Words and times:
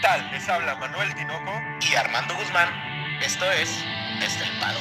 tal? 0.00 0.30
Les 0.30 0.48
habla 0.48 0.76
Manuel 0.76 1.14
Tinoco 1.14 1.52
y 1.80 1.94
Armando 1.94 2.34
Guzmán. 2.34 2.68
Esto 3.22 3.44
es 3.52 3.84
Desde 4.20 4.44
el 4.44 4.60
Pado. 4.60 4.78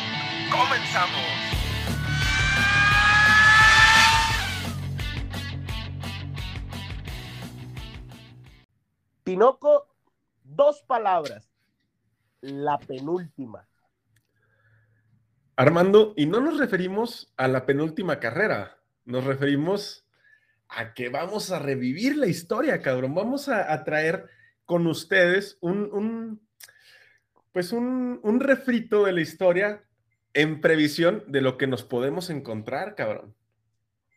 ¡Comenzamos! 0.52 1.58
Tinoco, 9.24 9.94
dos 10.44 10.84
palabras. 10.84 11.50
La 12.42 12.78
penúltima. 12.78 13.68
Armando, 15.56 16.14
y 16.16 16.28
no 16.28 16.40
nos 16.40 16.60
referimos 16.60 17.34
a 17.36 17.48
la 17.48 17.66
penúltima 17.66 18.20
carrera, 18.20 18.78
nos 19.06 19.24
referimos 19.24 20.06
a 20.70 20.94
que 20.94 21.10
vamos 21.10 21.52
a 21.52 21.60
revivir 21.60 22.16
la 22.16 22.28
historia, 22.28 22.82
cabrón. 22.82 23.16
Vamos 23.16 23.50
a, 23.50 23.84
traer 23.84 24.30
con 24.68 24.86
ustedes 24.86 25.58
un, 25.62 26.40
pues 27.54 27.72
un, 27.72 28.20
un, 28.22 28.40
refrito 28.40 29.06
de 29.06 29.14
la 29.14 29.22
historia 29.22 29.82
en 30.34 30.62
previsión 30.62 31.24
de 31.26 31.42
lo 31.42 31.58
que 31.58 31.66
nos 31.66 31.84
podemos 31.84 32.30
encontrar, 32.30 32.94
cabrón. 32.94 33.34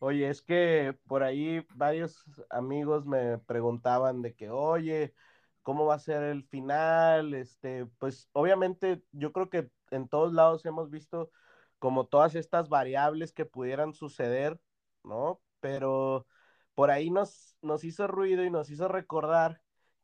Oye, 0.00 0.28
es 0.28 0.42
que 0.42 0.98
por 1.06 1.22
ahí 1.22 1.64
varios 1.74 2.24
amigos 2.50 3.06
me 3.06 3.38
preguntaban 3.38 4.22
de 4.22 4.34
que, 4.34 4.50
oye, 4.50 5.14
¿cómo 5.62 5.86
va 5.86 5.94
a 5.94 6.00
ser 6.00 6.24
el 6.24 6.42
final? 6.42 7.32
Este, 7.32 7.86
pues 7.98 8.28
obviamente 8.32 9.02
yo 9.12 9.32
creo 9.32 9.48
que 9.48 9.70
en 9.92 10.08
todos 10.08 10.32
lados 10.32 10.66
hemos 10.66 10.90
visto 10.90 11.30
como 11.78 12.06
todas 12.06 12.34
estas 12.34 12.68
variables 12.68 13.32
que 13.32 13.44
pudieran 13.44 13.94
suceder, 13.94 14.60
¿no? 15.04 15.40
Pero 15.60 16.26
por 16.74 16.90
ahí 16.90 17.10
nos, 17.10 17.56
nos 17.62 17.84
hizo 17.84 18.08
ruido 18.08 18.44
y 18.44 18.50
nos 18.50 18.68
hizo 18.68 18.88
recordar 18.88 19.60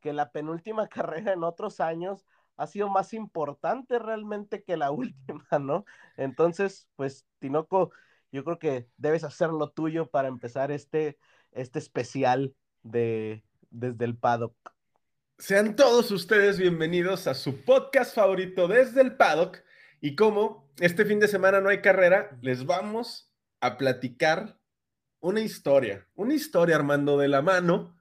que 0.07 0.13
la 0.13 0.31
penúltima 0.31 0.87
carrera 0.87 1.33
en 1.33 1.43
otros 1.43 1.81
años 1.81 2.25
ha 2.55 2.65
sido 2.65 2.87
más 2.87 3.13
importante 3.13 3.99
realmente 3.99 4.63
que 4.63 4.77
la 4.77 4.89
última, 4.91 5.45
¿no? 5.59 5.83
Entonces, 6.15 6.87
pues, 6.95 7.25
Tinoco, 7.39 7.91
yo 8.31 8.45
creo 8.45 8.57
que 8.57 8.87
debes 8.95 9.25
hacer 9.25 9.49
lo 9.49 9.69
tuyo 9.71 10.09
para 10.09 10.29
empezar 10.29 10.71
este, 10.71 11.17
este 11.51 11.79
especial 11.79 12.55
de 12.83 13.43
desde 13.69 14.05
el 14.05 14.17
paddock. 14.17 14.55
Sean 15.39 15.75
todos 15.75 16.09
ustedes 16.11 16.57
bienvenidos 16.57 17.27
a 17.27 17.33
su 17.33 17.65
podcast 17.65 18.15
favorito 18.15 18.69
desde 18.69 19.01
el 19.01 19.17
paddock. 19.17 19.59
Y 19.99 20.15
como 20.15 20.71
este 20.79 21.03
fin 21.03 21.19
de 21.19 21.27
semana 21.27 21.59
no 21.59 21.67
hay 21.67 21.81
carrera, 21.81 22.37
les 22.41 22.65
vamos 22.65 23.29
a 23.59 23.77
platicar 23.77 24.57
una 25.19 25.41
historia, 25.41 26.07
una 26.15 26.33
historia, 26.33 26.77
Armando, 26.77 27.17
de 27.17 27.27
la 27.27 27.41
mano, 27.41 27.96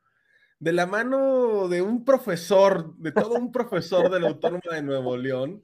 de 0.59 0.73
la 0.73 0.87
mano 0.87 1.69
de 1.69 1.83
un 1.83 2.05
profesor, 2.05 2.97
de 2.97 3.13
todo 3.13 3.35
un 3.35 3.53
profesor 3.53 4.11
de 4.11 4.21
la 4.21 4.29
Autónoma 4.29 4.75
de 4.75 4.83
Nuevo 4.83 5.17
León, 5.17 5.63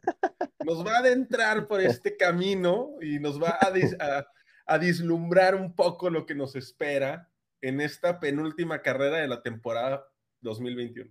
nos 0.64 0.86
va 0.86 0.96
a 0.96 0.98
adentrar 0.98 1.66
por 1.66 1.80
este 1.80 2.16
camino 2.16 2.90
y 3.00 3.18
nos 3.18 3.40
va 3.42 3.58
a, 3.60 4.26
a, 4.66 4.78
dislumbrar 4.78 5.54
un 5.54 5.74
poco 5.74 6.10
lo 6.10 6.26
que 6.26 6.34
nos 6.34 6.56
espera 6.56 7.30
en 7.60 7.80
esta 7.80 8.20
penúltima 8.20 8.82
carrera 8.82 9.18
de 9.18 9.28
la 9.28 9.42
temporada 9.42 10.04
2021. 10.42 11.10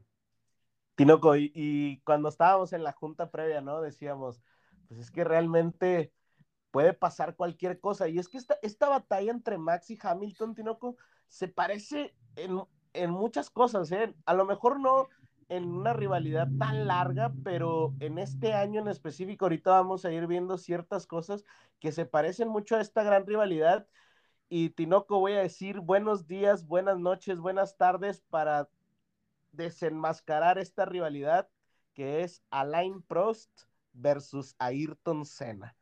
Tinoco, 0.95 1.35
y, 1.35 1.51
y 1.55 2.01
cuando 2.01 2.29
estábamos 2.29 2.73
en 2.73 2.83
la 2.83 2.91
junta 2.91 3.31
previa, 3.31 3.61
¿no? 3.61 3.81
Decíamos, 3.81 4.43
pues 4.87 4.99
es 4.99 5.09
que 5.09 5.23
realmente 5.23 6.13
puede 6.69 6.93
pasar 6.93 7.35
cualquier 7.35 7.79
cosa. 7.79 8.07
Y 8.07 8.19
es 8.19 8.29
que 8.29 8.37
esta, 8.37 8.57
esta 8.61 8.89
batalla 8.89 9.31
entre 9.31 9.57
Max 9.57 9.89
y 9.89 9.97
Hamilton, 10.01 10.53
Tinoco, 10.53 10.97
se 11.27 11.47
parece 11.47 12.15
en, 12.35 12.61
en 12.93 13.11
muchas 13.11 13.49
cosas, 13.49 13.91
¿eh? 13.91 14.13
A 14.25 14.33
lo 14.33 14.45
mejor 14.45 14.79
no 14.79 15.09
en 15.49 15.65
una 15.65 15.91
rivalidad 15.91 16.47
tan 16.57 16.87
larga, 16.87 17.33
pero 17.43 17.93
en 17.99 18.17
este 18.17 18.53
año 18.53 18.79
en 18.79 18.87
específico, 18.87 19.45
ahorita 19.45 19.71
vamos 19.71 20.05
a 20.05 20.11
ir 20.13 20.25
viendo 20.25 20.57
ciertas 20.57 21.05
cosas 21.05 21.43
que 21.79 21.91
se 21.91 22.05
parecen 22.05 22.47
mucho 22.47 22.77
a 22.77 22.81
esta 22.81 23.03
gran 23.03 23.25
rivalidad. 23.25 23.85
Y 24.47 24.69
Tinoco, 24.69 25.19
voy 25.19 25.33
a 25.33 25.41
decir 25.41 25.81
buenos 25.81 26.25
días, 26.25 26.65
buenas 26.65 26.99
noches, 26.99 27.37
buenas 27.37 27.75
tardes 27.75 28.21
para 28.29 28.69
desenmascarar 29.51 30.57
esta 30.57 30.85
rivalidad 30.85 31.49
que 31.93 32.23
es 32.23 32.41
Alain 32.49 33.01
Prost 33.01 33.51
versus 33.91 34.55
Ayrton 34.57 35.25
Senna. 35.25 35.75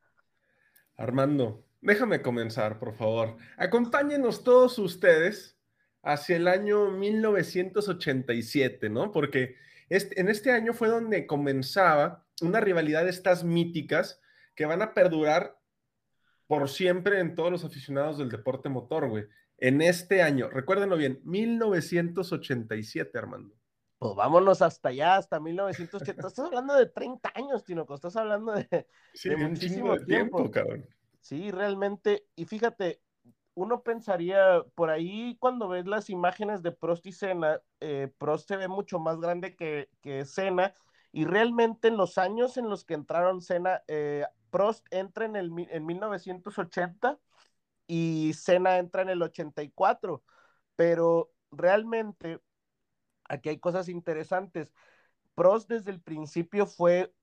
Armando, 0.98 1.64
déjame 1.80 2.24
comenzar, 2.24 2.80
por 2.80 2.94
favor. 2.94 3.38
Acompáñenos 3.56 4.44
todos 4.44 4.80
ustedes 4.80 5.59
hacia 6.02 6.38
el 6.38 6.48
año 6.48 6.92
1987, 6.92 8.90
¿no? 8.90 9.12
Porque 9.12 9.56
este, 9.90 10.20
en 10.20 10.30
este 10.30 10.52
año 10.52 10.74
fue 10.74 10.88
donde 10.88 11.28
comenzaba 11.28 12.26
una 12.42 12.60
rivalidad 12.60 13.04
de 13.04 13.10
estas 13.10 13.44
míticas 13.44 14.22
que 14.56 14.66
van 14.66 14.82
a 14.82 14.94
perdurar 14.94 15.60
por 16.48 16.70
siempre 16.70 17.20
en 17.20 17.36
todos 17.36 17.52
los 17.52 17.64
aficionados 17.64 18.18
del 18.18 18.30
deporte 18.30 18.70
motor, 18.70 19.08
güey. 19.10 19.26
En 19.58 19.82
este 19.82 20.22
año, 20.22 20.50
recuérdenlo 20.50 20.96
bien, 20.96 21.20
1987, 21.24 23.18
Armando. 23.18 23.56
Pues 23.98 24.16
vámonos 24.16 24.62
hasta 24.62 24.90
allá, 24.90 25.18
hasta 25.18 25.42
1980. 25.42 26.28
Estás 26.28 26.40
hablando 26.46 26.74
de 26.76 26.86
30 26.86 27.34
años, 27.36 27.66
Tinoco. 27.66 27.94
Estás 27.94 28.16
hablando 28.16 28.54
de, 28.54 28.88
muchísimo 29.38 29.98
tiempo. 29.98 30.50
cabrón. 30.50 30.88
Sí, 31.20 31.52
realmente. 31.52 32.26
Y 32.36 32.46
fíjate, 32.46 33.02
uno 33.60 33.84
pensaría, 33.84 34.64
por 34.74 34.90
ahí 34.90 35.36
cuando 35.40 35.68
ves 35.68 35.86
las 35.86 36.10
imágenes 36.10 36.64
de 36.64 36.72
Prost 36.72 37.06
y 37.08 37.12
Senna, 37.12 37.62
eh, 37.82 38.10
Prost 38.18 38.48
se 38.48 38.56
ve 38.56 38.70
mucho 38.70 39.00
más 39.00 39.20
grande 39.20 39.56
que, 39.56 39.90
que 40.02 40.24
Senna. 40.26 40.74
Y 41.12 41.26
realmente 41.26 41.90
en 41.90 41.98
los 41.98 42.18
años 42.18 42.56
en 42.58 42.70
los 42.70 42.86
que 42.86 42.94
entraron 42.94 43.42
Senna, 43.42 43.84
eh, 43.88 44.26
Prost 44.50 44.88
entra 44.92 45.26
en, 45.26 45.36
el, 45.36 45.52
en 45.72 45.86
1980 45.86 47.20
y 47.86 48.32
Senna 48.34 48.78
entra 48.78 49.02
en 49.02 49.10
el 49.10 49.22
84. 49.22 50.24
Pero 50.78 51.32
realmente 51.52 52.40
aquí 53.26 53.50
hay 53.50 53.60
cosas 53.60 53.90
interesantes. 53.90 54.72
Prost 55.36 55.70
desde 55.70 55.92
el 55.92 56.02
principio 56.02 56.66
fue 56.66 57.14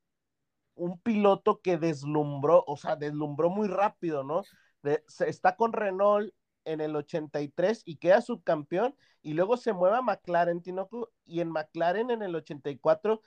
un 0.74 0.98
piloto 1.00 1.62
que 1.62 1.78
deslumbró, 1.78 2.62
o 2.66 2.76
sea, 2.76 2.96
deslumbró 2.96 3.48
muy 3.48 3.68
rápido, 3.68 4.22
¿no? 4.22 4.42
Está 4.88 5.56
con 5.56 5.72
Renault 5.72 6.32
en 6.64 6.80
el 6.80 6.96
83 6.96 7.82
y 7.84 7.96
queda 7.96 8.20
subcampeón 8.20 8.96
y 9.22 9.34
luego 9.34 9.56
se 9.56 9.72
mueve 9.72 9.96
a 9.96 10.02
McLaren, 10.02 10.62
Tinoco, 10.62 11.10
y 11.24 11.40
en 11.40 11.50
McLaren 11.50 12.10
en 12.10 12.22
el 12.22 12.34
84 12.34 13.22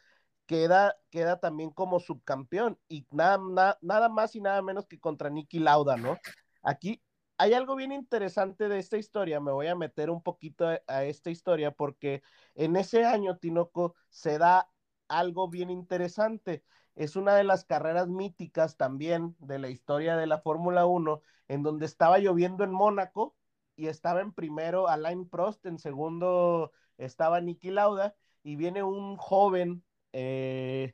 queda, 0.45 0.97
queda 1.09 1.39
también 1.39 1.69
como 1.69 1.99
subcampeón 1.99 2.77
y 2.87 3.05
nada, 3.11 3.77
nada 3.81 4.09
más 4.09 4.35
y 4.35 4.41
nada 4.41 4.61
menos 4.61 4.87
que 4.87 4.99
contra 4.99 5.29
Nicky 5.29 5.59
Lauda, 5.59 5.95
¿no? 5.95 6.17
Aquí 6.63 7.01
hay 7.37 7.53
algo 7.53 7.75
bien 7.75 7.93
interesante 7.93 8.67
de 8.67 8.79
esta 8.79 8.97
historia, 8.97 9.39
me 9.39 9.53
voy 9.53 9.67
a 9.67 9.75
meter 9.75 10.09
un 10.09 10.21
poquito 10.21 10.67
a, 10.67 11.03
esta 11.05 11.29
historia 11.29 11.71
porque 11.71 12.21
en 12.55 12.75
ese 12.75 13.05
año, 13.05 13.37
Tinoco, 13.37 13.95
se 14.09 14.37
da 14.37 14.69
algo 15.07 15.47
bien 15.47 15.69
interesante. 15.69 16.63
Es 16.95 17.15
una 17.15 17.35
de 17.35 17.43
las 17.43 17.65
carreras 17.65 18.07
míticas 18.07 18.77
también 18.77 19.35
de 19.39 19.59
la 19.59 19.69
historia 19.69 20.17
de 20.17 20.27
la 20.27 20.39
Fórmula 20.39 20.85
1, 20.85 21.21
en 21.47 21.63
donde 21.63 21.85
estaba 21.85 22.19
lloviendo 22.19 22.63
en 22.63 22.71
Mónaco 22.71 23.35
y 23.75 23.87
estaba 23.87 24.21
en 24.21 24.33
primero 24.33 24.87
Alain 24.87 25.27
Prost, 25.27 25.65
en 25.65 25.79
segundo 25.79 26.71
estaba 26.97 27.39
Niki 27.39 27.71
Lauda, 27.71 28.15
y 28.43 28.55
viene 28.55 28.83
un 28.83 29.15
joven 29.17 29.83
eh, 30.11 30.93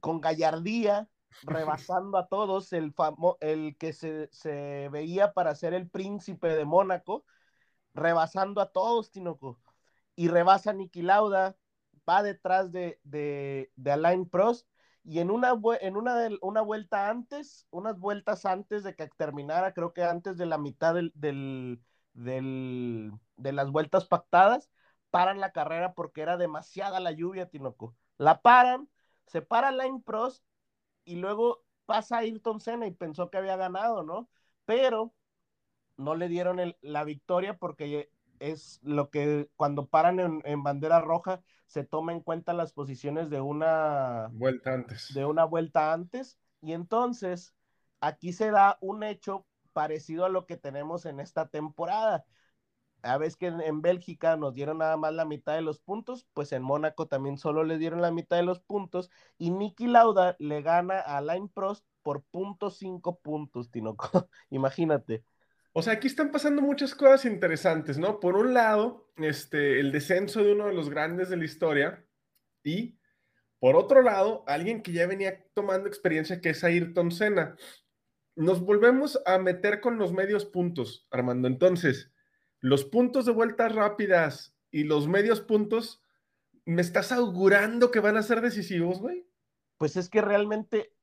con 0.00 0.20
gallardía 0.20 1.08
rebasando 1.42 2.18
a 2.18 2.28
todos, 2.28 2.72
el, 2.72 2.94
el 3.40 3.76
que 3.78 3.92
se, 3.92 4.88
veía 4.90 5.32
para 5.32 5.54
ser 5.54 5.74
el 5.74 5.88
príncipe 5.88 6.48
de 6.48 6.64
Mónaco, 6.64 7.24
rebasando 7.94 8.60
a 8.60 8.70
todos, 8.70 9.10
Tinoco. 9.10 9.58
Y 10.16 10.28
rebasa 10.28 10.70
a 10.70 10.74
Niki 10.74 11.02
Lauda, 11.02 11.56
va 12.08 12.22
detrás 12.22 12.72
de, 12.72 13.00
de, 13.04 13.70
Alain 13.90 14.28
Prost, 14.28 14.66
y 15.04 15.20
en 15.20 15.30
una, 15.30 15.54
en 15.80 15.96
una, 15.96 16.28
una 16.42 16.60
vuelta 16.62 17.08
antes, 17.08 17.66
unas 17.70 17.98
vueltas 17.98 18.44
antes 18.46 18.84
de 18.84 18.94
que 18.94 19.08
terminara, 19.16 19.72
creo 19.74 19.92
que 19.92 20.04
antes 20.04 20.36
de 20.36 20.46
la 20.46 20.58
mitad 20.58 20.94
del, 20.94 21.12
del, 21.14 23.12
de 23.36 23.52
las 23.52 23.70
vueltas 23.70 24.06
pactadas, 24.06 24.70
paran 25.10 25.40
la 25.40 25.52
carrera 25.52 25.94
porque 25.94 26.22
era 26.22 26.36
demasiada 26.36 27.00
la 27.00 27.12
lluvia, 27.12 27.48
Tinoco. 27.48 27.96
La 28.18 28.42
paran, 28.42 28.88
se 29.26 29.42
para 29.42 29.68
Alain 29.68 30.02
Prost 30.02 30.44
y 31.04 31.16
luego 31.16 31.64
pasa 31.86 32.18
Ayrton 32.18 32.60
Senna 32.60 32.86
y 32.86 32.92
pensó 32.92 33.30
que 33.30 33.38
había 33.38 33.56
ganado, 33.56 34.02
¿no? 34.02 34.28
Pero 34.64 35.14
no 35.96 36.14
le 36.14 36.28
dieron 36.28 36.74
la 36.80 37.04
victoria 37.04 37.56
porque 37.58 38.10
es 38.40 38.80
lo 38.82 39.10
que 39.10 39.48
cuando 39.56 39.86
paran 39.86 40.42
en, 40.44 40.62
bandera 40.62 41.00
roja 41.00 41.42
se 41.66 41.84
toma 41.84 42.12
en 42.12 42.20
cuenta 42.20 42.52
las 42.52 42.72
posiciones 42.72 43.30
de 43.30 43.40
una 43.40 44.28
vuelta 44.32 44.74
antes. 44.74 45.14
De 45.14 45.24
una 45.24 45.44
vuelta 45.44 45.92
antes. 45.92 46.40
Y 46.60 46.72
entonces 46.72 47.54
aquí 48.00 48.32
se 48.32 48.50
da 48.50 48.78
un 48.80 49.04
hecho 49.04 49.46
parecido 49.72 50.24
a 50.24 50.30
lo 50.30 50.46
que 50.46 50.56
tenemos 50.56 51.06
en 51.06 51.20
esta 51.20 51.48
temporada. 51.48 52.24
a 53.02 53.16
veces 53.18 53.36
que 53.36 53.46
en, 53.46 53.82
Bélgica 53.82 54.36
nos 54.36 54.54
dieron 54.54 54.78
nada 54.78 54.96
más 54.96 55.14
la 55.14 55.24
mitad 55.24 55.54
de 55.54 55.62
los 55.62 55.78
puntos, 55.80 56.26
pues 56.34 56.52
en 56.52 56.62
Mónaco 56.62 57.06
también 57.06 57.38
solo 57.38 57.64
le 57.64 57.78
dieron 57.78 58.02
la 58.02 58.10
mitad 58.10 58.36
de 58.36 58.42
los 58.42 58.60
puntos 58.60 59.10
y 59.38 59.50
Nicky 59.50 59.86
Lauda 59.86 60.36
le 60.38 60.60
gana 60.62 60.98
a 61.00 61.20
Line 61.22 61.48
Prost 61.54 61.84
por 62.02 62.22
punto 62.24 62.70
cinco 62.70 63.18
puntos, 63.20 63.70
Tinoco. 63.70 64.08
Imagínate. 64.50 65.24
O 65.72 65.82
sea, 65.82 65.94
aquí 65.94 66.08
están 66.08 66.32
pasando 66.32 66.62
muchas 66.62 66.94
cosas 66.94 67.24
interesantes, 67.24 67.98
¿no? 67.98 68.18
Por 68.18 68.36
un 68.36 68.54
lado, 68.54 69.12
este, 69.16 69.78
el 69.78 69.92
descenso 69.92 70.42
de 70.42 70.52
uno 70.52 70.66
de 70.66 70.74
los 70.74 70.90
grandes 70.90 71.28
de 71.28 71.36
la 71.36 71.44
historia 71.44 72.04
y 72.64 72.98
por 73.60 73.76
otro 73.76 74.00
lado, 74.00 74.42
alguien 74.46 74.82
que 74.82 74.92
ya 74.92 75.06
venía 75.06 75.44
tomando 75.52 75.86
experiencia, 75.86 76.40
que 76.40 76.50
es 76.50 76.64
Ayrton 76.64 77.12
Senna. 77.12 77.56
Nos 78.34 78.62
volvemos 78.62 79.20
a 79.26 79.38
meter 79.38 79.82
con 79.82 79.98
los 79.98 80.14
medios 80.14 80.46
puntos, 80.46 81.06
Armando. 81.10 81.46
Entonces, 81.46 82.10
los 82.60 82.86
puntos 82.86 83.26
de 83.26 83.32
vueltas 83.32 83.74
rápidas 83.74 84.56
y 84.70 84.84
los 84.84 85.08
medios 85.08 85.42
puntos, 85.42 86.02
¿me 86.64 86.80
estás 86.80 87.12
augurando 87.12 87.90
que 87.90 88.00
van 88.00 88.16
a 88.16 88.22
ser 88.22 88.40
decisivos, 88.40 88.98
güey? 88.98 89.28
Pues 89.76 89.96
es 89.96 90.08
que 90.08 90.22
realmente 90.22 90.94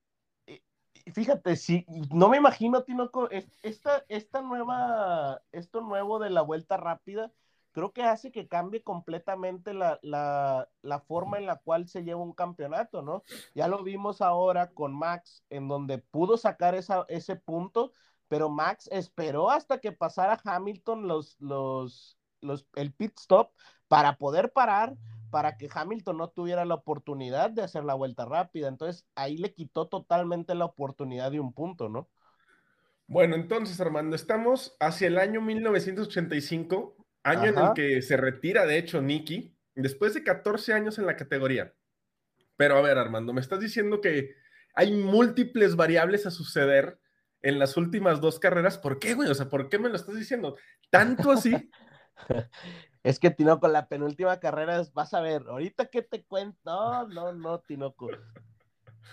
fíjate, 1.12 1.56
si 1.56 1.86
no 2.12 2.30
me 2.30 2.38
imagino, 2.38 2.83
Tinoco, 2.83 3.30
esta, 3.63 4.04
esta 4.09 4.42
nueva, 4.42 5.42
esto 5.51 5.81
nuevo 5.81 6.19
de 6.19 6.30
la 6.30 6.42
vuelta 6.42 6.77
rápida, 6.77 7.31
creo 7.71 7.94
que 7.94 8.04
hace 8.04 8.31
que 8.31 8.48
cambie 8.48 8.81
completamente 8.81 9.74
la, 9.74 10.00
la, 10.01 11.00
forma 11.07 11.38
en 11.38 11.45
la 11.45 11.57
cual 11.57 11.88
se 11.88 12.04
lleva 12.04 12.21
un 12.21 12.33
campeonato, 12.33 13.04
¿no? 13.04 13.24
Ya 13.54 13.68
lo 13.68 13.83
vimos 13.83 14.21
ahora 14.21 14.71
con 14.71 14.95
Max, 14.95 15.44
en 15.50 15.68
donde 15.68 16.00
pudo 16.00 16.38
sacar 16.38 16.74
esa, 16.74 17.06
ese 17.07 17.36
punto, 17.36 17.92
pero 18.27 18.50
Max 18.50 18.89
esperó 18.92 19.51
hasta 19.51 19.80
que 19.80 19.92
pasara 19.92 20.42
Hamilton 20.44 21.07
los, 21.07 21.36
los, 21.39 22.18
los, 22.42 22.65
el 22.75 22.94
pit 22.94 23.13
stop 23.19 23.51
para 23.88 24.18
poder 24.18 24.51
parar 24.51 24.95
para 25.29 25.57
que 25.57 25.69
Hamilton 25.74 26.18
no 26.18 26.29
tuviera 26.29 26.65
la 26.65 26.75
oportunidad 26.75 27.50
de 27.50 27.63
hacer 27.63 27.83
la 27.83 27.94
vuelta 27.94 28.25
rápida. 28.25 28.68
Entonces 28.68 29.06
ahí 29.15 29.38
le 29.38 29.53
quitó 29.53 29.88
totalmente 29.88 30.56
la 30.56 30.65
oportunidad 30.65 31.31
de 31.31 31.39
un 31.39 31.53
punto, 31.53 31.89
¿no? 31.89 32.09
Bueno, 33.07 33.35
entonces 33.35 33.79
Armando, 33.79 34.15
estamos 34.15 34.75
hacia 34.79 35.07
el 35.07 35.18
año 35.18 35.41
1985, 35.41 36.97
año 37.24 37.45
en 37.45 37.57
el 37.57 37.74
que 37.74 38.01
se 38.01 38.18
retira 38.18 38.65
de 38.65 38.77
hecho 38.77 39.01
Nicky, 39.01 39.56
después 39.75 40.13
de 40.13 40.24
14 40.24 40.74
años 40.74 40.97
en 40.97 41.06
la 41.06 41.15
categoría. 41.15 41.73
Pero 42.57 42.77
a 42.77 42.81
ver, 42.81 42.97
Armando, 42.97 43.33
me 43.33 43.41
estás 43.41 43.59
diciendo 43.59 44.01
que 44.01 44.35
hay 44.73 44.94
múltiples 44.94 45.75
variables 45.75 46.25
a 46.25 46.31
suceder 46.31 47.00
en 47.41 47.59
las 47.59 47.77
últimas 47.77 48.19
dos 48.19 48.39
carreras. 48.39 48.77
¿Por 48.77 49.00
qué, 49.00 49.13
güey? 49.13 49.30
O 49.30 49.35
sea, 49.35 49.50
¿por 49.50 49.69
qué 49.69 49.80
me 49.80 49.89
lo 49.89 49.95
estás 49.95 50.15
diciendo? 50.15 50.57
¿Tanto 50.89 51.31
así? 51.31 51.53
Es 53.07 53.19
que 53.19 53.31
Tinoco, 53.31 53.69
la 53.69 53.88
penúltima 53.88 54.38
carrera 54.38 54.83
vas 54.94 55.13
a 55.13 55.21
ver, 55.21 55.45
ahorita 55.48 55.86
que 55.86 56.01
te 56.01 56.25
cuento, 56.25 56.59
no, 56.65 57.07
no, 57.07 57.31
no, 57.31 57.59
Tinoco. 57.62 58.09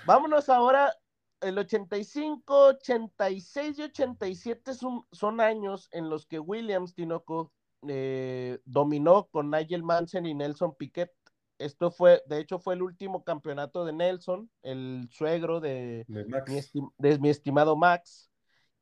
Vámonos 0.04 0.48
ahora, 0.48 0.92
el 1.40 1.56
85, 1.56 2.56
86 2.70 3.78
y 3.78 3.82
87 3.82 4.74
son, 4.74 5.06
son 5.12 5.40
años 5.40 5.88
en 5.92 6.10
los 6.10 6.26
que 6.26 6.40
Williams, 6.40 6.96
Tinoco, 6.96 7.52
eh, 7.86 8.58
dominó 8.64 9.28
con 9.28 9.48
Nigel 9.52 9.84
Manson 9.84 10.26
y 10.26 10.34
Nelson 10.34 10.74
Piquet. 10.74 11.12
Esto 11.58 11.92
fue, 11.92 12.20
de 12.26 12.40
hecho, 12.40 12.58
fue 12.58 12.74
el 12.74 12.82
último 12.82 13.22
campeonato 13.22 13.84
de 13.84 13.92
Nelson, 13.92 14.50
el 14.62 15.08
suegro 15.12 15.60
de, 15.60 16.04
de 16.08 17.18
mi 17.20 17.28
estimado 17.28 17.76
Max. 17.76 18.28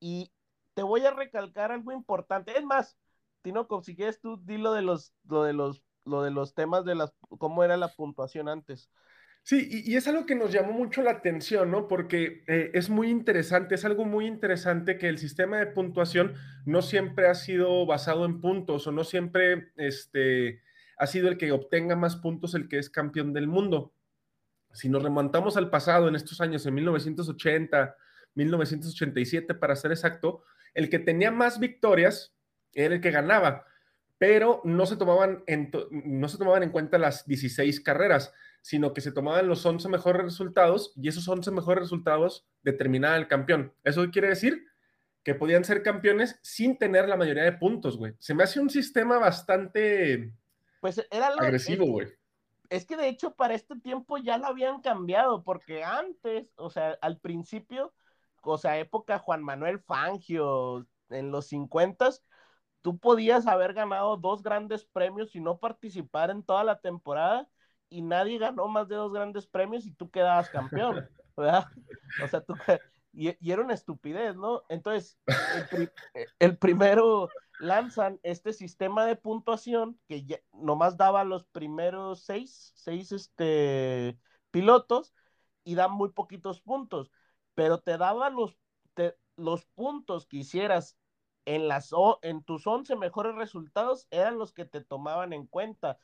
Y 0.01 0.33
te 0.73 0.83
voy 0.83 1.05
a 1.05 1.11
recalcar 1.11 1.71
algo 1.71 1.93
importante. 1.93 2.57
Es 2.57 2.65
más, 2.65 2.97
Tinoco, 3.43 3.83
si 3.83 3.95
quieres 3.95 4.21
tú, 4.21 4.41
di 4.45 4.57
lo 4.57 4.73
de 4.73 4.83
los, 4.83 5.13
lo 5.29 5.45
de 5.45 5.53
los, 5.53 5.83
lo 6.05 6.23
de 6.23 6.31
los 6.31 6.55
temas 6.55 6.85
de 6.85 6.95
las, 6.95 7.13
cómo 7.39 7.65
era 7.65 7.77
la 7.77 7.89
puntuación 7.89 8.49
antes. 8.49 8.91
Sí, 9.45 9.83
y, 9.85 9.97
es 9.97 10.07
algo 10.07 10.25
que 10.25 10.37
nos 10.37 10.53
llamó 10.53 10.73
mucho 10.73 11.03
la 11.03 11.11
atención, 11.11 11.73
¿no? 11.73 11.89
Porque 11.89 12.45
eh, 12.47 12.71
es 12.75 12.89
muy 12.89 13.11
interesante, 13.11 13.75
es 13.75 13.85
algo 13.85 14.05
muy 14.05 14.27
interesante 14.27 14.99
que 14.99 15.09
el 15.09 15.19
sistema 15.19 15.59
de 15.59 15.67
puntuación 15.67 16.35
no 16.65 16.81
siempre 16.81 17.27
ha 17.27 17.35
sido 17.35 17.85
basado 17.85 18.25
en 18.25 18.41
puntos 18.41 18.87
o 18.87 18.93
no 18.93 19.03
siempre 19.03 19.73
este, 19.77 20.63
ha 20.97 21.09
sido 21.09 21.29
el 21.29 21.39
que 21.39 21.51
obtenga 21.51 21.97
más 21.97 22.15
puntos 22.15 22.55
el 22.55 22.69
que 22.69 22.79
es 22.79 22.89
campeón 22.89 23.33
del 23.33 23.49
mundo. 23.49 23.93
Si 24.73 24.89
nos 24.89 25.03
remontamos 25.03 25.57
al 25.57 25.71
pasado, 25.71 26.07
en 26.07 26.15
estos 26.15 26.41
años, 26.41 26.65
en 26.65 26.75
1980, 26.75 27.97
1987, 28.35 29.55
para 29.55 29.75
ser 29.75 29.91
exacto, 29.91 30.45
el 30.73 30.89
que 30.89 31.01
tenía 31.01 31.33
más 31.33 31.59
victorias 31.59 32.33
era 32.75 32.95
el 32.95 33.01
que 33.01 33.11
ganaba, 33.11 33.67
pero 34.19 34.61
no 34.65 34.87
se 34.87 34.97
tomaban 34.97 35.43
en, 35.47 35.71
no 35.91 36.29
se 36.29 36.39
tomaban 36.39 36.63
en 36.63 36.71
cuenta 36.71 36.99
las 36.99 37.27
16 37.27 37.81
carreras, 37.81 38.33
sino 38.61 38.95
que 38.95 39.01
se 39.01 39.13
tomaban 39.13 39.49
los 39.49 39.67
11 39.67 39.89
mejores 39.89 40.23
resultados 40.23 40.93
y 40.97 41.09
esos 41.09 41.27
11 41.27 41.51
mejores 41.51 41.83
resultados 41.83 42.47
determinaban 42.63 43.21
el 43.21 43.29
campeón. 43.29 43.73
¿Eso 43.83 44.09
quiere 44.11 44.29
decir? 44.29 44.67
Que 45.25 45.35
podían 45.35 45.65
ser 45.65 45.83
campeones 45.83 46.39
sin 46.43 46.79
tener 46.79 47.09
la 47.09 47.17
mayoría 47.17 47.45
de 47.45 47.53
puntos, 47.53 47.97
güey. 47.97 48.15
Se 48.19 48.35
me 48.35 48.45
hace 48.45 48.61
un 48.61 48.71
sistema 48.71 49.19
bastante 49.19 50.33
pues 50.83 51.01
era 51.13 51.29
agresivo, 51.29 51.87
güey. 51.87 52.09
Es 52.69 52.87
que 52.87 52.97
de 52.97 53.07
hecho 53.07 53.35
para 53.35 53.55
este 53.55 53.77
tiempo 53.77 54.19
ya 54.19 54.37
lo 54.37 54.47
habían 54.47 54.81
cambiado, 54.81 55.45
porque 55.45 55.85
antes, 55.85 56.49
o 56.57 56.71
sea, 56.71 56.99
al 57.01 57.19
principio, 57.19 57.95
o 58.43 58.59
sea, 58.59 58.79
época 58.79 59.21
Juan 59.21 59.45
Manuel 59.45 59.79
Fangio, 59.79 60.85
en 61.09 61.31
los 61.31 61.47
50 61.47 62.11
tú 62.83 62.99
podías 62.99 63.47
haber 63.47 63.73
ganado 63.73 64.17
dos 64.17 64.43
grandes 64.43 64.85
premios 64.85 65.35
y 65.35 65.41
no 65.41 65.59
participar 65.59 66.31
en 66.31 66.43
toda 66.43 66.65
la 66.65 66.81
temporada 66.81 67.49
y 67.89 68.03
nadie 68.03 68.39
ganó 68.39 68.69
más 68.69 68.89
de 68.89 68.97
dos 68.97 69.13
grandes 69.13 69.47
premios 69.47 69.87
y 69.87 69.93
tú 69.93 70.11
quedabas 70.11 70.51
campeón, 70.51 71.09
¿verdad? 71.37 71.67
O 72.23 72.29
sea, 72.29 72.41
tú, 72.41 72.55
y, 73.13 73.51
era 73.51 73.63
una 73.63 73.75
estupidez, 73.75 74.37
¿no? 74.37 74.63
Entonces, 74.69 75.19
el, 76.39 76.57
primero 76.59 77.29
lanzan 77.61 78.19
este 78.23 78.53
sistema 78.53 79.05
de 79.05 79.17
puntuación 79.17 79.99
que 80.09 80.25
ya, 80.25 80.39
nomás 80.53 80.97
daba 80.97 81.23
los 81.25 81.45
primeros 81.45 82.25
seis, 82.25 82.73
seis 82.75 83.13
este, 83.13 84.19
pilotos 84.51 85.15
y 85.63 85.75
dan 85.75 85.93
muy 85.93 86.11
poquitos 86.11 86.61
puntos, 86.61 87.13
pero 87.55 87.79
te 87.79 87.99
daba 87.99 88.31
los, 88.31 88.59
los 89.37 89.67
puntos 89.67 90.27
que 90.27 90.39
hicieras 90.39 90.97
en, 91.45 91.69
las, 91.69 91.91
en 92.23 92.43
tus 92.43 92.67
11 92.67 92.97
mejores 92.97 93.35
resultados 93.35 94.07
eran 94.11 94.39
los 94.39 94.53
que 94.53 94.65
te 94.65 94.83
tomaban 94.83 95.33
en 95.33 95.47
cuenta. 95.47 95.99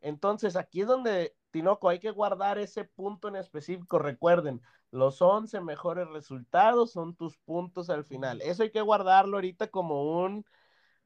Entonces, 0.00 0.56
aquí 0.56 0.82
es 0.82 0.86
donde, 0.86 1.34
Tinoco, 1.50 1.88
hay 1.88 1.98
que 1.98 2.10
guardar 2.10 2.58
ese 2.58 2.84
punto 2.84 3.28
en 3.28 3.36
específico. 3.36 3.98
Recuerden, 3.98 4.60
los 4.90 5.22
11 5.22 5.60
mejores 5.60 6.08
resultados 6.08 6.92
son 6.92 7.16
tus 7.16 7.38
puntos 7.38 7.90
al 7.90 8.04
final. 8.04 8.40
Eso 8.42 8.62
hay 8.62 8.70
que 8.70 8.82
guardarlo 8.82 9.38
ahorita 9.38 9.68
como 9.68 10.22
un 10.22 10.44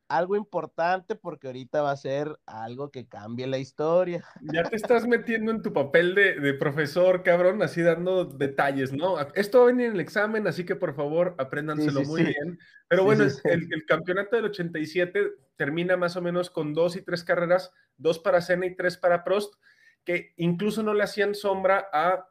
algo 0.08 0.36
importante 0.36 1.14
porque 1.14 1.46
ahorita 1.48 1.82
va 1.82 1.90
a 1.90 1.96
ser 1.96 2.38
algo 2.46 2.90
que 2.90 3.06
cambie 3.06 3.46
la 3.46 3.58
historia. 3.58 4.24
Ya 4.52 4.64
te 4.64 4.76
estás 4.76 5.06
metiendo 5.06 5.52
en 5.52 5.62
tu 5.62 5.72
papel 5.72 6.14
de, 6.14 6.54
profesor, 6.54 7.22
cabrón, 7.22 7.62
así 7.62 7.82
dando 7.82 8.24
detalles, 8.24 8.92
¿no? 8.92 9.18
Esto 9.34 9.58
va 9.58 9.64
a 9.64 9.66
venir 9.68 9.86
en 9.86 9.92
el 9.94 10.00
examen, 10.00 10.46
así 10.46 10.64
que 10.64 10.76
por 10.76 10.94
favor 10.94 11.34
apréndanselo 11.38 12.02
muy 12.02 12.24
bien. 12.24 12.58
Pero 12.88 13.04
bueno, 13.04 13.24
el, 13.24 13.68
el, 13.70 13.84
campeonato 13.86 14.36
del 14.36 14.46
87 14.46 15.32
termina 15.56 15.96
más 15.96 16.16
o 16.16 16.22
menos 16.22 16.50
con 16.50 16.72
dos 16.72 16.96
y 16.96 17.02
tres 17.02 17.22
carreras, 17.24 17.72
dos 17.96 18.18
para 18.18 18.40
Senna 18.40 18.66
y 18.66 18.74
tres 18.74 18.96
para 18.96 19.24
Prost, 19.24 19.54
que 20.04 20.32
incluso 20.36 20.82
no 20.82 20.94
le 20.94 21.04
hacían 21.04 21.34
sombra 21.34 21.86
a, 21.92 22.26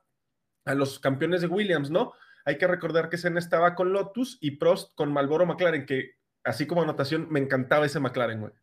a 0.65 0.73
los 0.73 0.99
campeones 0.99 1.41
de 1.41 1.47
Williams, 1.47 1.91
¿no? 1.91 2.13
Hay 2.45 2.57
que 2.57 2.65
recordar 2.65 3.09
que 3.09 3.17
Senna 3.17 3.39
estaba 3.39 3.75
con 3.75 3.91
Lotus 3.91 4.37
y 4.41 4.51
Prost 4.51 4.95
con 4.95 5.11
Marlboro 5.11 5.45
McLaren, 5.45 5.85
que 5.85 6.16
así 6.47 6.65
como 6.65 6.81
anotación, 6.81 7.27
me 7.29 7.39
encantaba 7.39 7.85
ese 7.85 7.99
McLaren, 7.99 8.41
güey. 8.41 8.53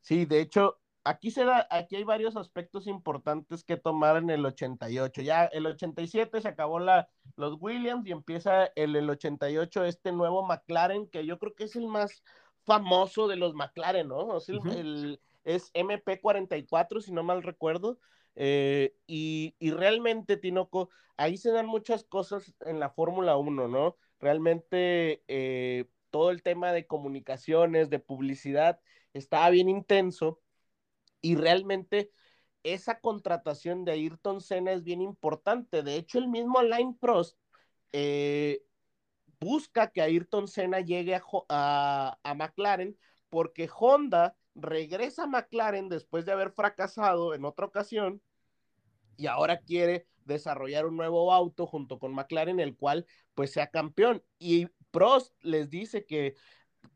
Sí, 0.00 0.24
de 0.24 0.40
hecho, 0.40 0.78
aquí 1.04 1.30
se 1.30 1.44
da, 1.44 1.66
aquí 1.70 1.96
hay 1.96 2.04
varios 2.04 2.36
aspectos 2.36 2.86
importantes 2.86 3.64
que 3.64 3.76
tomar 3.76 4.16
en 4.16 4.30
el 4.30 4.44
88. 4.44 5.22
Ya 5.22 5.44
el 5.46 5.66
87 5.66 6.40
se 6.40 6.48
acabó 6.48 6.78
la, 6.78 7.08
los 7.36 7.56
Williams 7.60 8.06
y 8.06 8.12
empieza 8.12 8.66
el, 8.76 8.96
el 8.96 9.08
88 9.08 9.84
este 9.84 10.12
nuevo 10.12 10.44
McLaren, 10.44 11.08
que 11.08 11.24
yo 11.24 11.38
creo 11.38 11.54
que 11.54 11.64
es 11.64 11.76
el 11.76 11.86
más 11.86 12.22
famoso 12.64 13.28
de 13.28 13.36
los 13.36 13.54
McLaren, 13.54 14.08
¿no? 14.08 14.36
Es, 14.36 14.48
el, 14.48 15.20
es 15.44 15.72
MP44, 15.72 17.00
si 17.00 17.12
no 17.12 17.22
mal 17.22 17.42
recuerdo. 17.42 17.98
Eh, 18.34 18.94
y, 19.06 19.54
y, 19.58 19.70
realmente, 19.70 20.36
Tinoco, 20.36 20.90
ahí 21.16 21.36
se 21.36 21.52
dan 21.52 21.66
muchas 21.66 22.04
cosas 22.04 22.54
en 22.60 22.80
la 22.80 22.90
Fórmula 22.90 23.36
1, 23.36 23.68
¿no? 23.68 23.96
Realmente 24.18 25.22
eh, 25.28 25.86
todo 26.16 26.30
el 26.30 26.42
tema 26.42 26.72
de 26.72 26.86
comunicaciones, 26.86 27.90
de 27.90 27.98
publicidad, 27.98 28.80
estaba 29.12 29.50
bien 29.50 29.68
intenso 29.68 30.40
y 31.20 31.36
realmente 31.36 32.10
esa 32.62 33.00
contratación 33.00 33.84
de 33.84 33.92
Ayrton 33.92 34.40
Senna 34.40 34.72
es 34.72 34.82
bien 34.82 35.02
importante. 35.02 35.82
De 35.82 35.96
hecho, 35.96 36.18
el 36.18 36.28
mismo 36.28 36.58
Alain 36.58 36.96
Prost 36.96 37.38
eh, 37.92 38.62
busca 39.38 39.90
que 39.90 40.00
Ayrton 40.00 40.48
Senna 40.48 40.80
llegue 40.80 41.16
a, 41.16 42.18
a, 42.24 42.34
McLaren 42.34 42.96
porque 43.28 43.68
Honda 43.78 44.38
regresa 44.54 45.24
a 45.24 45.26
McLaren 45.26 45.90
después 45.90 46.24
de 46.24 46.32
haber 46.32 46.50
fracasado 46.50 47.34
en 47.34 47.44
otra 47.44 47.66
ocasión 47.66 48.22
y 49.18 49.26
ahora 49.26 49.58
quiere 49.58 50.06
desarrollar 50.24 50.86
un 50.86 50.96
nuevo 50.96 51.30
auto 51.30 51.66
junto 51.66 51.98
con 51.98 52.14
McLaren, 52.14 52.58
el 52.58 52.74
cual 52.74 53.04
pues 53.34 53.52
sea 53.52 53.66
campeón. 53.66 54.24
Y 54.38 54.68
Prost 54.96 55.34
les 55.42 55.68
dice 55.68 56.06
que 56.06 56.36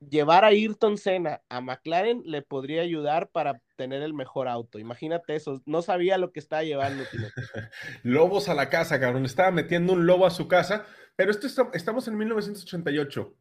llevar 0.08 0.44
a 0.44 0.48
Ayrton 0.48 0.96
Senna 0.96 1.42
a 1.50 1.60
McLaren 1.60 2.22
le 2.24 2.40
podría 2.40 2.80
ayudar 2.80 3.28
para 3.28 3.60
tener 3.76 4.00
el 4.00 4.14
mejor 4.14 4.48
auto. 4.48 4.78
Imagínate 4.78 5.34
eso, 5.34 5.60
no 5.66 5.82
sabía 5.82 6.16
lo 6.16 6.32
que 6.32 6.40
estaba 6.40 6.62
llevando. 6.62 7.04
Lobos 8.02 8.48
a 8.48 8.54
la 8.54 8.70
casa, 8.70 8.98
cabrón, 8.98 9.26
estaba 9.26 9.50
metiendo 9.50 9.92
un 9.92 10.06
lobo 10.06 10.24
a 10.24 10.30
su 10.30 10.48
casa, 10.48 10.86
pero 11.14 11.30
esto 11.30 11.46
estamos 11.74 12.08
en 12.08 12.16
1988. 12.16 13.34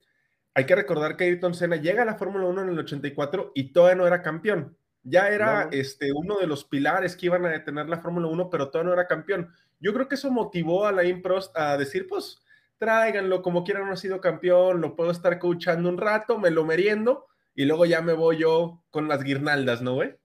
Hay 0.55 0.65
que 0.65 0.75
recordar 0.75 1.15
que 1.15 1.23
Ayrton 1.23 1.53
Senna 1.53 1.77
llega 1.77 2.01
a 2.01 2.05
la 2.05 2.15
Fórmula 2.15 2.45
1 2.47 2.63
en 2.63 2.69
el 2.69 2.79
84 2.79 3.53
y 3.55 3.71
todavía 3.71 3.95
no 3.95 4.07
era 4.07 4.21
campeón. 4.21 4.75
Ya 5.03 5.29
era 5.29 5.69
este, 5.71 6.11
uno 6.11 6.37
de 6.37 6.47
los 6.47 6.65
pilares 6.65 7.15
que 7.15 7.27
iban 7.27 7.45
a 7.45 7.49
detener 7.49 7.87
la 7.87 7.99
Fórmula 7.99 8.27
1, 8.27 8.49
pero 8.49 8.69
todavía 8.69 8.89
no 8.89 8.93
era 8.99 9.07
campeón. 9.07 9.53
Yo 9.79 9.93
creo 9.93 10.09
que 10.09 10.15
eso 10.15 10.29
motivó 10.29 10.85
a 10.85 10.91
la 10.91 11.05
Improst 11.05 11.57
a 11.57 11.77
decir, 11.77 12.05
pues, 12.09 12.43
tráiganlo, 12.79 13.41
como 13.43 13.63
quieran, 13.63 13.85
no 13.85 13.93
ha 13.93 13.97
sido 13.97 14.19
campeón, 14.21 14.81
lo 14.81 14.95
puedo 14.95 15.11
estar 15.11 15.37
coachando 15.37 15.89
un 15.89 15.97
rato, 15.97 16.39
me 16.39 16.49
lo 16.49 16.65
meriendo 16.65 17.27
y 17.53 17.65
luego 17.65 17.85
ya 17.85 18.01
me 18.01 18.13
voy 18.13 18.37
yo 18.37 18.81
con 18.89 19.07
las 19.07 19.23
guirnaldas, 19.23 19.81
¿no, 19.81 19.95
güey? 19.95 20.15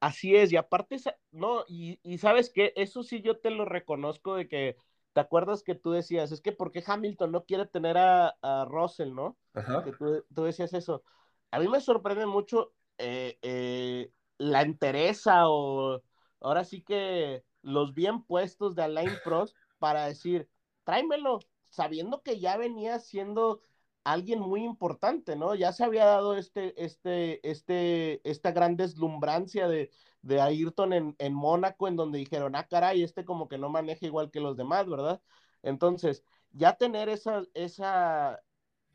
Así 0.00 0.34
es, 0.34 0.52
y 0.52 0.56
aparte, 0.56 0.96
no, 1.30 1.64
y, 1.68 1.96
sabes 2.18 2.50
que 2.50 2.72
eso 2.74 3.04
sí 3.04 3.22
yo 3.22 3.38
te 3.38 3.50
lo 3.50 3.64
reconozco 3.64 4.34
de 4.34 4.48
que, 4.48 4.76
¿te 5.12 5.20
acuerdas 5.20 5.62
que 5.62 5.76
tú 5.76 5.92
decías? 5.92 6.32
Es 6.32 6.40
que 6.40 6.50
porque 6.50 6.82
Hamilton 6.84 7.30
no 7.30 7.44
quiere 7.44 7.66
tener 7.66 7.96
a, 7.96 8.34
Russell, 8.68 9.14
¿no? 9.14 9.38
Ajá. 9.54 9.84
Que 9.84 9.92
tú, 9.92 10.42
decías 10.42 10.74
eso. 10.74 11.04
A 11.52 11.60
mí 11.60 11.68
me 11.68 11.80
sorprende 11.80 12.26
mucho 12.26 12.72
eh, 12.98 13.38
eh, 13.42 14.10
la 14.38 14.62
entereza 14.62 15.48
o 15.48 16.02
ahora 16.40 16.64
sí 16.64 16.82
que 16.82 17.44
los 17.62 17.94
bien 17.94 18.24
puestos 18.24 18.74
de 18.74 18.82
Alain 18.82 19.12
Prost 19.24 19.56
para 19.78 20.06
decir, 20.06 20.48
tráemelo, 20.82 21.38
sabiendo 21.72 22.22
que 22.22 22.38
ya 22.38 22.56
venía 22.56 22.98
siendo 23.00 23.62
alguien 24.04 24.40
muy 24.40 24.62
importante, 24.62 25.36
¿no? 25.36 25.54
Ya 25.54 25.72
se 25.72 25.84
había 25.84 26.04
dado 26.04 26.36
este, 26.36 26.84
este, 26.84 27.48
este, 27.48 28.20
esta 28.28 28.52
gran 28.52 28.76
deslumbrancia 28.76 29.68
de, 29.68 29.90
de 30.20 30.40
Ayrton 30.40 30.92
en, 30.92 31.16
en 31.18 31.34
Mónaco, 31.34 31.88
en 31.88 31.96
donde 31.96 32.18
dijeron, 32.18 32.54
ah, 32.54 32.68
caray, 32.68 33.02
este 33.02 33.24
como 33.24 33.48
que 33.48 33.58
no 33.58 33.70
maneja 33.70 34.04
igual 34.04 34.30
que 34.30 34.40
los 34.40 34.56
demás, 34.56 34.88
¿verdad? 34.88 35.22
Entonces, 35.62 36.24
ya 36.50 36.76
tener 36.76 37.08
esa, 37.08 37.42
esa 37.54 38.42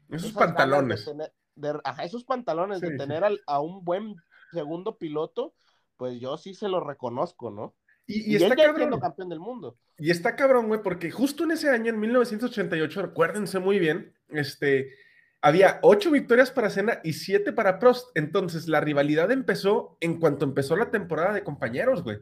esos 0.09 0.33
pantalones. 0.33 1.09
De 1.55 1.79
ajá, 1.83 2.03
esos 2.03 2.23
pantalones 2.23 2.81
de 2.81 2.95
tener 2.97 3.23
a 3.47 3.59
un 3.59 3.83
buen 3.83 4.15
segundo 4.51 4.97
piloto, 4.97 5.55
pues 5.95 6.19
yo 6.19 6.37
sí 6.37 6.53
se 6.53 6.69
lo 6.69 6.79
reconozco, 6.79 7.49
¿no? 7.49 7.73
Y, 8.09 8.37
está 8.37 8.55
cabrón. 8.55 8.99
campeón 8.99 9.29
del 9.29 9.39
mundo. 9.41 9.77
Y 9.97 10.11
está 10.11 10.35
cabrón, 10.37 10.67
güey, 10.67 10.81
porque 10.81 11.11
justo 11.11 11.43
en 11.43 11.51
ese 11.51 11.69
año, 11.69 11.89
en 11.89 11.99
1988, 11.99 13.01
recuérdense 13.01 13.59
muy 13.59 13.79
bien, 13.79 14.13
este, 14.29 14.93
había 15.41 15.79
ocho 15.81 16.09
victorias 16.09 16.49
para 16.49 16.69
Senna 16.69 17.01
y 17.03 17.13
siete 17.13 17.51
para 17.51 17.79
Prost. 17.79 18.09
Entonces, 18.15 18.69
la 18.69 18.79
rivalidad 18.79 19.29
empezó 19.31 19.97
en 19.99 20.21
cuanto 20.21 20.45
empezó 20.45 20.77
la 20.77 20.89
temporada 20.89 21.33
de 21.33 21.43
compañeros, 21.43 22.01
güey. 22.01 22.19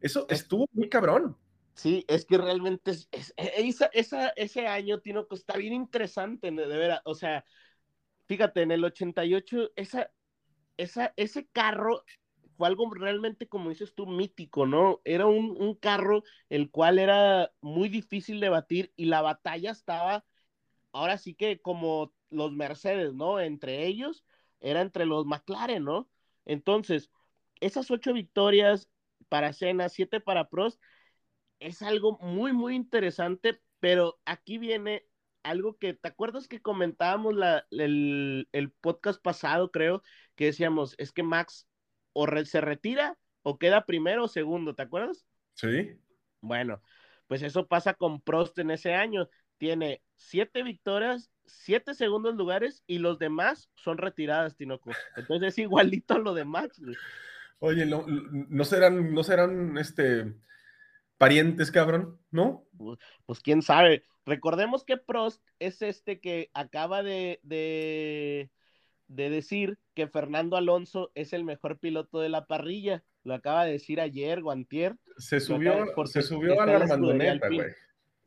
Eso 0.00 0.26
estuvo 0.30 0.68
muy 0.72 0.88
cabrón. 0.88 1.36
Sí, 1.74 2.04
es 2.08 2.24
que 2.24 2.38
realmente 2.38 2.92
es, 2.92 3.08
e, 3.36 3.68
esa, 3.92 4.28
ese 4.36 4.66
año, 4.66 5.00
Tino, 5.00 5.26
está 5.30 5.56
bien 5.56 5.74
interesante, 5.74 6.50
de, 6.52 6.66
de 6.66 6.76
veras. 6.76 7.00
O 7.04 7.16
sea, 7.16 7.44
fíjate, 8.26 8.62
en 8.62 8.70
el 8.70 8.84
88, 8.84 9.72
esa, 9.74 10.10
esa, 10.76 11.12
ese 11.16 11.48
carro 11.48 12.04
fue 12.56 12.68
algo 12.68 12.92
realmente, 12.92 13.48
como 13.48 13.70
dices 13.70 13.94
tú, 13.94 14.06
mítico, 14.06 14.66
¿no? 14.66 15.00
Era 15.04 15.26
un, 15.26 15.74
carro 15.76 16.22
el 16.48 16.70
cual 16.70 16.98
era 16.98 17.52
muy 17.60 17.88
difícil 17.88 18.40
de 18.40 18.48
batir 18.48 18.92
y 18.96 19.06
la 19.06 19.22
batalla 19.22 19.70
estaba, 19.70 20.24
ahora 20.92 21.18
sí 21.18 21.34
que 21.34 21.60
como 21.60 22.12
los 22.30 22.52
Mercedes, 22.52 23.14
¿no? 23.14 23.40
Entre 23.40 23.86
ellos, 23.86 24.24
era 24.60 24.80
entre 24.82 25.06
los 25.06 25.26
McLaren, 25.26 25.84
¿no? 25.84 26.08
Entonces, 26.44 27.10
esas 27.60 27.90
ocho 27.90 28.12
victorias 28.12 28.90
para 29.28 29.52
Senna, 29.52 29.88
siete 29.88 30.20
para 30.20 30.48
Prost, 30.48 30.80
es 31.60 31.82
algo 31.82 32.18
muy, 32.20 32.52
muy 32.52 32.74
interesante, 32.74 33.60
pero 33.80 34.18
aquí 34.24 34.58
viene 34.58 35.06
algo 35.42 35.78
que, 35.78 35.94
¿te 35.94 36.08
acuerdas 36.08 36.48
que 36.48 36.60
comentábamos 36.60 37.34
la, 37.34 37.66
el, 37.70 38.48
el 38.52 38.70
podcast 38.72 39.22
pasado, 39.22 39.70
creo, 39.70 40.02
que 40.34 40.46
decíamos, 40.46 40.94
es 40.98 41.12
que 41.12 41.22
Max 41.22 41.68
o 42.16 42.44
se 42.44 42.60
retira 42.60 43.18
o 43.42 43.58
queda 43.58 43.84
primero 43.84 44.24
o 44.24 44.28
segundo, 44.28 44.74
¿te 44.74 44.82
acuerdas? 44.82 45.26
Sí. 45.54 45.92
Bueno, 46.40 46.82
pues 47.26 47.42
eso 47.42 47.66
pasa 47.66 47.94
con 47.94 48.20
Prost 48.20 48.58
en 48.58 48.70
ese 48.70 48.94
año. 48.94 49.28
Tiene 49.58 50.02
siete 50.16 50.62
victorias, 50.62 51.30
siete 51.44 51.94
segundos 51.94 52.34
lugares 52.34 52.82
y 52.86 52.98
los 52.98 53.18
demás 53.18 53.70
son 53.74 53.98
retiradas, 53.98 54.56
Tinoco. 54.56 54.90
Entonces 55.16 55.48
es 55.48 55.58
igualito 55.58 56.14
a 56.14 56.18
lo 56.18 56.34
de 56.34 56.44
Max. 56.44 56.80
Oye, 57.58 57.86
no, 57.86 58.04
no 58.06 58.64
serán, 58.64 59.12
no 59.14 59.22
serán 59.22 59.76
este 59.78 60.34
parientes, 61.18 61.70
cabrón, 61.70 62.18
¿no? 62.30 62.66
Pues, 62.76 62.98
pues, 63.26 63.40
quién 63.40 63.62
sabe. 63.62 64.04
Recordemos 64.24 64.84
que 64.84 64.96
Prost 64.96 65.42
es 65.58 65.82
este 65.82 66.20
que 66.20 66.50
acaba 66.52 67.02
de, 67.02 67.40
de 67.42 68.50
decir 69.08 69.78
que 69.94 70.08
Fernando 70.08 70.56
Alonso 70.56 71.10
es 71.14 71.32
el 71.32 71.44
mejor 71.44 71.78
piloto 71.78 72.20
de 72.20 72.28
la 72.28 72.46
parrilla. 72.46 73.02
Lo 73.24 73.34
acaba 73.34 73.64
de 73.64 73.72
decir 73.72 74.00
ayer, 74.00 74.42
Guantier. 74.42 74.96
Se 75.18 75.40
subió, 75.40 75.86
se 76.06 76.22
subió 76.22 76.60
a 76.60 76.66
la 76.66 76.76
Armandoneta, 76.76 77.48
güey. 77.48 77.70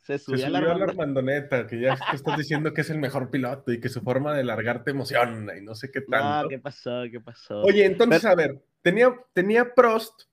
Se 0.02 0.18
subió, 0.18 0.48
a 0.48 0.50
la, 0.50 0.60
Armandoneta, 0.60 1.68
que 1.68 1.80
ya 1.80 1.98
estás 2.14 2.38
diciendo 2.38 2.74
que 2.74 2.82
es 2.82 2.90
el 2.90 2.98
mejor 2.98 3.30
piloto 3.30 3.72
y 3.72 3.80
que 3.80 3.90
su 3.90 4.02
forma 4.02 4.34
de 4.34 4.44
largarte 4.44 4.92
emociona 4.92 5.56
y 5.56 5.62
no 5.62 5.76
sé 5.76 5.92
qué 5.92 6.02
tanto. 6.02 6.44
No, 6.44 6.50
¿qué 6.50 6.58
pasó? 6.58 7.04
¿Qué 7.12 7.20
pasó? 7.20 7.62
Oye, 7.62 7.86
entonces, 7.86 8.26
a 8.26 8.34
ver, 8.34 8.64
tenía, 8.82 9.14
tenía 9.34 9.76
Prost 9.76 10.24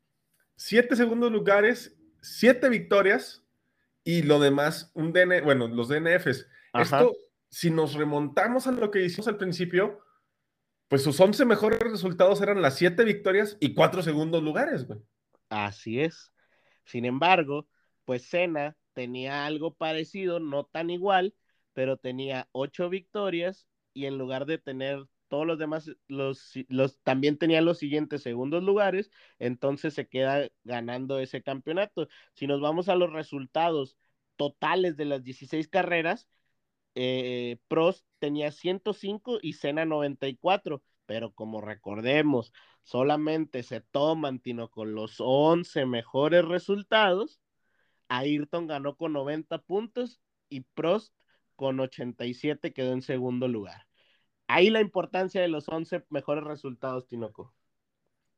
siete 0.54 0.96
segundos 0.96 1.30
lugares, 1.30 1.94
siete 2.22 2.68
victorias 2.68 3.44
y 4.02 4.22
lo 4.22 4.40
demás, 4.40 4.90
un 4.94 5.12
DN, 5.12 5.42
bueno, 5.42 5.68
los 5.68 5.88
DNFs. 5.88 6.46
Esto, 6.72 7.14
si 7.48 7.70
nos 7.70 7.94
remontamos 7.94 8.66
a 8.66 8.72
lo 8.72 8.90
que 8.90 9.04
hicimos 9.04 9.28
al 9.28 9.36
principio, 9.36 10.00
pues 10.88 11.02
sus 11.02 11.18
11 11.18 11.44
mejores 11.44 11.80
resultados 11.80 12.40
eran 12.40 12.62
las 12.62 12.76
7 12.76 13.04
victorias 13.04 13.56
y 13.60 13.74
4 13.74 14.02
segundos 14.02 14.42
lugares, 14.42 14.86
güey. 14.86 15.00
Así 15.48 16.00
es. 16.00 16.32
Sin 16.84 17.04
embargo, 17.04 17.68
pues 18.04 18.22
Senna 18.28 18.76
tenía 18.92 19.46
algo 19.46 19.74
parecido, 19.74 20.40
no 20.40 20.64
tan 20.64 20.90
igual, 20.90 21.34
pero 21.72 21.96
tenía 21.96 22.48
8 22.52 22.88
victorias 22.88 23.66
y 23.92 24.06
en 24.06 24.18
lugar 24.18 24.46
de 24.46 24.58
tener 24.58 25.06
todos 25.28 25.46
los 25.46 25.58
demás, 25.58 25.90
los, 26.06 26.52
los, 26.68 27.00
también 27.02 27.36
tenía 27.38 27.60
los 27.60 27.78
siguientes 27.78 28.22
segundos 28.22 28.62
lugares, 28.62 29.10
entonces 29.38 29.94
se 29.94 30.08
queda 30.08 30.48
ganando 30.64 31.18
ese 31.18 31.42
campeonato. 31.42 32.08
Si 32.34 32.46
nos 32.46 32.60
vamos 32.60 32.88
a 32.88 32.94
los 32.94 33.12
resultados 33.12 33.96
totales 34.36 34.96
de 34.96 35.06
las 35.06 35.24
16 35.24 35.68
carreras, 35.68 36.28
eh, 36.96 37.58
Prost 37.68 38.06
tenía 38.18 38.50
105 38.50 39.38
y 39.42 39.52
Senna 39.52 39.84
94, 39.84 40.82
pero 41.04 41.32
como 41.32 41.60
recordemos, 41.60 42.52
solamente 42.82 43.62
se 43.62 43.82
toman 43.82 44.40
Tino 44.40 44.70
con 44.70 44.94
los 44.94 45.16
11 45.18 45.84
mejores 45.84 46.44
resultados. 46.44 47.40
Ayrton 48.08 48.66
ganó 48.66 48.96
con 48.96 49.12
90 49.12 49.58
puntos 49.58 50.22
y 50.48 50.62
Prost 50.62 51.14
con 51.54 51.78
87 51.78 52.72
quedó 52.72 52.92
en 52.94 53.02
segundo 53.02 53.46
lugar. 53.46 53.86
Ahí 54.46 54.70
la 54.70 54.80
importancia 54.80 55.42
de 55.42 55.48
los 55.48 55.68
11 55.68 56.06
mejores 56.08 56.44
resultados, 56.44 57.06
Tinoco. 57.06 57.54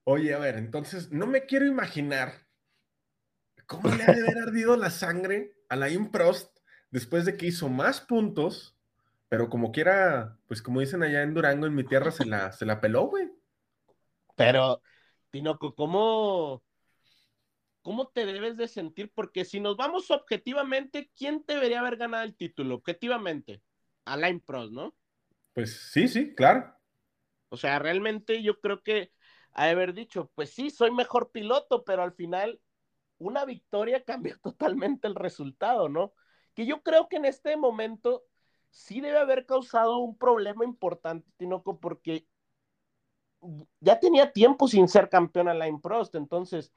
Oye, 0.03 0.35
a 0.35 0.39
ver, 0.39 0.57
entonces 0.57 1.13
no 1.13 1.27
me 1.27 1.47
quiero 1.47 1.67
imaginar 1.67 2.49
cómo 3.67 3.95
le 3.95 4.03
ha 4.03 4.07
de 4.07 4.23
haber 4.23 4.39
ardido 4.39 4.77
la 4.77 4.91
sangre 4.91 5.53
a 5.69 5.77
la 5.77 5.89
Prost 6.11 6.58
después 6.91 7.25
de 7.25 7.37
que 7.37 7.47
hizo 7.47 7.69
más 7.69 8.01
puntos, 8.01 8.77
pero 9.29 9.49
como 9.49 9.73
quiera, 9.73 10.39
pues 10.47 10.63
como 10.63 10.81
dicen 10.81 11.03
allá 11.03 11.23
en 11.23 11.35
Durango, 11.35 11.67
en 11.67 11.75
mi 11.75 11.85
tierra, 11.85 12.11
se 12.11 12.25
la, 12.25 12.53
se 12.53 12.67
la 12.67 12.81
peló, 12.81 13.07
güey. 13.07 13.31
Pero, 14.37 14.83
Tinoco, 15.31 15.75
¿cómo, 15.75 16.63
¿cómo 17.83 18.09
te 18.09 18.25
debes 18.25 18.57
de 18.57 18.69
sentir? 18.69 19.13
Porque 19.15 19.45
si 19.45 19.61
nos 19.61 19.77
vamos 19.77 20.11
objetivamente, 20.11 21.11
¿quién 21.17 21.45
debería 21.47 21.81
haber 21.81 21.97
ganado 21.97 22.25
el 22.25 22.37
título? 22.37 22.77
Objetivamente, 22.77 23.63
Alain 24.05 24.41
Prost, 24.41 24.73
¿no? 24.73 24.95
Pues 25.53 25.91
sí, 25.91 26.09
sí, 26.09 26.35
claro. 26.35 26.75
O 27.51 27.57
sea, 27.57 27.79
realmente 27.79 28.43
yo 28.43 28.61
creo 28.61 28.83
que 28.83 29.13
haber 29.53 29.93
dicho, 29.93 30.31
pues 30.35 30.51
sí, 30.51 30.71
soy 30.71 30.91
mejor 30.93 31.31
piloto, 31.33 31.85
pero 31.85 32.03
al 32.03 32.13
final 32.13 32.61
una 33.19 33.45
victoria 33.45 34.05
cambió 34.05 34.39
totalmente 34.39 35.09
el 35.09 35.15
resultado, 35.15 35.89
¿no? 35.89 36.15
Que 36.59 36.67
yo 36.67 36.83
creo 36.83 37.09
que 37.09 37.19
en 37.19 37.25
este 37.25 37.57
momento 37.57 38.25
sí 38.69 39.01
debe 39.01 39.19
haber 39.19 39.47
causado 39.47 39.99
un 39.99 40.19
problema 40.19 40.65
importante, 40.65 41.31
Tinoco, 41.37 41.79
porque 41.79 42.27
ya 43.79 44.01
tenía 44.01 44.33
tiempo 44.33 44.67
sin 44.67 44.89
ser 44.89 45.09
campeón 45.09 45.47
Alain 45.47 45.81
Prost, 45.81 46.17
entonces, 46.17 46.73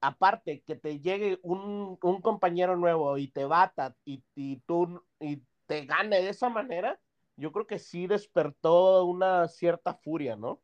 aparte 0.00 0.64
que 0.66 0.74
te 0.74 0.98
llegue 0.98 1.38
un, 1.44 1.96
compañero 1.96 2.76
nuevo 2.76 3.16
y 3.18 3.28
te 3.28 3.44
bata 3.44 3.94
y, 4.04 4.24
y, 4.34 4.56
tú 4.66 5.00
y 5.20 5.44
te 5.66 5.86
gane 5.86 6.20
de 6.20 6.30
esa 6.30 6.48
manera, 6.48 6.98
yo 7.36 7.52
creo 7.52 7.68
que 7.68 7.78
sí 7.78 8.08
despertó 8.08 9.04
una 9.04 9.46
cierta 9.46 9.94
furia, 9.94 10.34
¿no? 10.34 10.60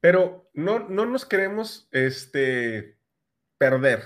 Pero 0.00 0.48
no, 0.54 0.78
no 0.78 1.04
nos 1.04 1.26
queremos 1.26 1.90
este, 1.90 2.96
perder. 3.58 4.02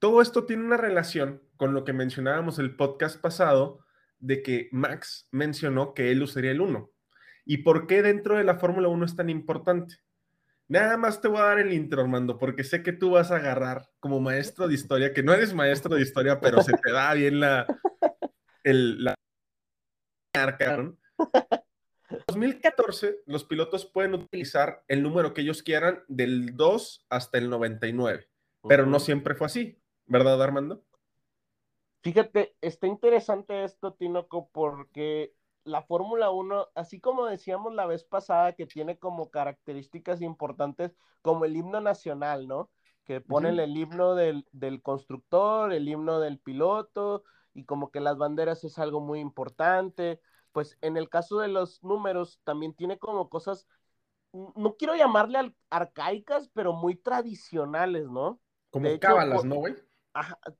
Todo 0.00 0.20
esto 0.20 0.46
tiene 0.46 0.64
una 0.64 0.78
relación 0.78 1.47
con 1.58 1.74
lo 1.74 1.84
que 1.84 1.92
mencionábamos 1.92 2.58
el 2.58 2.76
podcast 2.76 3.20
pasado 3.20 3.84
de 4.18 4.42
que 4.42 4.68
Max 4.72 5.28
mencionó 5.30 5.92
que 5.92 6.10
él 6.10 6.22
usaría 6.22 6.52
el 6.52 6.62
1. 6.62 6.90
¿Y 7.44 7.58
por 7.58 7.86
qué 7.86 8.00
dentro 8.00 8.36
de 8.36 8.44
la 8.44 8.58
Fórmula 8.58 8.88
1 8.88 9.04
es 9.04 9.16
tan 9.16 9.28
importante? 9.28 9.96
Nada 10.68 10.96
más 10.96 11.20
te 11.20 11.28
voy 11.28 11.38
a 11.38 11.44
dar 11.44 11.58
el 11.58 11.72
intro, 11.72 12.00
Armando, 12.00 12.38
porque 12.38 12.62
sé 12.62 12.82
que 12.82 12.92
tú 12.92 13.10
vas 13.10 13.30
a 13.30 13.36
agarrar 13.36 13.88
como 14.00 14.20
maestro 14.20 14.68
de 14.68 14.74
historia, 14.74 15.12
que 15.12 15.22
no 15.22 15.32
eres 15.32 15.52
maestro 15.52 15.94
de 15.94 16.02
historia, 16.02 16.40
pero 16.40 16.62
se 16.62 16.72
te 16.72 16.92
da 16.92 17.12
bien 17.14 17.40
la... 17.40 17.66
El, 18.62 19.02
la 19.02 19.14
2014, 22.26 23.22
los 23.26 23.44
pilotos 23.44 23.86
pueden 23.86 24.14
utilizar 24.14 24.84
el 24.88 25.02
número 25.02 25.34
que 25.34 25.40
ellos 25.40 25.62
quieran 25.62 26.04
del 26.06 26.54
2 26.54 27.06
hasta 27.08 27.38
el 27.38 27.50
99, 27.50 28.28
pero 28.68 28.86
no 28.86 29.00
siempre 29.00 29.34
fue 29.34 29.46
así, 29.46 29.80
¿verdad, 30.06 30.42
Armando? 30.42 30.84
Fíjate, 32.02 32.56
está 32.60 32.86
interesante 32.86 33.64
esto, 33.64 33.94
Tinoco, 33.94 34.48
porque 34.52 35.34
la 35.64 35.82
Fórmula 35.82 36.30
1, 36.30 36.68
así 36.74 37.00
como 37.00 37.26
decíamos 37.26 37.74
la 37.74 37.86
vez 37.86 38.04
pasada, 38.04 38.52
que 38.52 38.66
tiene 38.66 38.98
como 38.98 39.30
características 39.30 40.22
importantes 40.22 40.96
como 41.22 41.44
el 41.44 41.56
himno 41.56 41.80
nacional, 41.80 42.46
¿no? 42.46 42.70
Que 43.04 43.20
ponen 43.20 43.58
el 43.58 43.76
himno 43.76 44.14
del, 44.14 44.46
del, 44.52 44.82
constructor, 44.82 45.72
el 45.72 45.88
himno 45.88 46.20
del 46.20 46.38
piloto, 46.38 47.24
y 47.54 47.64
como 47.64 47.90
que 47.90 48.00
las 48.00 48.16
banderas 48.16 48.64
es 48.64 48.78
algo 48.78 49.00
muy 49.00 49.20
importante 49.20 50.20
pues 50.52 50.76
en 50.80 50.96
el 50.96 51.08
caso 51.08 51.38
de 51.38 51.48
los 51.48 51.82
números 51.82 52.40
también 52.44 52.74
tiene 52.74 52.98
como 52.98 53.28
cosas, 53.28 53.68
no 54.32 54.76
quiero 54.76 54.94
llamarle 54.94 55.54
arcaicas, 55.70 56.50
pero 56.52 56.72
muy 56.72 56.96
tradicionales, 56.96 58.08
¿no? 58.08 58.40
Como 58.70 58.88
cábalas, 58.98 59.44
¿no, 59.44 59.56
güey? 59.56 59.76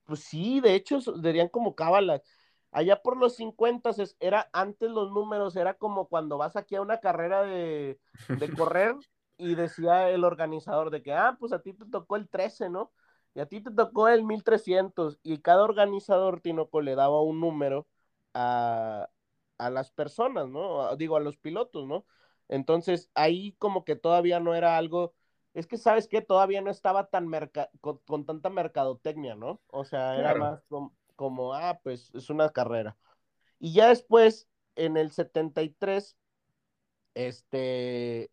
Pues 0.05 0.21
sí, 0.21 0.61
de 0.61 0.75
hecho 0.75 1.01
serían 1.01 1.49
como 1.49 1.75
cábalas. 1.75 2.23
Allá 2.71 3.01
por 3.03 3.17
los 3.17 3.37
50 3.37 3.91
era 4.21 4.49
antes 4.53 4.91
los 4.91 5.11
números, 5.11 5.57
era 5.57 5.75
como 5.75 6.09
cuando 6.09 6.37
vas 6.39 6.57
aquí 6.57 6.75
a 6.77 6.83
una 6.83 7.01
carrera 7.01 7.43
de, 7.43 7.99
de 8.35 8.49
correr 8.53 8.95
y 9.39 9.55
decía 9.55 10.11
el 10.11 10.25
organizador 10.25 10.91
de 10.91 11.03
que, 11.03 11.13
ah, 11.13 11.37
pues 11.39 11.53
a 11.53 11.63
ti 11.63 11.73
te 11.73 11.87
tocó 11.87 12.17
el 12.17 12.29
13, 12.29 12.69
¿no? 12.69 12.93
Y 13.35 13.41
a 13.41 13.47
ti 13.47 13.63
te 13.63 13.71
tocó 13.71 14.09
el 14.09 14.25
1300 14.25 15.19
y 15.23 15.39
cada 15.39 15.63
organizador, 15.65 16.41
Tinoco, 16.41 16.81
le 16.81 16.95
daba 16.95 17.23
un 17.23 17.41
número 17.41 17.87
a, 18.35 19.09
a 19.59 19.71
las 19.71 19.91
personas, 19.93 20.49
¿no? 20.49 20.95
Digo, 20.97 21.17
a 21.17 21.21
los 21.21 21.37
pilotos, 21.37 21.87
¿no? 21.87 22.07
Entonces, 22.49 23.11
ahí 23.15 23.53
como 23.59 23.85
que 23.85 23.97
todavía 23.97 24.41
no 24.41 24.55
era 24.55 24.77
algo, 24.77 25.15
es 25.55 25.67
que 25.67 25.77
sabes 25.77 26.09
que 26.09 26.21
todavía 26.21 26.61
no 26.61 26.71
estaba 26.71 27.09
tan 27.09 27.31
con, 27.81 28.27
tanta 28.27 28.51
mercadotecnia, 28.51 29.35
¿no? 29.35 29.61
O 29.69 29.85
sea, 29.85 30.17
era 30.17 30.35
más 30.35 30.63
como, 31.17 31.55
ah, 31.55 31.81
pues 31.83 32.15
es 32.15 32.31
una 32.31 32.51
carrera. 32.51 32.97
Y 33.59 33.73
ya 33.73 33.89
después, 33.89 34.49
en 34.77 34.97
el 34.97 35.11
73, 35.11 36.17
este, 37.15 38.31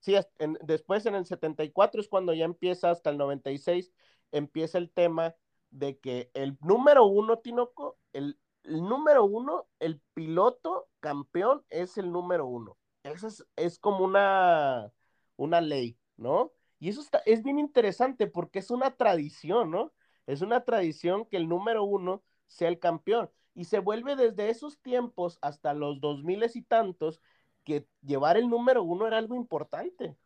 sí, 0.00 0.14
después 0.62 1.06
en 1.06 1.16
el 1.16 1.26
74 1.26 2.00
es 2.00 2.08
cuando 2.08 2.32
ya 2.32 2.44
empieza 2.44 2.90
hasta 2.90 3.10
el 3.10 3.18
96, 3.18 3.92
empieza 4.30 4.78
el 4.78 4.90
tema 4.90 5.34
de 5.70 5.98
que 5.98 6.30
el 6.34 6.56
número 6.60 7.04
uno, 7.06 7.38
Tinoco, 7.38 7.98
el, 8.12 8.38
el 8.62 8.82
número 8.82 9.24
uno, 9.24 9.66
el 9.80 10.00
piloto 10.14 10.88
campeón 11.00 11.64
es 11.70 11.98
el 11.98 12.12
número 12.12 12.46
uno. 12.46 12.78
Eso 13.02 13.28
es, 13.56 13.78
como 13.78 14.04
una, 14.04 14.90
una 15.36 15.60
ley, 15.60 15.98
¿no? 16.16 16.52
Y 16.78 16.88
eso 16.88 17.00
está, 17.00 17.22
es 17.26 17.42
bien 17.42 17.58
interesante 17.58 18.26
porque 18.26 18.58
es 18.58 18.70
una 18.70 18.96
tradición, 18.96 19.70
¿no? 19.70 19.92
Es 20.26 20.42
una 20.42 20.64
tradición 20.64 21.26
que 21.26 21.36
el 21.36 21.48
número 21.48 21.84
uno 21.84 22.22
sea 22.46 22.68
el 22.68 22.78
campeón. 22.78 23.30
Y 23.54 23.64
se 23.64 23.78
vuelve 23.78 24.16
desde 24.16 24.50
esos 24.50 24.80
tiempos 24.80 25.38
hasta 25.40 25.74
los 25.74 26.00
dos 26.00 26.24
miles 26.24 26.56
y 26.56 26.62
tantos 26.62 27.20
que 27.62 27.86
llevar 28.02 28.36
el 28.36 28.48
número 28.48 28.82
uno 28.82 29.06
era 29.06 29.18
algo 29.18 29.34
importante. 29.36 30.16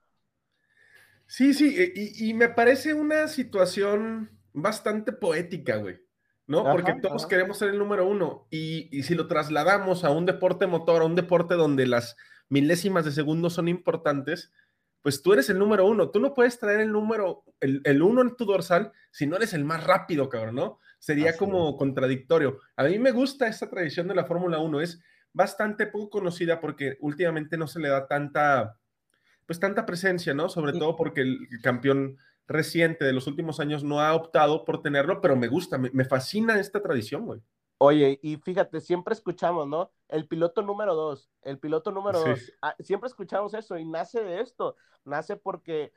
Sí, 1.26 1.52
sí, 1.52 1.92
y 1.94 2.32
me 2.32 2.48
parece 2.48 2.94
una 2.94 3.28
situación 3.28 4.30
bastante 4.52 5.12
poética, 5.12 5.76
güey. 5.76 6.00
¿no? 6.48 6.64
Porque 6.64 6.94
todos 6.94 7.26
queremos 7.26 7.58
ser 7.58 7.68
el 7.68 7.78
número 7.78 8.08
uno. 8.08 8.48
Y, 8.50 9.02
si 9.02 9.14
lo 9.14 9.28
trasladamos 9.28 10.02
a 10.02 10.10
un 10.10 10.24
deporte 10.24 10.66
motor, 10.66 11.02
a 11.02 11.04
un 11.04 11.14
deporte 11.14 11.54
donde 11.54 11.86
las 11.86 12.16
milésimas 12.48 13.04
de 13.04 13.12
segundo 13.12 13.50
son 13.50 13.68
importantes, 13.68 14.50
pues 15.02 15.22
tú 15.22 15.32
eres 15.32 15.48
el 15.50 15.58
número 15.58 15.86
uno. 15.86 16.10
Tú 16.10 16.20
no 16.20 16.34
puedes 16.34 16.58
traer 16.58 16.80
el 16.80 16.92
número, 16.92 17.44
el, 17.60 18.02
uno 18.02 18.22
en 18.22 18.36
tu 18.36 18.44
dorsal 18.44 18.92
si 19.10 19.26
no 19.26 19.36
eres 19.36 19.52
el 19.54 19.64
más 19.64 19.84
rápido, 19.84 20.28
cabrón, 20.28 20.56
¿no? 20.56 20.78
Sería 20.98 21.36
como 21.36 21.76
contradictorio. 21.76 22.58
A 22.76 22.84
mí 22.84 22.98
me 22.98 23.12
gusta 23.12 23.48
esta 23.48 23.70
tradición 23.70 24.08
de 24.08 24.14
la 24.14 24.24
Fórmula 24.24 24.58
1, 24.58 24.80
es 24.80 25.00
bastante 25.32 25.86
poco 25.86 26.10
conocida 26.10 26.60
porque 26.60 26.96
últimamente 27.00 27.56
no 27.56 27.68
se 27.68 27.78
le 27.80 27.88
da 27.88 28.08
tanta, 28.08 28.78
pues 29.46 29.60
tanta 29.60 29.86
presencia, 29.86 30.34
¿no? 30.34 30.48
Sobre 30.48 30.72
todo 30.72 30.96
porque 30.96 31.20
el 31.20 31.48
campeón 31.62 32.18
reciente 32.48 33.04
de 33.04 33.12
los 33.12 33.26
últimos 33.26 33.60
años 33.60 33.84
no 33.84 34.00
ha 34.00 34.14
optado 34.14 34.64
por 34.64 34.82
tenerlo, 34.82 35.20
pero 35.20 35.36
me 35.36 35.48
gusta, 35.48 35.78
me, 35.78 36.04
fascina 36.06 36.58
esta 36.58 36.82
tradición, 36.82 37.26
güey. 37.26 37.40
Oye, 37.78 38.18
y 38.22 38.36
fíjate, 38.36 38.80
siempre 38.80 39.14
escuchamos, 39.14 39.68
¿no? 39.68 39.92
El 40.08 40.26
piloto 40.26 40.62
número 40.62 40.94
dos, 40.96 41.30
el 41.42 41.58
piloto 41.60 41.92
número 41.92 42.18
dos, 42.20 42.52
ah, 42.60 42.74
siempre 42.80 43.06
escuchamos 43.06 43.54
eso 43.54 43.78
y 43.78 43.84
nace 43.84 44.22
de 44.24 44.40
esto, 44.40 44.74
nace 45.04 45.36
porque, 45.36 45.92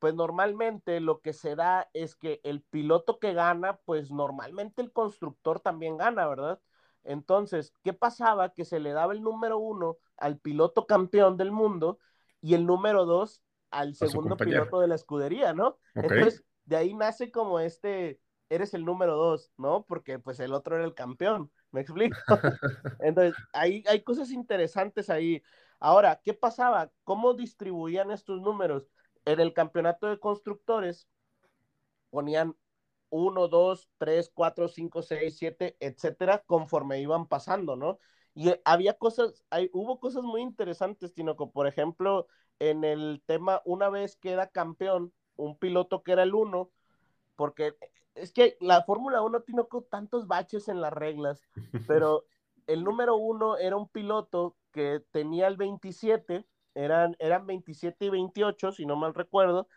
pues 0.00 0.14
normalmente 0.14 0.98
lo 0.98 1.20
que 1.20 1.32
se 1.32 1.54
da 1.54 1.88
es 1.92 2.16
que 2.16 2.40
el 2.42 2.62
piloto 2.62 3.20
que 3.20 3.32
gana, 3.32 3.76
pues 3.84 4.10
normalmente 4.10 4.82
el 4.82 4.92
constructor 4.92 5.60
también 5.60 5.96
gana, 5.96 6.26
¿verdad? 6.26 6.60
Entonces, 7.04 7.74
¿qué 7.82 7.92
pasaba? 7.92 8.52
Que 8.52 8.64
se 8.64 8.80
le 8.80 8.92
daba 8.92 9.12
el 9.12 9.22
número 9.22 9.58
uno 9.58 9.98
al 10.16 10.38
piloto 10.38 10.86
campeón 10.86 11.36
del 11.36 11.52
mundo 11.52 11.98
y 12.40 12.54
el 12.54 12.66
número 12.66 13.04
dos 13.06 13.42
al 13.70 13.94
segundo 13.94 14.36
piloto 14.36 14.80
de 14.80 14.88
la 14.88 14.96
escudería, 14.96 15.52
¿no? 15.52 15.78
Entonces, 15.94 16.44
de 16.64 16.76
ahí 16.76 16.94
nace 16.94 17.30
como 17.30 17.60
este, 17.60 18.20
eres 18.50 18.74
el 18.74 18.84
número 18.84 19.16
dos, 19.16 19.52
¿no? 19.56 19.86
Porque 19.86 20.18
pues 20.18 20.40
el 20.40 20.52
otro 20.52 20.76
era 20.76 20.84
el 20.84 20.94
campeón, 20.94 21.50
¿me 21.70 21.80
explico? 21.80 22.18
Entonces, 23.00 23.34
ahí 23.54 23.82
hay 23.86 24.02
cosas 24.02 24.30
interesantes 24.30 25.08
ahí. 25.08 25.42
Ahora, 25.78 26.20
¿qué 26.22 26.34
pasaba? 26.34 26.90
¿Cómo 27.04 27.32
distribuían 27.32 28.10
estos 28.10 28.42
números? 28.42 28.90
En 29.24 29.40
el 29.40 29.54
campeonato 29.54 30.08
de 30.08 30.18
constructores 30.18 31.08
ponían 32.10 32.56
1, 33.10 33.48
2, 33.48 33.88
3, 33.98 34.30
4, 34.34 34.68
5, 34.68 35.02
6, 35.02 35.38
7, 35.38 35.76
etcétera, 35.80 36.42
conforme 36.46 37.00
iban 37.00 37.26
pasando, 37.26 37.76
¿no? 37.76 37.98
Y 38.34 38.52
había 38.64 38.94
cosas, 38.94 39.44
hay, 39.50 39.70
hubo 39.72 39.98
cosas 40.00 40.22
muy 40.22 40.40
interesantes, 40.42 41.14
Tinoco. 41.14 41.50
Por 41.50 41.66
ejemplo, 41.66 42.26
en 42.58 42.84
el 42.84 43.22
tema, 43.26 43.62
una 43.64 43.88
vez 43.90 44.16
queda 44.16 44.48
campeón, 44.48 45.12
un 45.36 45.56
piloto 45.58 46.02
que 46.02 46.12
era 46.12 46.22
el 46.22 46.34
uno, 46.34 46.70
porque 47.40 47.74
es 48.14 48.34
que 48.34 48.58
la 48.60 48.82
Fórmula 48.82 49.22
1 49.22 49.40
tiene 49.44 49.62
tantos 49.88 50.26
baches 50.26 50.68
en 50.68 50.82
las 50.82 50.92
reglas, 50.92 51.40
pero 51.88 52.26
el 52.66 52.84
número 52.84 53.16
uno 53.16 53.56
era 53.56 53.78
un 53.78 53.88
piloto 53.88 54.58
que 54.72 55.02
tenía 55.10 55.46
el 55.46 55.56
27, 55.56 56.46
eran, 56.74 57.16
eran 57.18 57.46
27 57.46 58.04
y 58.04 58.10
28, 58.10 58.72
si 58.72 58.84
no 58.84 58.94
mal 58.96 59.14
recuerdo, 59.14 59.68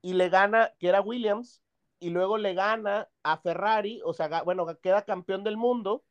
y 0.00 0.14
le 0.14 0.30
gana, 0.30 0.72
que 0.78 0.88
era 0.88 1.02
Williams, 1.02 1.62
y 2.00 2.08
luego 2.08 2.38
le 2.38 2.54
gana 2.54 3.10
a 3.22 3.36
Ferrari, 3.36 4.00
o 4.06 4.14
sea, 4.14 4.42
bueno, 4.42 4.66
queda 4.80 5.04
campeón 5.04 5.44
del 5.44 5.58
mundo, 5.58 6.06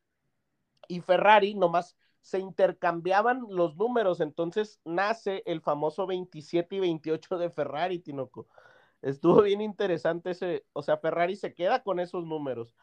y 0.86 1.00
Ferrari 1.00 1.56
nomás 1.56 1.96
se 2.20 2.38
intercambiaban 2.38 3.44
los 3.48 3.76
números, 3.76 4.20
entonces 4.20 4.78
nace 4.84 5.42
el 5.46 5.62
famoso 5.62 6.06
27 6.06 6.76
y 6.76 6.78
28 6.78 7.38
de 7.38 7.50
Ferrari, 7.50 7.98
Tinoco. 7.98 8.46
Estuvo 9.02 9.42
bien 9.42 9.60
interesante 9.60 10.30
ese, 10.30 10.64
o 10.72 10.82
sea, 10.82 10.96
Ferrari 10.96 11.36
se 11.36 11.54
queda 11.54 11.82
con 11.82 12.00
esos 12.00 12.24
números. 12.24 12.74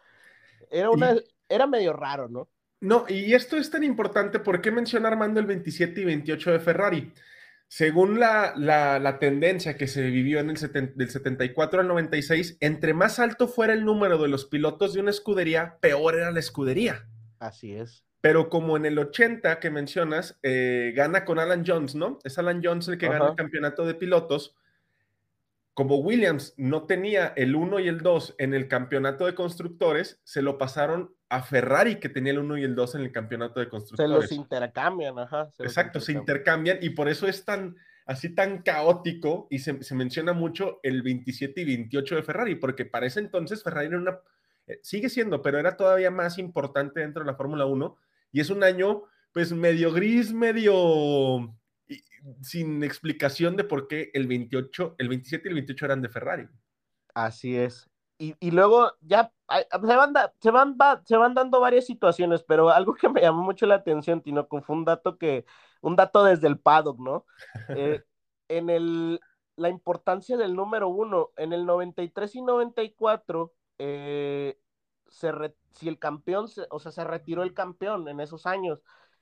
Era 0.70 0.92
una, 0.92 1.16
era 1.48 1.66
medio 1.66 1.94
raro, 1.94 2.28
¿no? 2.28 2.50
No, 2.82 3.06
y 3.10 3.34
esto 3.34 3.58
es 3.58 3.70
tan 3.70 3.84
importante, 3.84 4.40
¿por 4.40 4.62
qué 4.62 4.72
menciona 4.72 5.10
Armando 5.10 5.40
el 5.40 5.46
27 5.46 6.02
y 6.02 6.06
28 6.06 6.52
de 6.52 6.60
Ferrari? 6.60 7.14
Según 7.68 8.20
la, 8.20 8.54
la, 8.56 9.20
tendencia 9.20 9.78
que 9.78 9.88
se 9.88 10.10
vivió 10.10 10.40
en 10.40 10.50
el 10.50 10.58
del 10.96 11.10
74 11.10 11.82
al 11.82 11.88
96, 11.88 12.58
entre 12.62 12.94
más 12.94 13.20
alto 13.20 13.48
fuera 13.48 13.74
el 13.74 13.86
número 13.86 14.18
de 14.18 14.28
los 14.28 14.46
pilotos 14.46 14.94
de 14.94 15.02
una 15.02 15.12
escudería, 15.12 15.78
peor 15.80 16.16
era 16.16 16.32
la 16.32 16.40
escudería. 16.40 17.08
Así 17.38 17.74
es. 17.74 18.04
pero 18.22 18.50
como 18.50 18.76
en 18.76 18.86
el 18.86 18.98
80 18.98 19.60
que 19.60 19.70
mencionas, 19.70 20.40
eh, 20.42 20.94
gana 20.96 21.26
con 21.26 21.38
Alan 21.38 21.64
Jones, 21.66 21.96
¿no? 21.96 22.20
Es 22.24 22.40
Alan 22.40 22.62
Jones 22.64 22.88
el 22.88 22.98
que 22.98 23.08
gana 23.08 23.30
el 23.30 23.36
campeonato 23.36 23.86
de 23.86 23.94
pilotos. 23.94 24.56
Como 25.80 25.96
Williams 25.96 26.54
no 26.58 26.88
tenía 26.88 27.32
el 27.38 27.56
1 27.56 27.80
y 27.80 27.88
el 27.88 28.00
2 28.00 28.36
en 28.38 28.54
el 28.54 28.68
campeonato 28.68 29.26
de 29.26 29.34
constructores, 29.34 30.20
se 30.26 30.42
lo 30.42 30.58
pasaron 30.58 31.15
a 31.30 31.42
Ferrari, 31.42 32.02
que 32.02 32.10
tenía 32.10 32.34
el 32.34 32.39
1 32.39 32.58
y 32.58 32.63
el 32.65 32.76
2 32.76 32.96
en 32.96 33.02
el 33.04 33.13
campeonato 33.13 33.62
de 33.62 33.70
constructores. 33.70 34.12
Se 34.12 34.36
los 34.36 34.44
intercambian, 34.44 35.18
ajá. 35.18 35.50
Exacto, 35.58 36.02
se 36.02 36.12
intercambian 36.12 36.80
y 36.82 36.89
por 36.89 37.08
eso 37.08 37.28
es 37.28 37.46
tan, 37.46 37.78
así 38.06 38.36
tan 38.36 38.62
caótico 38.62 39.48
y 39.50 39.60
se, 39.60 39.82
se, 39.82 39.96
menciona 39.96 40.34
mucho 40.34 40.82
el 40.84 41.02
27 41.02 41.62
y 41.62 41.63
28 41.63 42.15
de 42.18 42.24
Ferrari, 42.24 42.56
porque 42.56 42.84
para 42.84 43.06
ese 43.06 43.22
entonces 43.22 43.63
Ferrari 43.63 43.88
era 43.88 44.00
una, 44.00 44.20
eh, 44.68 44.82
sigue 44.84 45.08
siendo, 45.08 45.42
pero 45.42 45.60
era 45.60 45.78
todavía 45.78 46.12
más 46.12 46.39
importante 46.39 47.00
dentro 47.00 47.24
de 47.24 47.32
la 47.32 47.38
Fórmula 47.38 47.65
1 47.65 47.96
y 48.34 48.42
es 48.42 48.50
un 48.50 48.65
año, 48.65 49.04
pues, 49.32 49.54
medio 49.54 49.94
gris, 49.94 50.34
medio 50.34 51.58
sin 52.42 52.84
explicación 52.84 53.56
de 53.56 53.64
por 53.64 53.88
qué 53.88 54.12
el 54.14 54.28
28, 54.28 54.96
el 54.98 55.10
27 55.10 55.48
y 55.48 55.50
el 55.50 55.56
28 55.56 55.86
eran 55.86 56.02
de 56.02 56.10
Ferrari. 56.10 56.48
Así 57.14 57.56
es. 57.56 57.90
Y, 58.18 58.36
y 58.40 58.52
luego 58.52 58.92
ya 59.02 59.32
se 59.50 59.96
van, 59.96 60.14
se, 60.42 60.52
van, 60.52 60.78
se 61.06 61.18
van 61.18 61.34
dando 61.34 61.60
varias 61.62 61.86
situaciones, 61.86 62.44
pero 62.44 62.70
algo 62.70 62.94
que 62.94 63.10
me 63.10 63.22
llamó 63.22 63.44
mucho 63.44 63.66
la 63.66 63.76
atención, 63.76 64.22
Tino, 64.22 64.48
fue 64.48 64.76
un 64.76 64.86
dato 64.86 65.18
que, 65.18 65.46
un 65.82 65.96
dato 65.96 66.24
desde 66.24 66.48
el 66.48 66.60
paddock, 66.60 67.00
¿no? 67.00 67.26
Eh, 67.70 68.04
en 68.50 68.70
el, 68.70 69.22
la 69.56 69.70
importancia 69.70 70.38
del 70.38 70.56
número 70.56 70.90
uno, 70.90 71.32
en 71.38 71.54
el 71.54 71.66
93 71.66 72.36
y 72.36 72.42
94, 72.42 73.54
eh, 73.78 74.60
se, 75.08 75.32
si 75.72 75.88
el 75.88 75.98
campeón, 75.98 76.48
o 76.70 76.80
sea, 76.80 76.92
se 76.92 77.04
retiró 77.04 77.44
el 77.44 77.54
campeón 77.54 78.08
en 78.08 78.20
esos 78.20 78.46
años. 78.46 78.82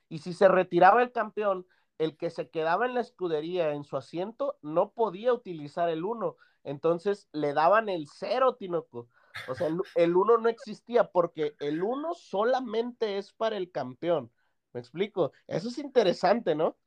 Y 0.10 0.20
si 0.20 0.34
se 0.34 0.48
retiraba 0.48 1.04
el 1.04 1.12
campeón, 1.12 1.66
el 1.98 2.18
que 2.18 2.30
se 2.30 2.50
quedaba 2.50 2.86
en 2.86 2.94
la 2.94 3.02
escudería 3.02 3.74
en 3.74 3.84
su 3.84 3.98
asiento 3.98 4.58
no 4.62 4.92
podía 4.92 5.34
utilizar 5.34 5.90
el 5.90 6.04
1. 6.04 6.36
Entonces 6.64 7.30
le 7.32 7.54
daban 7.54 7.90
el 7.90 8.08
0, 8.08 8.56
Tinoco. 8.56 9.10
O 9.48 9.56
sea, 9.56 9.68
el 9.96 10.16
1 10.16 10.38
no 10.38 10.50
existía 10.50 11.12
porque 11.12 11.56
el 11.60 11.84
1 11.84 12.14
solamente 12.16 13.18
es 13.18 13.34
para 13.34 13.58
el 13.58 13.72
campeón. 13.72 14.32
¿Me 14.74 14.80
explico? 14.80 15.32
Eso 15.48 15.70
es 15.70 15.78
interesante, 15.78 16.56
¿no? 16.56 16.78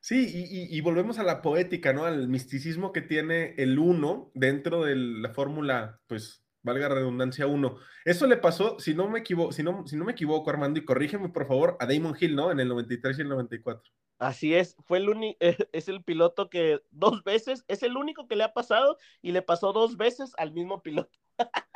Sí, 0.00 0.26
y, 0.34 0.76
y 0.76 0.80
volvemos 0.80 1.18
a 1.18 1.22
la 1.22 1.42
poética, 1.42 1.92
¿no? 1.92 2.04
Al 2.04 2.26
misticismo 2.28 2.92
que 2.92 3.02
tiene 3.02 3.54
el 3.58 3.78
1 3.78 4.32
dentro 4.34 4.82
de 4.82 4.96
la 4.96 5.28
fórmula, 5.30 6.00
pues, 6.08 6.42
valga 6.62 6.88
redundancia, 6.88 7.46
uno. 7.46 7.76
Eso 8.04 8.26
le 8.26 8.36
pasó, 8.36 8.78
si 8.78 8.94
no 8.94 9.08
me 9.08 9.20
equivoco, 9.20 9.52
si 9.52 9.62
no, 9.62 9.86
si 9.86 9.96
no 9.96 10.04
me 10.04 10.12
equivoco, 10.12 10.50
Armando, 10.50 10.80
y 10.80 10.84
corrígeme 10.84 11.28
por 11.28 11.46
favor, 11.46 11.76
a 11.80 11.86
Damon 11.86 12.16
Hill, 12.18 12.34
¿no? 12.34 12.50
En 12.50 12.60
el 12.60 12.68
93 12.68 13.18
y 13.18 13.22
el 13.22 13.28
94. 13.28 13.92
Así 14.22 14.54
es, 14.54 14.76
fue 14.86 14.98
el 14.98 15.08
único, 15.08 15.36
es 15.72 15.88
el 15.88 16.04
piloto 16.04 16.48
que 16.48 16.80
dos 16.92 17.24
veces, 17.24 17.64
es 17.66 17.82
el 17.82 17.96
único 17.96 18.28
que 18.28 18.36
le 18.36 18.44
ha 18.44 18.52
pasado 18.52 18.96
y 19.20 19.32
le 19.32 19.42
pasó 19.42 19.72
dos 19.72 19.96
veces 19.96 20.32
al 20.38 20.52
mismo 20.52 20.80
piloto. 20.80 21.18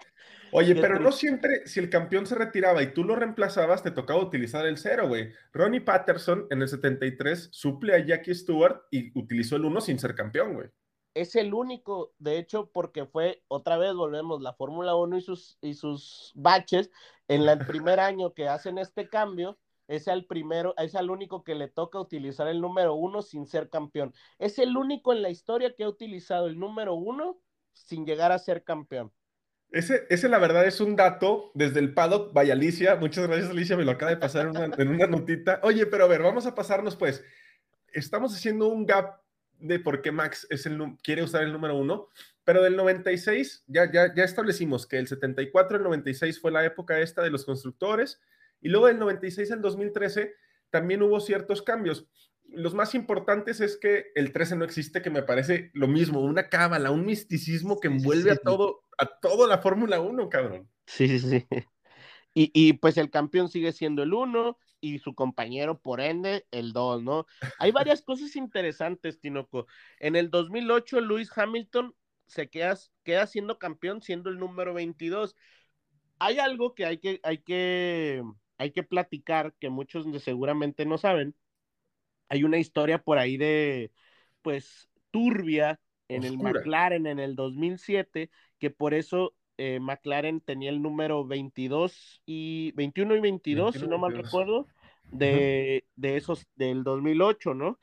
Oye, 0.52 0.76
pero 0.76 1.00
no 1.00 1.10
siempre, 1.10 1.66
si 1.66 1.80
el 1.80 1.90
campeón 1.90 2.24
se 2.24 2.36
retiraba 2.36 2.80
y 2.84 2.94
tú 2.94 3.02
lo 3.02 3.16
reemplazabas, 3.16 3.82
te 3.82 3.90
tocaba 3.90 4.20
utilizar 4.20 4.64
el 4.64 4.78
cero, 4.78 5.08
güey. 5.08 5.32
Ronnie 5.52 5.80
Patterson 5.80 6.46
en 6.50 6.62
el 6.62 6.68
73 6.68 7.48
suple 7.50 7.96
a 7.96 8.06
Jackie 8.06 8.34
Stewart 8.34 8.82
y 8.92 9.18
utilizó 9.18 9.56
el 9.56 9.64
uno 9.64 9.80
sin 9.80 9.98
ser 9.98 10.14
campeón, 10.14 10.54
güey 10.54 10.70
es 11.16 11.34
el 11.34 11.54
único, 11.54 12.12
de 12.18 12.36
hecho, 12.36 12.70
porque 12.70 13.06
fue, 13.06 13.42
otra 13.48 13.78
vez 13.78 13.94
volvemos, 13.94 14.42
la 14.42 14.52
Fórmula 14.52 14.94
1 14.96 15.16
y 15.16 15.22
sus, 15.22 15.56
y 15.62 15.72
sus 15.72 16.30
baches, 16.34 16.90
en 17.26 17.48
el 17.48 17.58
primer 17.66 18.00
año 18.00 18.34
que 18.34 18.48
hacen 18.48 18.76
este 18.76 19.08
cambio, 19.08 19.58
es 19.88 20.08
el 20.08 20.26
primero, 20.26 20.74
es 20.78 20.94
el 20.94 21.10
único 21.10 21.44
que 21.44 21.54
le 21.54 21.68
toca 21.68 22.00
utilizar 22.00 22.48
el 22.48 22.60
número 22.60 22.94
uno 22.94 23.22
sin 23.22 23.46
ser 23.46 23.68
campeón. 23.70 24.12
Es 24.38 24.58
el 24.58 24.76
único 24.76 25.12
en 25.12 25.22
la 25.22 25.30
historia 25.30 25.74
que 25.74 25.84
ha 25.84 25.88
utilizado 25.88 26.46
el 26.46 26.58
número 26.58 26.94
uno 26.94 27.40
sin 27.72 28.04
llegar 28.06 28.32
a 28.32 28.38
ser 28.38 28.64
campeón. 28.64 29.12
Ese, 29.70 30.06
ese 30.10 30.28
la 30.28 30.38
verdad 30.38 30.66
es 30.66 30.80
un 30.80 30.96
dato 30.96 31.50
desde 31.54 31.80
el 31.80 31.92
paddock. 31.92 32.32
Vaya 32.32 32.54
Alicia, 32.54 32.96
muchas 32.96 33.26
gracias 33.26 33.50
Alicia, 33.50 33.76
me 33.76 33.84
lo 33.84 33.92
acaba 33.92 34.10
de 34.10 34.16
pasar 34.16 34.46
en 34.46 34.50
una, 34.50 34.74
en 34.76 34.88
una 34.88 35.06
notita. 35.06 35.60
Oye, 35.62 35.86
pero 35.86 36.04
a 36.04 36.08
ver, 36.08 36.22
vamos 36.22 36.46
a 36.46 36.54
pasarnos 36.54 36.96
pues. 36.96 37.24
Estamos 37.92 38.34
haciendo 38.34 38.68
un 38.68 38.86
gap 38.86 39.20
de 39.58 39.78
por 39.80 40.02
qué 40.02 40.12
Max 40.12 40.46
es 40.50 40.66
el, 40.66 40.78
quiere 41.02 41.22
usar 41.22 41.42
el 41.42 41.52
número 41.52 41.76
uno, 41.76 42.08
pero 42.44 42.62
del 42.62 42.76
96 42.76 43.64
ya, 43.66 43.90
ya, 43.90 44.14
ya 44.14 44.24
establecimos 44.24 44.86
que 44.86 44.98
el 44.98 45.08
74, 45.08 45.78
el 45.78 45.82
96 45.82 46.40
fue 46.40 46.52
la 46.52 46.64
época 46.64 47.00
esta 47.00 47.22
de 47.22 47.30
los 47.30 47.44
constructores, 47.44 48.20
y 48.60 48.68
luego 48.68 48.86
del 48.86 48.98
96 48.98 49.52
al 49.52 49.62
2013 49.62 50.34
también 50.70 51.02
hubo 51.02 51.20
ciertos 51.20 51.62
cambios. 51.62 52.08
Los 52.48 52.74
más 52.74 52.94
importantes 52.94 53.60
es 53.60 53.76
que 53.76 54.06
el 54.14 54.32
13 54.32 54.56
no 54.56 54.64
existe, 54.64 55.02
que 55.02 55.10
me 55.10 55.22
parece 55.22 55.70
lo 55.74 55.88
mismo, 55.88 56.20
una 56.20 56.48
cábala, 56.48 56.90
un 56.90 57.04
misticismo 57.04 57.80
que 57.80 57.88
envuelve 57.88 58.30
a 58.30 58.36
todo, 58.36 58.84
a 58.98 59.06
toda 59.06 59.48
la 59.48 59.58
Fórmula 59.58 60.00
1, 60.00 60.28
cabrón. 60.28 60.68
Sí, 60.86 61.08
sí, 61.08 61.18
sí. 61.18 61.46
Y, 62.34 62.50
y, 62.54 62.74
pues 62.74 62.98
el 62.98 63.10
campeón 63.10 63.48
sigue 63.48 63.72
siendo 63.72 64.02
el 64.02 64.12
1, 64.12 64.58
y 64.80 64.98
su 64.98 65.14
compañero, 65.14 65.80
por 65.80 66.00
ende, 66.00 66.46
el 66.50 66.72
2, 66.72 67.02
¿no? 67.02 67.26
Hay 67.58 67.72
varias 67.72 68.02
cosas 68.02 68.36
interesantes, 68.36 69.20
Tinoco. 69.20 69.66
En 69.98 70.16
el 70.16 70.30
2008, 70.30 71.00
Lewis 71.00 71.30
Hamilton 71.36 71.94
se 72.26 72.48
queda, 72.48 72.76
queda 73.04 73.26
siendo 73.26 73.58
campeón, 73.58 74.02
siendo 74.02 74.30
el 74.30 74.38
número 74.38 74.74
22. 74.74 75.34
Hay 76.18 76.38
algo 76.38 76.74
que 76.74 76.86
hay 76.86 76.98
que, 76.98 77.20
hay 77.22 77.38
que, 77.38 78.22
hay 78.58 78.70
que 78.70 78.82
platicar, 78.82 79.54
que 79.58 79.70
muchos 79.70 80.06
seguramente 80.22 80.86
no 80.86 80.98
saben. 80.98 81.34
Hay 82.28 82.44
una 82.44 82.58
historia 82.58 83.02
por 83.02 83.18
ahí 83.18 83.36
de, 83.36 83.92
pues, 84.42 84.88
turbia 85.10 85.80
en 86.08 86.24
el 86.24 86.38
McLaren 86.38 87.06
en 87.06 87.18
el 87.18 87.34
2007, 87.34 88.30
que 88.58 88.70
por 88.70 88.94
eso 88.94 89.34
eh, 89.58 89.80
McLaren 89.80 90.40
tenía 90.40 90.70
el 90.70 90.82
número 90.82 91.26
22 91.26 92.22
y 92.26 92.72
21 92.72 93.16
y 93.16 93.20
22, 93.20 93.74
si 93.76 93.86
no 93.86 93.98
mal 93.98 94.14
recuerdo, 94.14 94.66
de, 95.10 95.84
esos 96.00 96.46
del 96.56 96.84
2008, 96.84 97.54
¿no? 97.54 97.78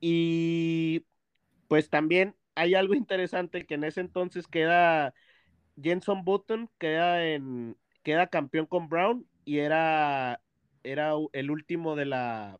Y 0.00 1.04
pues 1.68 1.90
también 1.90 2.34
hay 2.54 2.74
algo 2.74 2.94
interesante 2.94 3.66
que 3.66 3.74
en 3.74 3.84
ese 3.84 4.00
entonces 4.00 4.46
queda 4.46 5.14
Jenson 5.80 6.24
Button, 6.24 6.70
queda, 6.78 7.26
en, 7.26 7.76
queda 8.02 8.26
campeón 8.26 8.66
con 8.66 8.88
Brown 8.88 9.26
y 9.44 9.58
era, 9.58 10.40
era 10.82 11.12
el 11.32 11.50
último 11.50 11.96
de 11.96 12.06
la, 12.06 12.58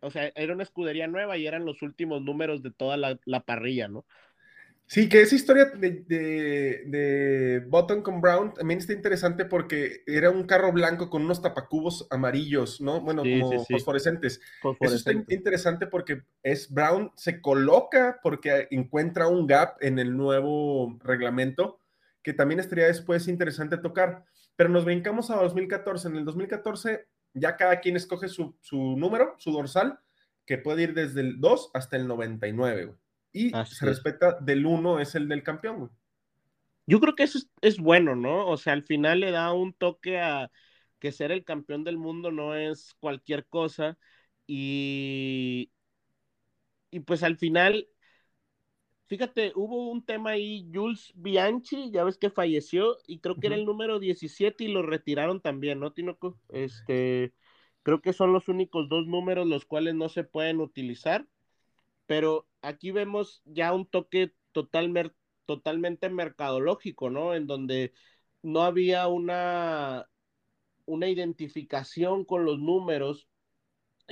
o 0.00 0.10
sea, 0.10 0.32
era 0.34 0.54
una 0.54 0.62
escudería 0.62 1.06
nueva 1.06 1.36
y 1.36 1.46
eran 1.46 1.64
los 1.64 1.82
últimos 1.82 2.22
números 2.22 2.62
de 2.62 2.70
toda 2.70 2.96
la, 2.96 3.18
la 3.24 3.40
parrilla, 3.40 3.88
¿no? 3.88 4.04
Sí, 4.86 5.08
que 5.08 5.22
esa 5.22 5.36
historia 5.36 5.66
de, 5.66 6.04
de, 6.84 7.64
Button 7.66 8.02
con 8.02 8.20
Brown 8.20 8.52
también 8.52 8.78
está 8.78 8.92
interesante 8.92 9.46
porque 9.46 10.02
era 10.06 10.28
un 10.28 10.44
carro 10.44 10.70
blanco 10.70 11.08
con 11.08 11.22
unos 11.22 11.40
tapacubos 11.40 12.06
amarillos, 12.10 12.78
¿no? 12.78 13.00
Bueno, 13.00 13.22
como 13.22 13.64
fosforescentes. 13.64 14.40
Eso 14.80 14.94
está 14.94 15.12
interesante 15.12 15.86
porque 15.86 16.24
es 16.42 16.70
Brown 16.70 17.10
se 17.16 17.40
coloca 17.40 18.20
porque 18.22 18.68
encuentra 18.70 19.28
un 19.28 19.46
gap 19.46 19.76
en 19.80 19.98
el 19.98 20.14
nuevo 20.14 20.98
reglamento 21.02 21.78
que 22.22 22.34
también 22.34 22.60
estaría 22.60 22.86
después 22.86 23.28
interesante 23.28 23.78
tocar. 23.78 24.26
Pero 24.62 24.70
nos 24.70 24.84
brincamos 24.84 25.30
a 25.30 25.36
2014. 25.36 26.08
En 26.08 26.16
el 26.16 26.24
2014 26.24 27.06
ya 27.34 27.56
cada 27.56 27.80
quien 27.80 27.96
escoge 27.96 28.28
su, 28.28 28.56
su 28.60 28.96
número, 28.96 29.34
su 29.38 29.50
dorsal, 29.50 29.98
que 30.46 30.56
puede 30.56 30.84
ir 30.84 30.94
desde 30.94 31.20
el 31.20 31.40
2 31.40 31.70
hasta 31.74 31.96
el 31.96 32.06
99, 32.06 32.84
güey 32.84 33.02
y 33.32 33.50
se 33.64 33.86
respeta 33.86 34.38
del 34.40 34.66
uno 34.66 35.00
es 35.00 35.14
el 35.14 35.28
del 35.28 35.42
campeón, 35.42 35.90
Yo 36.86 37.00
creo 37.00 37.14
que 37.14 37.22
eso 37.22 37.38
es, 37.62 37.78
bueno, 37.78 38.14
¿no? 38.14 38.46
O 38.46 38.56
sea, 38.56 38.74
al 38.74 38.82
final 38.82 39.20
le 39.20 39.30
da 39.30 39.52
un 39.52 39.72
toque 39.72 40.20
a 40.20 40.50
que 40.98 41.12
ser 41.12 41.32
el 41.32 41.44
campeón 41.44 41.82
del 41.82 41.96
mundo 41.96 42.30
no 42.30 42.54
es 42.54 42.94
cualquier 43.00 43.46
cosa 43.46 43.98
y, 44.46 45.70
y 46.90 47.00
pues 47.00 47.22
al 47.22 47.38
final, 47.38 47.88
fíjate, 49.16 49.52
hubo 49.54 49.90
un 49.90 50.04
tema 50.04 50.30
ahí, 50.30 50.70
Jules 50.72 51.12
Bianchi, 51.14 51.90
ya 51.90 52.04
ves 52.04 52.16
que 52.16 52.30
falleció 52.30 52.96
y 53.06 53.18
creo 53.18 53.36
que 53.36 53.48
era 53.48 53.56
el 53.56 53.66
número 53.66 53.98
17 53.98 54.64
y 54.64 54.68
lo 54.68 54.82
retiraron 54.82 55.40
también, 55.40 55.80
¿no, 55.80 55.92
Tinoco? 55.92 56.38
Este, 56.48 57.34
creo 57.82 58.00
que 58.00 58.14
son 58.14 58.32
los 58.32 58.48
únicos 58.48 58.88
dos 58.88 59.06
números 59.06 59.46
los 59.46 59.66
cuales 59.66 59.94
no 59.94 60.08
se 60.08 60.24
pueden 60.24 60.60
utilizar 60.60 61.26
pero 62.06 62.46
aquí 62.60 62.90
vemos 62.90 63.42
ya 63.44 63.72
un 63.72 63.86
toque 63.86 64.32
total 64.52 65.14
totalmente 65.46 66.08
mercadológico, 66.10 67.10
¿no? 67.10 67.34
En 67.34 67.46
donde 67.46 67.92
no 68.42 68.62
había 68.62 69.08
una, 69.08 70.08
una 70.84 71.08
identificación 71.08 72.24
con 72.24 72.44
los 72.44 72.58
números. 72.58 73.28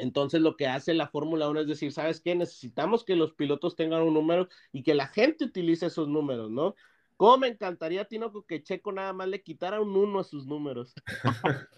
Entonces 0.01 0.41
lo 0.41 0.57
que 0.57 0.67
hace 0.67 0.95
la 0.95 1.09
Fórmula 1.09 1.49
1 1.49 1.61
es 1.61 1.67
decir, 1.67 1.93
¿sabes 1.93 2.21
qué? 2.21 2.35
Necesitamos 2.35 3.05
que 3.05 3.17
los 3.17 3.35
pilotos 3.35 3.77
tengan 3.77 4.03
un 4.03 4.15
número 4.15 4.49
y 4.73 4.83
que 4.83 4.95
la 4.95 5.07
gente 5.07 5.45
utilice 5.45 5.87
esos 5.87 6.09
números, 6.09 6.51
¿no? 6.51 6.75
¿Cómo 7.21 7.37
me 7.37 7.49
encantaría, 7.49 8.07
Tinoco, 8.07 8.47
que 8.47 8.63
Checo 8.63 8.93
nada 8.93 9.13
más 9.13 9.29
le 9.29 9.43
quitara 9.43 9.79
un 9.83 9.95
uno 9.95 10.21
a 10.21 10.25
sus 10.25 10.47
números? 10.47 10.95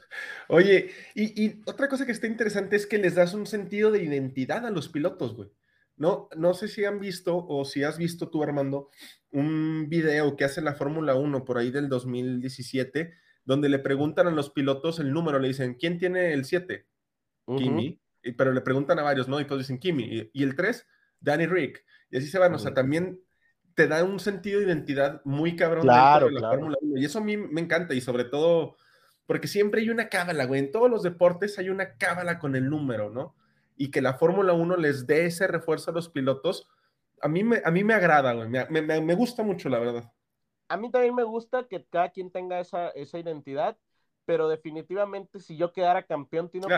Oye, 0.48 0.90
y, 1.16 1.60
otra 1.66 1.88
cosa 1.88 2.06
que 2.06 2.12
está 2.12 2.28
interesante 2.28 2.76
es 2.76 2.86
que 2.86 2.98
les 2.98 3.16
das 3.16 3.34
un 3.34 3.46
sentido 3.46 3.90
de 3.90 4.04
identidad 4.04 4.64
a 4.64 4.70
los 4.70 4.88
pilotos, 4.88 5.34
güey. 5.34 5.50
No, 5.96 6.28
no 6.36 6.54
sé 6.54 6.68
si 6.68 6.84
han 6.84 7.00
visto 7.00 7.44
o 7.48 7.64
si 7.64 7.82
has 7.82 7.98
visto 7.98 8.28
tú, 8.28 8.44
Armando, 8.44 8.90
un 9.32 9.88
video 9.88 10.36
que 10.36 10.44
hace 10.44 10.62
la 10.62 10.74
Fórmula 10.74 11.16
1 11.16 11.44
por 11.44 11.58
ahí 11.58 11.72
del 11.72 11.88
2017, 11.88 13.12
donde 13.44 13.68
le 13.68 13.80
preguntan 13.80 14.28
a 14.28 14.30
los 14.30 14.50
pilotos 14.50 15.00
el 15.00 15.12
número, 15.12 15.40
le 15.40 15.48
dicen, 15.48 15.74
¿quién 15.74 15.98
tiene 15.98 16.34
el 16.34 16.44
7? 16.44 16.86
Kimi. 17.58 18.01
Pero 18.36 18.52
le 18.52 18.60
preguntan 18.60 18.98
a 18.98 19.02
varios, 19.02 19.28
¿no? 19.28 19.40
Y 19.40 19.44
todos 19.44 19.60
dicen 19.60 19.78
Kimi. 19.78 20.30
Y, 20.32 20.42
el 20.42 20.54
3, 20.54 20.86
Danny 21.20 21.46
Rick. 21.46 21.84
Y 22.10 22.18
así 22.18 22.28
se 22.28 22.38
van. 22.38 22.54
O 22.54 22.58
sea, 22.58 22.74
también 22.74 23.20
te 23.74 23.88
da 23.88 24.04
un 24.04 24.20
sentido 24.20 24.60
de 24.60 24.66
identidad 24.66 25.20
muy 25.24 25.56
cabrón 25.56 25.82
claro, 25.82 26.26
de 26.26 26.32
la 26.32 26.50
Fórmula 26.50 26.76
1. 26.80 26.98
Y 26.98 27.04
eso 27.04 27.18
a 27.18 27.22
mí 27.22 27.36
me 27.36 27.60
encanta. 27.60 27.94
Y 27.94 28.00
sobre 28.00 28.24
todo, 28.24 28.76
porque 29.26 29.48
siempre 29.48 29.80
hay 29.80 29.90
una 29.90 30.08
cábala, 30.08 30.44
güey. 30.44 30.60
En 30.60 30.72
todos 30.72 30.90
los 30.90 31.02
deportes 31.02 31.58
hay 31.58 31.70
una 31.70 31.96
cábala 31.96 32.38
con 32.38 32.54
el 32.54 32.68
número, 32.68 33.10
¿no? 33.10 33.34
Y 33.76 33.90
que 33.90 34.02
la 34.02 34.14
Fórmula 34.14 34.52
1 34.52 34.76
les 34.76 35.06
dé 35.06 35.26
ese 35.26 35.46
refuerzo 35.46 35.90
a 35.90 35.94
los 35.94 36.08
pilotos. 36.08 36.68
A 37.20 37.28
mí 37.28 37.42
me, 37.42 37.62
a 37.64 37.70
mí 37.70 37.82
me 37.82 37.94
agrada, 37.94 38.32
güey. 38.32 38.48
Me, 38.48 38.66
me, 38.68 39.00
me 39.00 39.14
gusta 39.14 39.42
mucho, 39.42 39.68
la 39.68 39.78
verdad. 39.78 40.12
A 40.68 40.76
mí 40.76 40.90
también 40.90 41.14
me 41.14 41.24
gusta 41.24 41.66
que 41.68 41.84
cada 41.90 42.10
quien 42.10 42.30
tenga 42.30 42.60
esa, 42.60 42.88
esa 42.90 43.18
identidad 43.18 43.76
pero 44.24 44.48
definitivamente 44.48 45.40
si 45.40 45.56
yo 45.56 45.72
quedara 45.72 46.04
campeón, 46.04 46.48
Tino, 46.48 46.68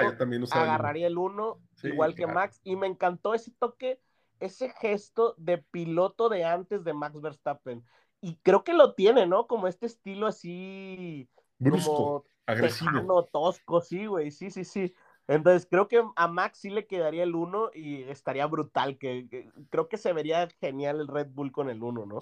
agarraría 0.51 1.07
el 1.07 1.19
1, 1.19 1.61
igual 1.85 2.15
que 2.15 2.27
Max, 2.27 2.61
y 2.65 2.77
me 2.77 2.87
encantó 2.87 3.35
ese 3.35 3.51
toque, 3.53 4.01
ese 4.41 4.71
gesto 4.71 5.35
de 5.39 5.59
piloto 5.59 6.29
de 6.29 6.45
antes 6.45 6.85
de 6.85 6.93
Max 6.93 7.21
Verstappen. 7.21 7.85
Y 8.21 8.37
creo 8.43 8.65
que 8.65 8.73
lo 8.73 8.95
tiene, 8.95 9.27
¿no? 9.27 9.47
Como 9.47 9.69
este 9.69 9.87
estilo 9.87 10.27
así... 10.27 11.29
Brusco, 11.59 12.25
agresivo. 12.47 13.25
tosco, 13.25 13.81
sí, 13.81 14.07
güey, 14.07 14.31
sí, 14.31 14.51
sí, 14.51 14.65
sí. 14.65 14.95
Entonces 15.27 15.67
creo 15.71 15.89
que 15.89 16.03
a 16.17 16.29
Max 16.29 16.59
sí 16.59 16.71
le 16.71 16.87
quedaría 16.87 17.23
el 17.23 17.35
1 17.35 17.71
y 17.75 18.03
estaría 18.05 18.47
brutal, 18.47 18.99
que, 18.99 19.51
creo 19.71 19.89
que 19.89 19.97
se 19.97 20.13
vería 20.13 20.49
genial 20.61 21.01
el 21.01 21.09
Red 21.09 21.29
Bull 21.31 21.53
con 21.53 21.71
el 21.71 21.83
1, 21.83 22.07
¿no? 22.07 22.21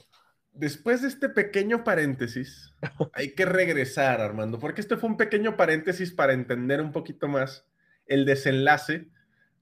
Después 0.53 1.03
de 1.03 1.09
este 1.09 1.29
pequeño 1.29 1.85
paréntesis, 1.85 2.75
hay 3.12 3.35
que 3.35 3.45
regresar, 3.45 4.21
Armando, 4.21 4.59
porque 4.59 4.81
este 4.81 4.97
fue 4.97 5.11
un 5.11 5.17
pequeño 5.17 5.57
paréntesis 5.57 6.12
para 6.12 6.33
entender 6.33 6.81
un 6.81 6.93
poquito 6.93 7.29
más 7.29 7.67
el 8.07 8.25
desenlace 8.25 9.09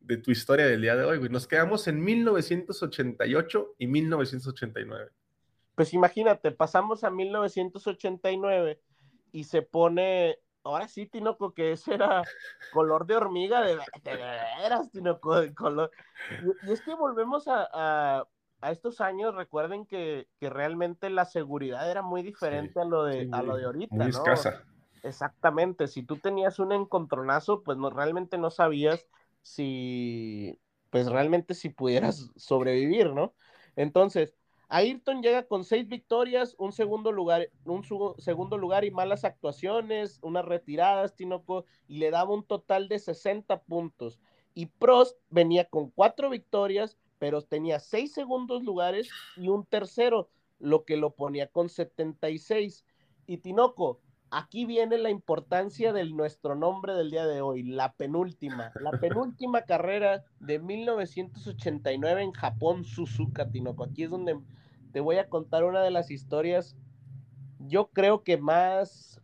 de 0.00 0.16
tu 0.16 0.30
historia 0.30 0.66
del 0.66 0.82
día 0.82 0.96
de 0.96 1.04
hoy. 1.04 1.28
Nos 1.28 1.46
quedamos 1.46 1.86
en 1.88 2.02
1988 2.02 3.74
y 3.78 3.86
1989. 3.86 5.10
Pues 5.74 5.94
imagínate, 5.94 6.50
pasamos 6.50 7.04
a 7.04 7.10
1989 7.10 8.80
y 9.32 9.44
se 9.44 9.62
pone, 9.62 10.38
ahora 10.64 10.88
sí, 10.88 11.06
Tinoco, 11.06 11.54
que 11.54 11.72
ese 11.72 11.94
era 11.94 12.24
color 12.72 13.06
de 13.06 13.16
hormiga, 13.16 13.62
de, 13.62 13.78
veras, 14.60 14.90
Tinoco, 14.90 15.40
de 15.40 15.54
color. 15.54 15.90
Y, 16.66 16.72
es 16.72 16.80
que 16.82 16.94
volvemos 16.94 17.44
a 17.46 18.26
estos 18.62 19.00
años 19.00 19.34
recuerden 19.34 19.86
que, 19.86 20.28
realmente 20.40 21.08
la 21.10 21.24
seguridad 21.24 21.90
era 21.90 22.02
muy 22.02 22.22
diferente 22.22 22.80
a, 22.80 22.84
lo 22.84 23.04
de, 23.04 23.28
a 23.32 23.42
lo 23.42 23.56
de 23.56 23.64
ahorita. 23.64 23.94
Muy 23.94 24.10
escasa. 24.10 24.64
Exactamente, 25.02 25.88
si 25.88 26.02
tú 26.02 26.16
tenías 26.16 26.58
un 26.58 26.72
encontronazo, 26.72 27.62
pues 27.62 27.78
no, 27.78 27.90
realmente 27.90 28.36
no 28.36 28.50
sabías 28.50 29.06
si, 29.40 30.58
pues 30.90 31.06
realmente 31.06 31.54
si 31.54 31.70
pudieras 31.70 32.30
sobrevivir, 32.36 33.14
¿no? 33.14 33.34
Entonces, 33.76 34.34
Ayrton 34.68 35.22
llega 35.22 35.44
con 35.44 35.64
seis 35.64 35.88
victorias, 35.88 36.54
un 36.58 36.72
segundo 36.72 37.10
lugar, 37.10 37.50
un 37.64 37.82
segundo 38.18 38.56
lugar 38.56 38.84
y 38.84 38.90
malas 38.90 39.24
actuaciones, 39.24 40.20
unas 40.22 40.44
retiradas, 40.44 41.16
Tinoco, 41.16 41.64
y 41.88 41.98
le 41.98 42.10
daba 42.10 42.32
un 42.32 42.44
total 42.44 42.88
de 42.88 42.98
60 42.98 43.62
puntos. 43.62 44.20
Y 44.54 44.66
Prost 44.66 45.18
venía 45.28 45.64
con 45.64 45.90
cuatro 45.90 46.30
victorias, 46.30 46.98
pero 47.20 47.42
tenía 47.42 47.78
seis 47.78 48.14
segundos 48.14 48.64
lugares 48.64 49.10
y 49.36 49.48
un 49.48 49.66
tercero, 49.66 50.30
lo 50.58 50.86
que 50.86 50.96
lo 50.96 51.10
ponía 51.10 51.48
con 51.48 51.68
76. 51.68 52.86
Y 53.26 53.36
Tinoco, 53.36 54.00
aquí 54.30 54.64
viene 54.64 54.96
la 54.96 55.10
importancia 55.10 55.92
de 55.92 56.06
nuestro 56.06 56.54
nombre 56.54 56.94
del 56.94 57.10
día 57.10 57.26
de 57.26 57.42
hoy, 57.42 57.62
la 57.62 57.92
penúltima, 57.92 58.72
la 58.80 58.92
penúltima 59.00 59.62
carrera 59.66 60.24
de 60.40 60.58
1989 60.60 62.22
en 62.22 62.32
Japón, 62.32 62.84
Suzuka, 62.84 63.50
Tinoco. 63.50 63.84
Aquí 63.84 64.04
es 64.04 64.10
donde 64.10 64.40
te 64.90 65.00
voy 65.00 65.18
a 65.18 65.28
contar 65.28 65.64
una 65.64 65.82
de 65.82 65.90
las 65.90 66.10
historias, 66.10 66.74
yo 67.58 67.88
creo 67.88 68.24
que 68.24 68.38
más 68.38 69.20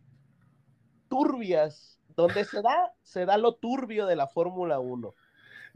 turbias, 1.07 1.99
donde 2.15 2.45
se 2.45 2.61
da, 2.61 2.93
se 3.01 3.25
da 3.25 3.37
lo 3.37 3.55
turbio 3.55 4.05
de 4.05 4.15
la 4.15 4.27
Fórmula 4.27 4.79
1. 4.79 5.15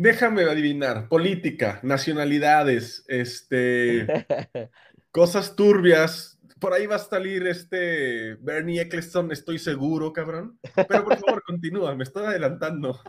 Déjame 0.02 0.42
adivinar, 0.46 1.08
política, 1.08 1.80
nacionalidades, 1.84 3.06
este, 3.08 4.08
cosas 5.12 5.56
turbias. 5.56 6.40
Por 6.60 6.74
ahí 6.74 6.88
va 6.88 6.96
a 6.96 7.00
salir 7.00 7.46
este 7.46 8.34
Bernie 8.42 8.82
Eccleston, 8.82 9.32
estoy 9.32 9.60
seguro, 9.60 10.12
cabrón. 10.12 10.58
Pero 10.74 11.04
por 11.04 11.20
favor, 11.20 11.44
continúa, 11.46 11.94
me 11.94 12.04
estoy 12.04 12.26
adelantando. 12.26 13.00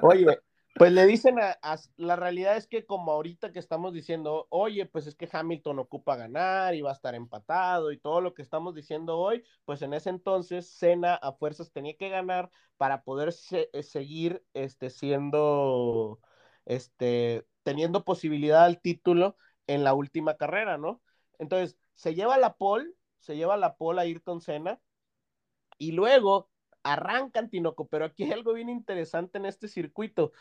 Oye, 0.00 0.38
pues 0.76 0.92
le 0.92 1.06
dicen 1.06 1.38
a, 1.40 1.58
la 1.96 2.16
realidad 2.16 2.56
es 2.56 2.66
que 2.66 2.84
como 2.84 3.12
ahorita 3.12 3.50
que 3.50 3.58
estamos 3.58 3.94
diciendo, 3.94 4.46
oye, 4.50 4.84
pues 4.86 5.06
es 5.06 5.14
que 5.14 5.28
Hamilton 5.30 5.78
ocupa 5.78 6.16
ganar 6.16 6.74
y 6.74 6.82
va 6.82 6.90
a 6.90 6.94
estar 6.94 7.14
empatado 7.14 7.92
y 7.92 7.98
todo 7.98 8.20
lo 8.20 8.34
que 8.34 8.42
estamos 8.42 8.74
diciendo 8.74 9.18
hoy, 9.18 9.42
pues 9.64 9.80
en 9.82 9.94
ese 9.94 10.10
entonces 10.10 10.68
Senna 10.68 11.14
a 11.14 11.32
fuerzas 11.32 11.72
tenía 11.72 11.96
que 11.96 12.10
ganar 12.10 12.50
para 12.76 13.02
poder 13.04 13.34
eh, 13.52 13.82
seguir 13.82 14.44
este, 14.52 14.90
siendo, 14.90 16.20
este, 16.66 17.46
teniendo 17.62 18.04
posibilidad 18.04 18.64
al 18.64 18.80
título 18.80 19.36
en 19.66 19.82
la 19.82 19.94
última 19.94 20.36
carrera, 20.36 20.76
¿no? 20.76 21.02
Entonces, 21.38 21.78
se 21.94 22.14
lleva 22.14 22.38
la 22.38 22.54
pole, 22.54 22.92
se 23.18 23.36
lleva 23.36 23.56
la 23.56 23.76
pole 23.76 24.00
a 24.00 24.04
Ayrton 24.04 24.40
Senna 24.42 24.80
y 25.78 25.92
luego 25.92 26.50
arrancan 26.82 27.50
Tinoco, 27.50 27.88
pero 27.88 28.04
aquí 28.04 28.24
hay 28.24 28.32
algo 28.32 28.52
bien 28.52 28.68
interesante 28.68 29.38
en 29.38 29.46
este 29.46 29.68
circuito. 29.68 30.32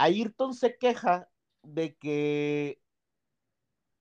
Ayrton 0.00 0.54
se 0.54 0.78
queja 0.78 1.28
de 1.62 1.94
que. 1.96 2.80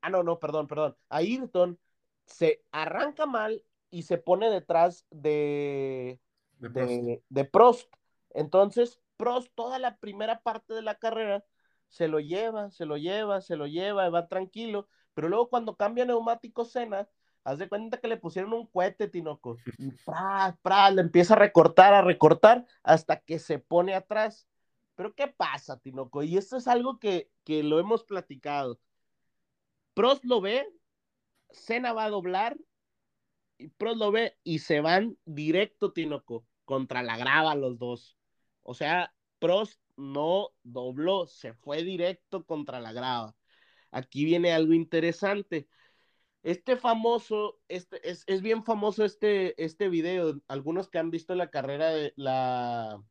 Ah, 0.01 0.09
no, 0.09 0.23
no, 0.23 0.39
perdón, 0.39 0.67
perdón. 0.67 0.95
Ayrton 1.09 1.77
se 2.25 2.63
arranca 2.71 3.25
mal 3.25 3.65
y 3.89 4.03
se 4.03 4.17
pone 4.17 4.49
detrás 4.49 5.05
de, 5.09 6.21
de, 6.57 7.45
Prost. 7.45 7.91
Entonces, 8.29 9.01
Prost, 9.17 9.51
toda 9.55 9.77
la 9.77 9.97
primera 9.97 10.41
parte 10.41 10.73
de 10.73 10.81
la 10.81 10.95
carrera, 10.95 11.43
se 11.89 12.07
lo 12.07 12.19
lleva, 12.21 12.71
se 12.71 12.85
lo 12.85 12.95
lleva, 12.95 13.41
se 13.41 13.57
lo 13.57 13.67
lleva, 13.67 14.09
va 14.09 14.29
tranquilo. 14.29 14.88
Pero 15.13 15.27
luego 15.27 15.49
cuando 15.49 15.75
cambia 15.75 16.05
neumático 16.05 16.63
Cena, 16.63 17.09
haz 17.43 17.57
de 17.57 17.67
cuenta 17.67 17.99
que 17.99 18.07
le 18.07 18.15
pusieron 18.15 18.53
un 18.53 18.67
cohete, 18.67 19.09
Tinoco. 19.09 19.57
Y 19.77 19.91
pra, 20.05 20.57
pra, 20.62 20.91
le 20.91 21.01
empieza 21.01 21.33
a 21.33 21.38
recortar, 21.38 21.93
a 21.93 22.01
recortar, 22.01 22.65
hasta 22.83 23.19
que 23.19 23.38
se 23.39 23.59
pone 23.59 23.95
atrás. 23.95 24.47
Pero 24.99 25.15
¿qué 25.15 25.29
pasa, 25.29 25.79
Tinoco? 25.79 26.23
Y 26.23 26.35
esto 26.35 26.57
es 26.57 26.67
algo 26.67 26.99
que, 26.99 27.31
lo 27.47 27.79
hemos 27.79 28.03
platicado. 28.03 28.81
Prost 29.93 30.25
lo 30.25 30.41
ve, 30.41 30.67
Cena 31.51 31.93
va 31.93 32.03
a 32.03 32.09
doblar, 32.09 32.57
y 33.57 33.69
Prost 33.69 33.97
lo 33.97 34.12
ve 34.12 34.38
y 34.43 34.59
se 34.59 34.81
van 34.81 35.17
directo, 35.23 35.93
Tinoco, 35.93 36.45
contra 36.65 37.01
la 37.01 37.15
grava 37.15 37.55
los 37.55 37.79
dos. 37.79 38.17
O 38.62 38.73
sea, 38.73 39.13
Prost 39.39 39.79
no 39.95 40.49
dobló, 40.63 41.27
se 41.27 41.53
fue 41.53 41.83
directo 41.83 42.45
contra 42.45 42.81
la 42.81 42.91
grava. 42.91 43.38
Aquí 43.91 44.25
viene 44.25 44.51
algo 44.51 44.73
interesante. 44.73 45.69
Este 46.43 46.75
famoso, 46.75 47.62
este, 47.69 48.05
es, 48.09 48.25
es 48.27 48.41
bien 48.41 48.65
famoso 48.65 49.05
este, 49.05 49.63
este 49.63 49.88
video. 49.88 50.41
Algunos 50.49 50.89
que 50.89 50.99
han 50.99 51.09
visto 51.09 51.35
la 51.35 51.49
carrera 51.49 51.88
de 51.91 52.12
la, 52.17 53.01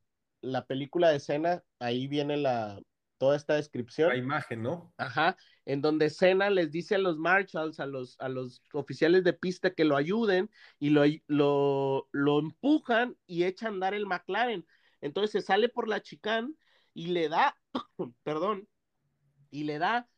la 0.41 0.67
película 0.67 1.11
de 1.11 1.17
escena, 1.17 1.63
ahí 1.79 2.07
viene 2.07 2.37
la, 2.37 2.81
toda 3.19 3.37
esta 3.37 3.55
descripción. 3.55 4.11
La 4.11 4.17
imagen, 4.17 4.63
¿no? 4.63 4.95
Ajá, 4.97 5.37
en 5.67 5.83
donde 5.83 6.09
Cena 6.09 6.49
les 6.49 6.71
dice 6.71 6.95
a 6.95 6.99
los 6.99 7.19
marshals, 7.19 7.81
a 7.81 7.87
los, 7.87 8.17
a 8.21 8.29
los 8.29 8.63
oficiales 8.73 9.25
de 9.25 9.33
pista 9.33 9.75
que 9.75 9.85
lo 9.85 9.97
ayuden 9.97 10.51
y 10.79 10.91
lo, 10.91 11.03
lo, 11.27 12.09
lo 12.13 12.39
empujan 12.39 13.17
y 13.27 13.45
echan 13.45 13.69
a 13.69 13.75
andar 13.75 13.95
el 13.95 14.07
McLaren. 14.07 14.67
Entonces 15.01 15.33
se 15.33 15.47
sale 15.47 15.69
por 15.69 15.89
la 15.89 16.01
chicane 16.01 16.55
y 16.95 17.09
le 17.09 17.29
da, 17.29 17.57
perdón, 18.23 18.69
y 19.51 19.65
le 19.65 19.79
da, 19.79 20.09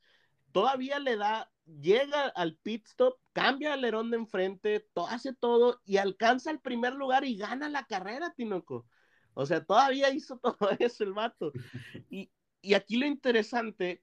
todavía 0.52 0.98
le 0.98 1.16
da, 1.16 1.50
llega 1.64 2.28
al 2.28 2.56
pit 2.56 2.87
stop, 2.87 3.18
cambia 3.33 3.68
el 3.68 3.80
alerón 3.80 4.11
de 4.11 4.18
enfrente, 4.18 4.87
hace 5.09 5.35
todo 5.35 5.80
y 5.85 5.96
alcanza 5.96 6.50
el 6.50 6.61
primer 6.61 6.94
lugar 6.94 7.24
y 7.24 7.37
gana 7.37 7.68
la 7.68 7.85
carrera, 7.85 8.35
Tinoco. 8.35 8.87
O 9.34 9.46
sea, 9.46 9.64
todavía 9.64 10.10
hizo 10.10 10.38
todo 10.42 10.70
eso 10.78 11.04
el 11.04 11.12
mato. 11.12 11.52
Y, 12.08 12.30
aquí 12.74 12.96
lo 12.96 13.06
interesante 13.06 14.02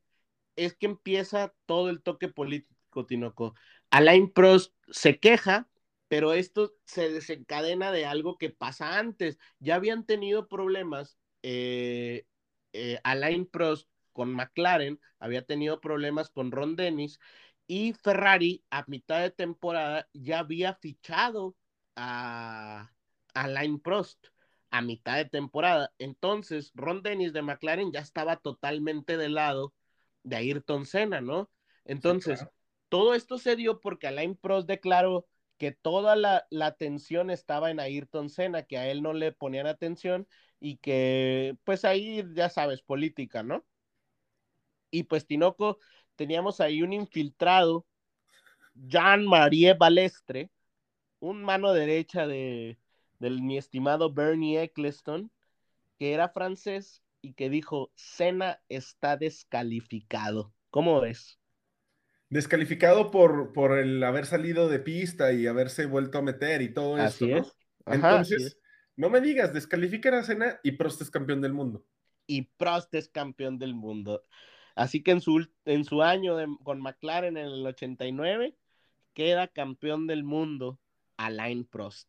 es 0.55 0.75
que 0.75 0.87
empieza 0.87 1.53
todo 1.65 1.89
el 1.89 2.01
toque 2.01 2.27
político, 2.27 3.05
Tinoco. 3.05 3.53
Alain 3.91 4.31
Prost 4.31 4.73
se 4.89 5.19
queja, 5.19 5.69
pero 6.07 6.33
esto 6.33 6.73
se 6.85 7.11
desencadena 7.11 7.91
de 7.91 8.05
algo 8.05 8.37
que 8.37 8.49
pasa 8.49 8.97
antes. 8.97 9.37
Ya 9.59 9.75
habían 9.75 10.05
tenido 10.05 10.47
problemas. 10.47 11.17
Eh, 11.43 12.25
eh, 12.73 12.99
Alain 13.03 13.45
Prost 13.45 13.87
con 14.13 14.33
McLaren, 14.33 14.99
había 15.19 15.45
tenido 15.45 15.79
problemas 15.79 16.31
con 16.31 16.51
Ron 16.51 16.75
Dennis 16.75 17.19
y 17.67 17.93
Ferrari 17.93 18.63
a 18.71 18.83
mitad 18.87 19.21
de 19.21 19.29
temporada 19.29 20.09
ya 20.13 20.39
había 20.39 20.73
fichado 20.73 21.55
a 21.95 22.91
Alain 23.33 23.79
Prost 23.79 24.27
a 24.69 24.81
mitad 24.81 25.17
de 25.17 25.25
temporada. 25.25 25.93
Entonces, 25.97 26.71
Ron 26.75 27.01
Dennis 27.01 27.33
de 27.33 27.41
McLaren 27.41 27.91
ya 27.91 27.99
estaba 27.99 28.37
totalmente 28.37 29.17
del 29.17 29.35
lado 29.35 29.73
de 30.23 30.35
Ayrton 30.37 30.85
Senna, 30.85 31.21
¿no? 31.21 31.49
Entonces, 31.85 32.45
todo 32.89 33.13
esto 33.13 33.37
se 33.37 33.55
dio 33.55 33.79
porque 33.79 34.07
Alain 34.07 34.35
Prost 34.35 34.67
declaró 34.67 35.25
que 35.57 35.71
toda 35.71 36.15
la, 36.15 36.45
la, 36.49 36.67
atención 36.67 37.29
estaba 37.31 37.71
en 37.71 37.79
Ayrton 37.79 38.29
Senna, 38.29 38.63
que 38.63 38.77
a 38.77 38.87
él 38.89 39.01
no 39.01 39.13
le 39.13 39.31
ponían 39.31 39.67
atención 39.67 40.27
y 40.59 40.77
que, 40.77 41.57
pues 41.63 41.85
ahí, 41.85 42.23
ya 42.33 42.49
sabes, 42.49 42.81
política, 42.81 43.43
¿no? 43.43 43.65
Y 44.91 45.03
pues 45.03 45.25
Tinoco, 45.25 45.79
teníamos 46.15 46.61
ahí 46.61 46.81
un 46.83 46.93
infiltrado, 46.93 47.85
Jean-Marie 48.75 49.73
Balestre, 49.73 50.51
un 51.19 51.43
mano 51.43 51.73
derecha 51.73 52.27
de, 52.27 52.77
del 53.19 53.41
mi 53.41 53.57
estimado 53.57 54.13
Bernie 54.13 54.61
Eccleston, 54.61 55.31
que 55.97 56.13
era 56.13 56.29
francés 56.29 57.03
y 57.21 57.33
que 57.33 57.49
dijo, 57.49 57.91
Senna 57.95 58.61
está 58.69 59.17
descalificado. 59.17 60.53
¿Cómo 60.69 61.01
ves? 61.01 61.39
Descalificado 62.29 63.09
por, 63.09 63.53
por 63.53 63.77
el 63.77 64.03
haber 64.03 64.25
salido 64.25 64.67
de 64.67 64.79
pista 64.79 65.33
y 65.33 65.47
haberse 65.47 65.85
vuelto 65.85 66.17
a 66.17 66.21
meter 66.21 66.61
y 66.61 66.73
todo 66.73 66.97
eso. 66.97 67.25
¿no? 67.25 67.45
Entonces, 67.85 68.59
no 68.95 69.09
me 69.09 69.21
digas, 69.21 69.53
descalificar 69.53 70.13
a 70.13 70.23
Senna 70.23 70.59
y 70.63 70.73
Prost 70.73 71.01
es 71.01 71.09
campeón 71.09 71.41
del 71.41 71.53
mundo. 71.53 71.85
Y 72.25 72.43
Prost 72.57 72.93
es 72.95 73.07
campeón 73.09 73.57
del 73.57 73.73
mundo. 73.73 74.23
Así 74.75 75.01
que 75.01 75.11
en 75.11 75.21
su, 75.21 75.47
en 75.65 75.85
su 75.85 76.03
año 76.03 76.35
con 76.63 76.81
McLaren 76.81 77.37
en 77.37 77.47
el 77.47 77.65
89, 77.65 78.55
queda 79.13 79.47
campeón 79.47 80.05
del 80.05 80.23
mundo 80.23 80.79
Alain 81.15 81.65
Prost. 81.65 82.07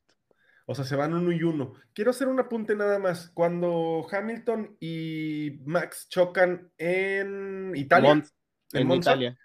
O 0.70 0.74
sea, 0.74 0.84
se 0.84 0.96
van 0.96 1.14
uno 1.14 1.32
y 1.32 1.42
uno. 1.42 1.72
Quiero 1.94 2.10
hacer 2.10 2.28
un 2.28 2.40
apunte 2.40 2.76
nada 2.76 2.98
más. 2.98 3.30
Cuando 3.30 4.06
Hamilton 4.12 4.76
y 4.78 5.60
Max 5.64 6.08
chocan 6.10 6.70
en 6.76 7.72
Italia, 7.74 8.22
en, 8.74 8.92
Italia. 8.92 9.38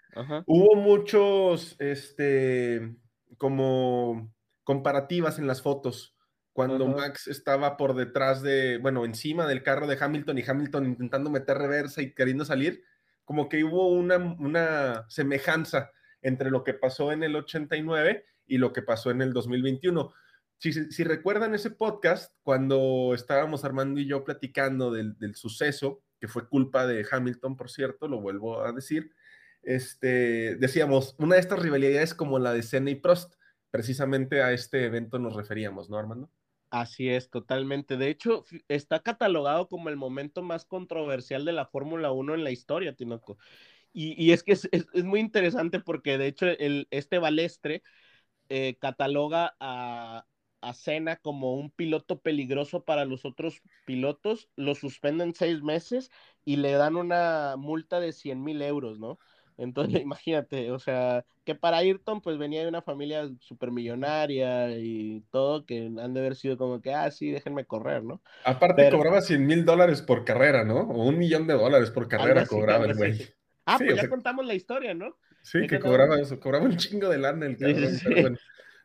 hubo 0.44 0.76
muchos, 0.76 1.76
este, 1.78 2.94
como 3.38 4.30
comparativas 4.64 5.38
en 5.38 5.46
las 5.46 5.62
fotos. 5.62 6.14
Cuando 6.52 6.86
Max 6.88 7.26
estaba 7.26 7.78
por 7.78 7.94
detrás 7.94 8.42
de, 8.42 8.76
bueno, 8.76 9.06
encima 9.06 9.46
del 9.46 9.62
carro 9.62 9.86
de 9.86 9.96
Hamilton 9.98 10.36
y 10.36 10.44
Hamilton 10.46 10.84
intentando 10.84 11.30
meter 11.30 11.56
reversa 11.56 12.02
y 12.02 12.12
queriendo 12.12 12.44
salir, 12.44 12.84
como 13.24 13.48
que 13.48 13.64
hubo 13.64 13.88
una, 13.88 14.18
una 14.18 15.06
semejanza 15.08 15.90
entre 16.20 16.50
lo 16.50 16.64
que 16.64 16.74
pasó 16.74 17.12
en 17.12 17.22
el 17.22 17.34
89 17.34 18.26
y 18.46 18.58
lo 18.58 18.74
que 18.74 18.82
pasó 18.82 19.10
en 19.10 19.22
el 19.22 19.32
2021 19.32 20.12
si, 20.58 21.04
recuerdan 21.04 21.54
ese 21.54 21.70
podcast, 21.70 22.32
cuando 22.42 23.12
estábamos 23.14 23.64
Armando 23.64 24.00
y 24.00 24.06
yo 24.06 24.24
platicando 24.24 24.90
del, 24.90 25.34
suceso, 25.34 26.02
que 26.20 26.28
fue 26.28 26.48
culpa 26.48 26.86
de 26.86 27.06
Hamilton, 27.10 27.56
por 27.56 27.70
cierto, 27.70 28.08
lo 28.08 28.20
vuelvo 28.20 28.62
a 28.62 28.72
decir, 28.72 29.12
este, 29.62 30.56
decíamos, 30.56 31.14
una 31.18 31.34
de 31.34 31.40
estas 31.40 31.60
rivalidades 31.60 32.14
como 32.14 32.38
la 32.38 32.52
de 32.52 32.62
Senna 32.62 32.90
y 32.90 32.94
Prost, 32.94 33.34
precisamente 33.70 34.42
a 34.42 34.52
este 34.52 34.84
evento 34.84 35.18
nos 35.18 35.34
referíamos, 35.34 35.90
¿no, 35.90 35.98
Armando? 35.98 36.30
Así 36.70 37.08
es, 37.08 37.30
totalmente. 37.30 37.96
De 37.96 38.08
hecho, 38.08 38.44
está 38.68 39.00
catalogado 39.00 39.68
como 39.68 39.90
el 39.90 39.96
momento 39.96 40.42
más 40.42 40.64
controversial 40.64 41.44
de 41.44 41.52
la 41.52 41.66
Fórmula 41.66 42.10
1 42.10 42.34
en 42.34 42.44
la 42.44 42.50
historia, 42.50 42.94
Tinoco. 42.94 43.38
Y, 43.92 44.32
es 44.32 44.42
que 44.42 44.52
es, 44.52 44.68
muy 45.04 45.20
interesante 45.20 45.78
porque, 45.78 46.18
de 46.18 46.26
hecho, 46.26 46.46
el, 46.46 46.88
este 46.90 47.18
balestre 47.18 47.84
eh, 48.48 48.76
cataloga 48.80 49.54
a, 49.60 50.26
a 50.68 50.74
Senna 50.74 51.16
como 51.16 51.54
un 51.54 51.70
piloto 51.70 52.20
peligroso 52.20 52.84
para 52.84 53.04
los 53.04 53.24
otros 53.24 53.62
pilotos, 53.86 54.48
lo 54.56 54.74
suspenden 54.74 55.34
seis 55.34 55.62
meses 55.62 56.10
y 56.44 56.56
le 56.56 56.72
dan 56.72 56.96
una 56.96 57.56
multa 57.56 58.00
de 58.00 58.12
100 58.12 58.42
mil 58.42 58.62
euros, 58.62 58.98
¿no? 58.98 59.18
Entonces, 59.56 60.00
imagínate, 60.02 60.72
o 60.72 60.78
sea, 60.78 61.24
que 61.44 61.54
para 61.54 61.78
Ayrton 61.78 62.20
pues 62.20 62.38
venía 62.38 62.62
de 62.62 62.68
una 62.68 62.82
familia 62.82 63.30
supermillonaria 63.40 64.76
y 64.78 65.22
todo, 65.30 65.64
que 65.64 65.86
han 65.86 66.14
de 66.14 66.20
haber 66.20 66.34
sido 66.34 66.56
como 66.56 66.80
que, 66.80 66.92
ah, 66.92 67.10
sí, 67.10 67.30
déjenme 67.30 67.64
correr, 67.64 68.02
¿no? 68.02 68.20
Aparte 68.44 68.90
cobraba 68.90 69.20
100 69.20 69.46
mil 69.46 69.64
dólares 69.64 70.02
por 70.02 70.24
carrera, 70.24 70.64
¿no? 70.64 70.80
O 70.80 71.04
un 71.04 71.18
millón 71.18 71.46
de 71.46 71.54
dólares 71.54 71.90
por 71.90 72.08
carrera 72.08 72.46
cobraba 72.46 72.86
el 72.86 72.94
güey. 72.94 73.28
Ah, 73.66 73.76
pues 73.78 73.96
ya 73.96 74.08
contamos 74.08 74.44
la 74.44 74.54
historia, 74.54 74.92
¿no? 74.92 75.16
Sí, 75.42 75.66
que 75.66 75.78
cobraba 75.78 76.18
eso, 76.18 76.40
cobraba 76.40 76.64
un 76.64 76.76
chingo 76.76 77.08
de 77.08 77.18
lana 77.18 77.46
el 77.46 77.56
cabrón, 77.56 78.38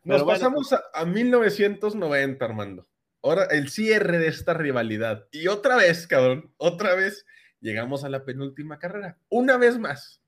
nos 0.04 0.24
pasamos 0.24 0.72
a, 0.72 1.04
1990, 1.04 2.44
Armando. 2.44 2.86
Ahora 3.22 3.44
el 3.50 3.68
cierre 3.68 4.18
de 4.18 4.28
esta 4.28 4.54
rivalidad. 4.54 5.26
Y 5.30 5.48
otra 5.48 5.76
vez, 5.76 6.06
cabrón, 6.06 6.52
otra 6.56 6.94
vez 6.94 7.26
llegamos 7.60 8.04
a 8.04 8.08
la 8.08 8.24
penúltima 8.24 8.78
carrera. 8.78 9.18
Una 9.28 9.58
vez 9.58 9.78
más. 9.78 10.22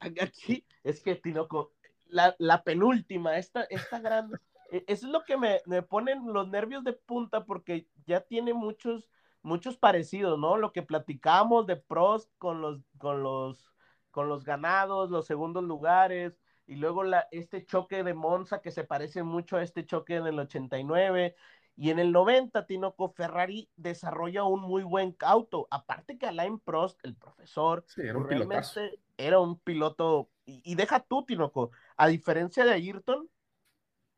Aquí 0.00 0.64
es 0.82 1.02
que, 1.02 1.14
Tinoco, 1.16 1.72
la, 2.06 2.34
la 2.38 2.62
penúltima, 2.62 3.36
esta, 3.36 3.64
esta 3.64 4.00
grande. 4.00 4.38
Eso 4.70 5.06
es 5.06 5.12
lo 5.12 5.24
que 5.24 5.36
me, 5.36 5.60
me 5.66 5.82
ponen 5.82 6.32
los 6.32 6.48
nervios 6.48 6.82
de 6.82 6.94
punta 6.94 7.44
porque 7.44 7.86
ya 8.06 8.22
tiene 8.22 8.54
muchos, 8.54 9.10
muchos 9.42 9.76
parecidos, 9.76 10.38
¿no? 10.38 10.56
Lo 10.56 10.72
que 10.72 10.82
platicamos 10.82 11.66
de 11.66 11.76
pros 11.76 12.30
con 12.38 12.62
los, 12.62 12.80
con 12.96 13.22
los, 13.22 13.70
con 14.10 14.30
los 14.30 14.44
ganados, 14.44 15.10
los 15.10 15.26
segundos 15.26 15.64
lugares, 15.64 16.41
y 16.66 16.76
luego 16.76 17.02
la, 17.02 17.28
este 17.30 17.64
choque 17.64 18.04
de 18.04 18.14
Monza 18.14 18.60
que 18.60 18.70
se 18.70 18.84
parece 18.84 19.22
mucho 19.22 19.56
a 19.56 19.62
este 19.62 19.84
choque 19.84 20.16
en 20.16 20.26
el 20.26 20.38
89. 20.38 21.34
Y 21.74 21.90
en 21.90 21.98
el 21.98 22.12
90, 22.12 22.66
Tinoco 22.66 23.10
Ferrari 23.10 23.70
desarrolla 23.76 24.44
un 24.44 24.60
muy 24.60 24.82
buen 24.82 25.16
auto. 25.20 25.66
Aparte 25.70 26.18
que 26.18 26.26
Alain 26.26 26.60
Prost, 26.60 27.02
el 27.02 27.16
profesor, 27.16 27.84
era 27.96 28.18
un 28.18 28.28
realmente 28.28 29.00
era 29.16 29.40
un 29.40 29.58
piloto. 29.58 30.30
Y, 30.44 30.74
deja 30.74 31.00
tú, 31.00 31.24
Tinoco, 31.24 31.70
a 31.96 32.08
diferencia 32.08 32.64
de 32.64 32.72
Ayrton, 32.72 33.28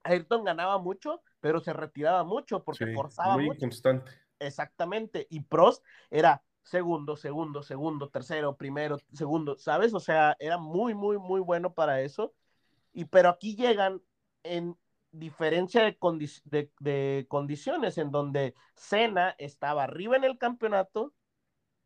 Ayrton 0.03 0.45
ganaba 0.45 0.79
mucho, 0.79 1.23
pero 1.41 1.61
se 1.61 1.73
retiraba 1.73 2.25
mucho 2.25 2.65
porque 2.65 2.93
forzaba 2.93 3.37
muy 3.39 3.57
constante. 3.57 4.11
Exactamente. 4.39 5.27
Y 5.31 5.41
Prost 5.41 5.85
era 6.11 6.43
segundo, 6.65 7.17
segundo, 7.17 7.63
segundo, 7.63 8.09
tercero, 8.09 8.57
primero, 8.57 8.99
segundo, 9.13 9.57
¿sabes? 9.59 9.95
O 9.95 10.01
sea, 10.01 10.37
era 10.41 10.59
muy, 10.59 10.95
muy, 10.95 11.19
muy 11.19 11.41
bueno 11.41 11.75
para 11.75 12.01
eso. 12.01 12.35
Y 12.93 13.05
pero 13.07 13.29
aquí 13.29 13.55
llegan 13.57 14.03
en 14.43 14.77
diferencia 15.13 15.83
de, 15.85 16.71
de, 16.81 17.27
condiciones 17.29 17.99
en 17.99 18.11
donde 18.11 18.55
Senna 18.75 19.35
estaba 19.39 19.85
arriba 19.85 20.17
en 20.17 20.25
el 20.25 20.39
campeonato 20.39 21.15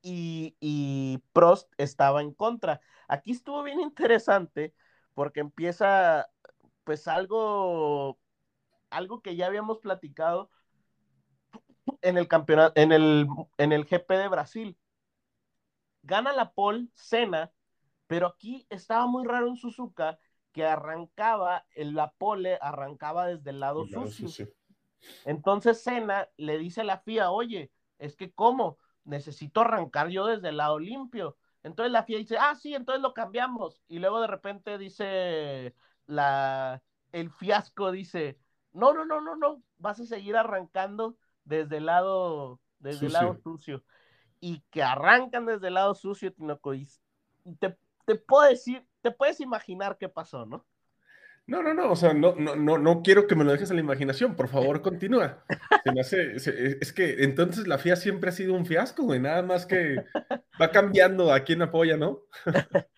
y, 0.02 0.56
y, 0.60 1.18
Prost 1.32 1.72
estaba 1.78 2.22
en 2.22 2.32
contra. 2.32 2.80
Aquí 3.08 3.32
estuvo 3.32 3.62
bien 3.62 3.80
interesante 3.80 4.74
porque 5.14 5.40
empieza 5.40 6.30
pues 6.84 7.08
algo, 7.08 8.18
algo 8.90 9.22
que 9.22 9.36
ya 9.36 9.46
habíamos 9.46 9.78
platicado 9.78 10.50
en 12.02 12.18
el 12.18 12.28
campeonato, 12.28 12.80
en 12.80 12.92
el, 12.92 13.26
en 13.56 13.72
el 13.72 13.84
GP 13.84 14.10
de 14.10 14.28
Brasil. 14.28 14.78
Gana 16.02 16.32
la 16.32 16.52
pole 16.52 16.88
Senna, 16.94 17.52
pero 18.06 18.28
aquí 18.28 18.66
estaba 18.70 19.06
muy 19.06 19.26
raro 19.26 19.48
en 19.48 19.56
Suzuka 19.56 20.18
que 20.52 20.64
arrancaba, 20.64 21.66
en 21.74 21.94
la 21.94 22.12
pole 22.12 22.58
arrancaba 22.60 23.26
desde 23.26 23.50
el 23.50 23.60
lado, 23.60 23.86
sucio. 23.86 24.48
Entonces 25.24 25.82
Senna 25.82 26.28
le 26.36 26.58
dice 26.58 26.80
a 26.80 26.84
la 26.84 26.98
FIA, 26.98 27.30
oye, 27.30 27.70
es 27.98 28.16
que 28.16 28.32
cómo, 28.32 28.78
necesito 29.04 29.60
arrancar 29.60 30.08
yo 30.08 30.26
desde 30.26 30.48
el 30.48 30.56
lado 30.56 30.78
limpio. 30.78 31.36
Entonces 31.62 31.92
la 31.92 32.04
FIA 32.04 32.18
dice, 32.18 32.36
ah, 32.38 32.54
sí, 32.54 32.74
entonces 32.74 33.02
lo 33.02 33.14
cambiamos. 33.14 33.82
Y 33.88 33.98
luego 33.98 34.20
de 34.20 34.26
repente 34.26 34.78
dice 34.78 35.74
la, 36.06 36.82
el 37.12 37.30
fiasco, 37.30 37.90
dice, 37.90 38.38
no, 38.72 38.92
no, 38.92 39.04
no, 39.04 39.20
no, 39.20 39.36
no, 39.36 39.62
vas 39.78 40.00
a 40.00 40.06
seguir 40.06 40.36
arrancando 40.36 41.16
desde 41.48 41.78
el 41.78 41.86
lado, 41.86 42.60
desde 42.78 43.06
el 43.06 43.12
lado 43.12 43.38
sucio. 43.42 43.82
Y 44.40 44.62
que 44.70 44.82
arrancan 44.82 45.46
desde 45.46 45.68
el 45.68 45.74
lado 45.74 45.94
sucio, 45.94 46.32
Tinoco. 46.32 46.74
Y 46.74 46.86
te, 47.58 47.76
te 48.04 48.14
puedo 48.14 48.48
decir, 48.48 48.86
te 49.00 49.10
puedes 49.10 49.40
imaginar 49.40 49.96
qué 49.98 50.08
pasó, 50.08 50.46
¿no? 50.46 50.64
No, 51.46 51.62
no, 51.62 51.72
no, 51.72 51.90
o 51.90 51.96
sea, 51.96 52.12
no, 52.12 52.34
no, 52.34 52.56
no, 52.56 52.76
no 52.76 53.02
quiero 53.02 53.26
que 53.26 53.34
me 53.34 53.42
lo 53.42 53.52
dejes 53.52 53.70
a 53.70 53.74
la 53.74 53.80
imaginación, 53.80 54.36
por 54.36 54.48
favor, 54.48 54.82
continúa. 54.82 55.42
es 55.84 56.92
que 56.92 57.24
entonces 57.24 57.66
la 57.66 57.78
FIA 57.78 57.96
siempre 57.96 58.28
ha 58.28 58.32
sido 58.34 58.52
un 58.52 58.66
fiasco, 58.66 59.04
güey, 59.04 59.18
nada 59.18 59.40
más 59.42 59.64
que 59.64 60.04
va 60.60 60.70
cambiando 60.70 61.32
a 61.32 61.40
quién 61.40 61.62
apoya, 61.62 61.96
¿no? 61.96 62.20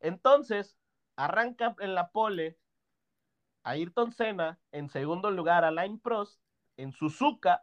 entonces, 0.00 0.76
arranca 1.14 1.76
en 1.78 1.94
la 1.94 2.10
pole 2.10 2.58
Ayrton 3.62 4.10
Senna, 4.12 4.58
en 4.72 4.88
segundo 4.88 5.30
lugar 5.30 5.64
Alain 5.64 6.00
Prost, 6.00 6.40
en 6.76 6.90
Suzuka, 6.92 7.62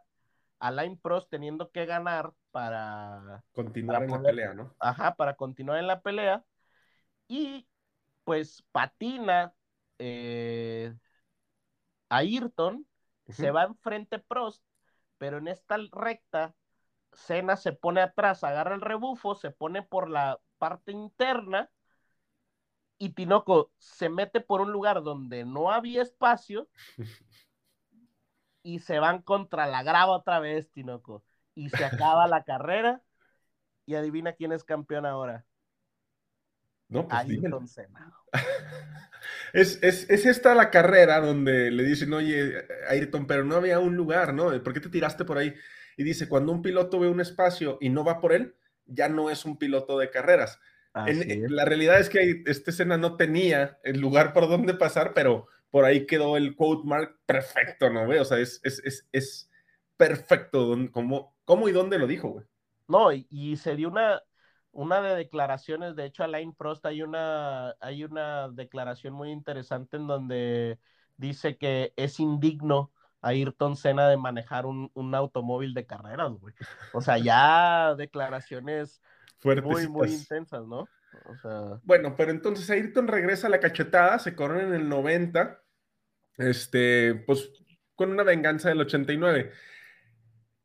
Alain 0.58 0.98
Prost 0.98 1.30
teniendo 1.30 1.70
que 1.70 1.86
ganar 1.86 2.32
para 2.50 3.44
continuar 3.52 4.02
en 4.02 4.10
la 4.10 4.22
pelea, 4.22 4.54
¿no? 4.54 4.74
Ajá, 4.78 5.14
para 5.14 5.34
continuar 5.34 5.78
en 5.78 5.86
la 5.86 6.00
pelea. 6.00 6.44
Y 7.28 7.66
pues 8.24 8.64
patina 8.72 9.54
eh, 9.98 10.94
Ayrton, 12.08 12.86
se 13.28 13.50
va 13.50 13.64
enfrente 13.64 14.18
Prost, 14.18 14.62
pero 15.18 15.38
en 15.38 15.48
esta 15.48 15.76
recta, 15.92 16.54
Senna 17.12 17.56
se 17.56 17.72
pone 17.72 18.00
atrás, 18.00 18.44
agarra 18.44 18.74
el 18.74 18.80
rebufo, 18.80 19.34
se 19.34 19.50
pone 19.50 19.82
por 19.82 20.08
la 20.08 20.40
parte 20.58 20.92
interna 20.92 21.70
y 22.98 23.10
Tinoco 23.10 23.70
se 23.78 24.08
mete 24.08 24.40
por 24.40 24.60
un 24.60 24.72
lugar 24.72 25.02
donde 25.02 25.44
no 25.44 25.70
había 25.70 26.02
espacio 26.02 26.68
y 28.62 28.80
se 28.80 28.98
van 28.98 29.22
contra 29.22 29.66
la 29.66 29.82
grava 29.82 30.12
otra 30.12 30.40
vez, 30.40 30.70
Tinoco. 30.70 31.24
Y 31.54 31.70
se 31.70 31.84
acaba 31.84 32.26
la 32.26 32.44
carrera 32.44 33.02
y 33.86 33.94
adivina 33.94 34.32
quién 34.32 34.52
es 34.52 34.64
campeón 34.64 35.06
ahora. 35.06 35.44
No, 36.88 37.06
pues 37.06 37.26
es, 39.52 39.78
es, 39.82 40.08
es, 40.08 40.26
esta 40.26 40.54
la 40.54 40.70
carrera 40.70 41.20
donde 41.20 41.70
le 41.70 41.82
dicen, 41.82 42.12
oye, 42.14 42.66
Ayrton, 42.88 43.26
pero 43.26 43.44
no 43.44 43.56
había 43.56 43.78
un 43.78 43.94
lugar, 43.94 44.32
¿no? 44.32 44.50
¿Por 44.62 44.72
qué 44.72 44.80
te 44.80 44.88
tiraste 44.88 45.24
por 45.24 45.36
ahí? 45.36 45.54
Y 45.98 46.04
dice, 46.04 46.28
cuando 46.28 46.52
un 46.52 46.62
piloto 46.62 46.98
ve 47.00 47.08
un 47.08 47.20
espacio 47.20 47.76
y 47.80 47.90
no 47.90 48.04
va 48.04 48.20
por 48.20 48.32
él, 48.32 48.56
ya 48.86 49.08
no 49.08 49.28
es 49.28 49.44
un 49.44 49.58
piloto 49.58 49.98
de 49.98 50.10
carreras. 50.10 50.58
En, 51.06 51.54
la 51.54 51.64
realidad 51.64 52.00
es 52.00 52.08
que 52.08 52.42
esta 52.46 52.70
escena 52.70 52.96
no 52.96 53.16
tenía 53.16 53.78
el 53.84 54.00
lugar 54.00 54.32
por 54.32 54.48
donde 54.48 54.74
pasar, 54.74 55.12
pero 55.14 55.46
por 55.70 55.84
ahí 55.84 56.06
quedó 56.06 56.36
el 56.36 56.56
quote 56.56 56.86
mark 56.86 57.18
perfecto, 57.26 57.90
¿no? 57.90 58.08
O 58.08 58.24
sea, 58.24 58.38
es, 58.38 58.60
es, 58.64 59.06
es, 59.12 59.50
perfecto 59.96 60.76
cómo, 60.92 61.34
cómo 61.44 61.68
y 61.68 61.72
dónde 61.72 61.98
lo 61.98 62.06
dijo, 62.06 62.28
güey. 62.28 62.46
No, 62.86 63.12
y, 63.12 63.26
y 63.30 63.56
sería 63.56 63.88
una, 63.88 64.22
una 64.72 65.00
de 65.00 65.16
declaraciones, 65.16 65.96
de 65.96 66.04
hecho, 66.04 66.22
Alain 66.22 66.54
Prost 66.54 66.86
hay 66.86 67.02
una, 67.02 67.74
hay 67.80 68.04
una 68.04 68.48
declaración 68.48 69.12
muy 69.12 69.30
interesante 69.30 69.96
en 69.96 70.06
donde 70.06 70.78
dice 71.16 71.56
que 71.56 71.92
es 71.96 72.20
indigno 72.20 72.92
a 73.20 73.28
Ayrton 73.30 73.76
Senna 73.76 74.08
de 74.08 74.16
manejar 74.16 74.66
un, 74.66 75.14
automóvil 75.14 75.74
de 75.74 75.84
carreras, 75.84 76.32
güey. 76.38 76.54
O 76.92 77.00
sea, 77.00 77.18
ya 77.18 77.94
declaraciones 77.96 79.02
muy, 79.42 79.88
muy 79.88 80.12
intensas, 80.12 80.64
¿no? 80.66 80.88
Bueno, 81.84 82.14
pero 82.16 82.30
entonces 82.30 82.68
Ayrton 82.70 83.08
regresa 83.08 83.46
a 83.46 83.50
la 83.50 83.60
cachetada, 83.60 84.18
se 84.18 84.34
corona 84.34 84.62
en 84.62 84.74
el 84.74 84.88
90, 84.88 85.62
este, 86.36 87.14
pues 87.26 87.50
con 87.94 88.10
una 88.10 88.22
venganza 88.22 88.68
del 88.68 88.80
89. 88.80 89.52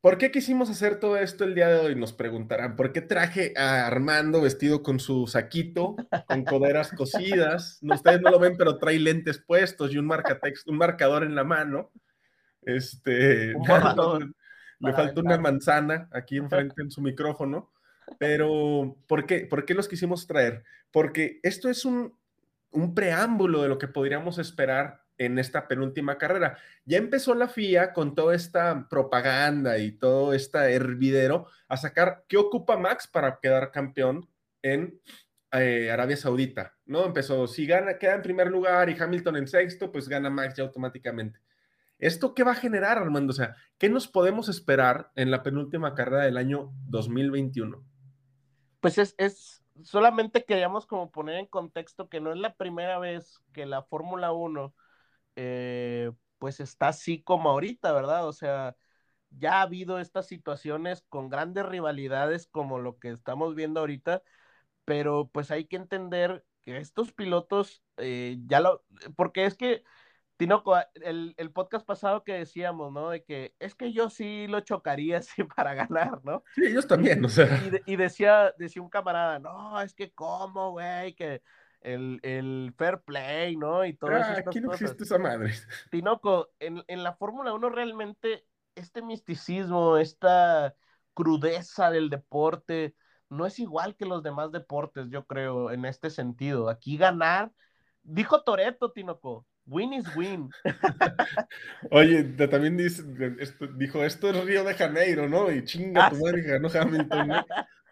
¿Por 0.03 0.17
qué 0.17 0.31
quisimos 0.31 0.69
hacer 0.69 0.99
todo 0.99 1.17
esto 1.17 1.45
el 1.45 1.55
día 1.55 1.69
de 1.69 1.79
hoy? 1.79 1.95
Nos 1.95 2.11
preguntarán. 2.11 2.75
¿Por 2.75 2.91
qué 2.91 3.01
traje 3.01 3.53
a 3.55 3.87
Armando 3.87 4.41
vestido 4.41 4.83
con 4.83 4.99
su 4.99 5.27
saquito, 5.27 5.95
con 6.27 6.43
coderas 6.43 6.91
cosidas? 6.91 7.79
ustedes 7.81 8.21
no 8.21 8.29
lo 8.29 8.37
ven, 8.37 8.57
pero 8.57 8.77
trae 8.77 8.99
lentes 8.99 9.39
puestos 9.39 9.93
y 9.93 9.97
un, 9.97 10.11
un 10.11 10.77
marcador 10.77 11.23
en 11.23 11.35
la 11.35 11.43
mano. 11.43 11.91
Este, 12.61 13.53
le 14.79 14.93
falta 14.93 15.21
una 15.21 15.37
manzana 15.37 16.09
aquí 16.11 16.37
enfrente 16.37 16.81
en 16.81 16.91
su 16.91 17.01
micrófono. 17.01 17.72
Pero, 18.19 18.97
¿por 19.07 19.25
qué? 19.25 19.45
¿Por 19.45 19.65
qué 19.65 19.73
los 19.73 19.87
quisimos 19.87 20.27
traer? 20.27 20.63
Porque 20.91 21.39
esto 21.43 21.69
es 21.69 21.85
un, 21.85 22.17
un 22.71 22.93
preámbulo 22.93 23.61
de 23.61 23.69
lo 23.69 23.77
que 23.77 23.87
podríamos 23.87 24.37
esperar 24.37 25.03
en 25.17 25.39
esta 25.39 25.67
penúltima 25.67 26.17
carrera. 26.17 26.57
Ya 26.85 26.97
empezó 26.97 27.35
la 27.35 27.47
FIA 27.47 27.93
con 27.93 28.15
toda 28.15 28.35
esta 28.35 28.87
propaganda 28.89 29.77
y 29.77 29.91
todo 29.91 30.33
este 30.33 30.57
hervidero 30.73 31.47
a 31.67 31.77
sacar 31.77 32.25
qué 32.27 32.37
ocupa 32.37 32.77
Max 32.77 33.07
para 33.07 33.39
quedar 33.39 33.71
campeón 33.71 34.27
en 34.61 34.99
eh, 35.51 35.91
Arabia 35.91 36.17
Saudita, 36.17 36.75
¿no? 36.85 37.05
Empezó, 37.05 37.47
si 37.47 37.67
gana, 37.67 37.97
queda 37.99 38.15
en 38.15 38.21
primer 38.23 38.47
lugar 38.47 38.89
y 38.89 38.99
Hamilton 38.99 39.37
en 39.37 39.47
sexto, 39.47 39.91
pues 39.91 40.09
gana 40.09 40.29
Max 40.29 40.55
ya 40.55 40.63
automáticamente. 40.63 41.39
¿Esto 41.99 42.33
qué 42.33 42.43
va 42.43 42.51
a 42.53 42.55
generar, 42.55 42.97
Armando? 42.97 43.31
O 43.31 43.35
sea, 43.35 43.55
¿qué 43.77 43.87
nos 43.87 44.07
podemos 44.07 44.49
esperar 44.49 45.11
en 45.15 45.31
la 45.31 45.43
penúltima 45.43 45.93
carrera 45.93 46.23
del 46.23 46.37
año 46.37 46.73
2021? 46.87 47.83
Pues 48.83 48.97
es, 48.97 49.15
es 49.17 49.63
solamente 49.81 50.43
queríamos 50.43 50.85
como 50.85 51.09
poner 51.09 51.37
en 51.37 51.45
contexto 51.45 52.09
que 52.09 52.19
no 52.19 52.33
es 52.33 52.37
la 52.37 52.53
primera 52.53 52.99
vez 52.99 53.41
que 53.53 53.65
la 53.65 53.81
Fórmula 53.81 54.33
1 54.33 54.75
eh, 55.37 56.11
pues 56.37 56.59
está 56.59 56.89
así 56.89 57.23
como 57.23 57.49
ahorita, 57.49 57.93
¿verdad? 57.93 58.27
O 58.27 58.33
sea, 58.33 58.75
ya 59.29 59.59
ha 59.59 59.61
habido 59.61 59.99
estas 59.99 60.27
situaciones 60.27 61.05
con 61.07 61.29
grandes 61.29 61.65
rivalidades 61.65 62.45
como 62.45 62.77
lo 62.77 62.99
que 62.99 63.11
estamos 63.11 63.55
viendo 63.55 63.79
ahorita, 63.79 64.21
pero 64.83 65.29
pues 65.31 65.49
hay 65.49 65.63
que 65.63 65.77
entender 65.77 66.45
que 66.61 66.75
estos 66.77 67.13
pilotos 67.13 67.83
eh, 67.95 68.37
ya 68.47 68.59
lo, 68.59 68.83
porque 69.15 69.45
es 69.45 69.55
que, 69.55 69.85
Tinoco, 70.43 70.75
el, 70.95 71.33
el, 71.37 71.51
podcast 71.51 71.85
pasado 71.85 72.25
que 72.25 72.33
decíamos, 72.33 72.91
¿no? 72.91 73.11
De 73.11 73.23
que 73.23 73.55
es 73.59 73.75
que 73.75 73.93
yo 73.93 74.09
sí 74.09 74.45
lo 74.47 74.59
chocaría 74.59 75.17
así 75.19 75.45
para 75.45 75.73
ganar, 75.73 76.19
¿no? 76.25 76.43
Sí, 76.53 76.65
ellos 76.65 76.85
también, 76.85 77.23
o 77.23 77.29
sea. 77.29 77.47
Y, 77.85 77.93
y 77.93 77.95
decía, 77.95 78.53
decía 78.57 78.81
un 78.81 78.89
camarada, 78.89 79.39
no, 79.39 79.79
es 79.79 79.93
que 79.93 80.11
cómo, 80.11 80.71
güey, 80.71 81.15
que 81.15 81.41
el, 81.79 82.73
fair 82.77 83.01
play, 83.03 83.55
¿no? 83.55 83.85
Y 83.85 83.93
todo 83.93 84.11
eso. 84.11 84.31
Ah, 84.35 84.43
aquí 84.45 84.59
no 84.59 84.73
existe 84.73 85.05
esa 85.05 85.17
madre. 85.17 85.53
Tinoco, 85.91 86.49
en, 86.59 86.83
en 86.87 87.03
la 87.03 87.13
Fórmula 87.13 87.53
1 87.53 87.69
realmente 87.69 88.45
este 88.75 89.01
misticismo, 89.01 89.97
esta 89.97 90.75
crudeza 91.13 91.89
del 91.89 92.09
deporte, 92.09 92.95
no 93.29 93.45
es 93.45 93.59
igual 93.59 93.95
que 93.95 94.05
los 94.05 94.23
demás 94.23 94.51
deportes, 94.51 95.07
yo 95.09 95.25
creo, 95.25 95.71
en 95.71 95.85
este 95.85 96.09
sentido. 96.09 96.67
Aquí 96.67 96.97
ganar, 96.97 97.53
dijo 98.01 98.43
Toreto, 98.43 98.91
Tinoco, 98.91 99.45
win 99.65 99.93
is 99.93 100.15
win. 100.15 100.49
Oye, 101.91 102.23
también 102.47 102.77
dice, 102.77 103.03
dijo, 103.75 104.03
esto 104.03 104.29
es 104.29 104.45
Río 104.45 104.63
de 104.63 104.73
Janeiro, 104.73 105.27
¿no? 105.29 105.51
Y 105.51 105.63
chinga 105.63 106.07
ah, 106.07 106.09
tu 106.09 106.17
madre, 106.17 106.41
ganó 106.41 106.69
Hamilton, 106.69 107.27
¿no? 107.27 107.45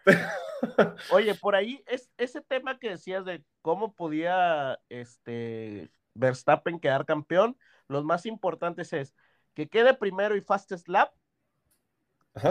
Oye, 1.12 1.34
por 1.34 1.54
ahí 1.54 1.82
es 1.86 2.10
ese 2.16 2.40
tema 2.40 2.78
que 2.78 2.90
decías 2.90 3.24
de 3.24 3.44
cómo 3.62 3.94
podía 3.94 4.78
este 4.88 5.90
Verstappen 6.14 6.78
quedar 6.78 7.06
campeón, 7.06 7.56
los 7.88 8.04
más 8.04 8.26
importantes 8.26 8.92
es 8.92 9.14
que 9.54 9.68
quede 9.68 9.94
primero 9.94 10.36
y 10.36 10.40
fastest 10.40 10.88
lap 10.88 11.12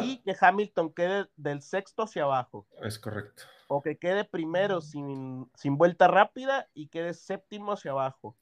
y 0.01 0.22
que 0.22 0.36
Hamilton 0.39 0.93
quede 0.93 1.28
del 1.36 1.61
sexto 1.61 2.03
hacia 2.03 2.24
abajo. 2.24 2.67
Es 2.84 2.99
correcto. 2.99 3.43
O 3.67 3.82
que 3.82 3.97
quede 3.97 4.26
primero 4.26 4.82
sin, 4.82 5.49
sin 5.55 5.78
vuelta 5.78 6.07
rápida 6.07 6.69
y 6.74 6.88
quede 6.88 7.13
séptimo 7.13 7.72
hacia 7.72 7.91
abajo. 7.91 8.38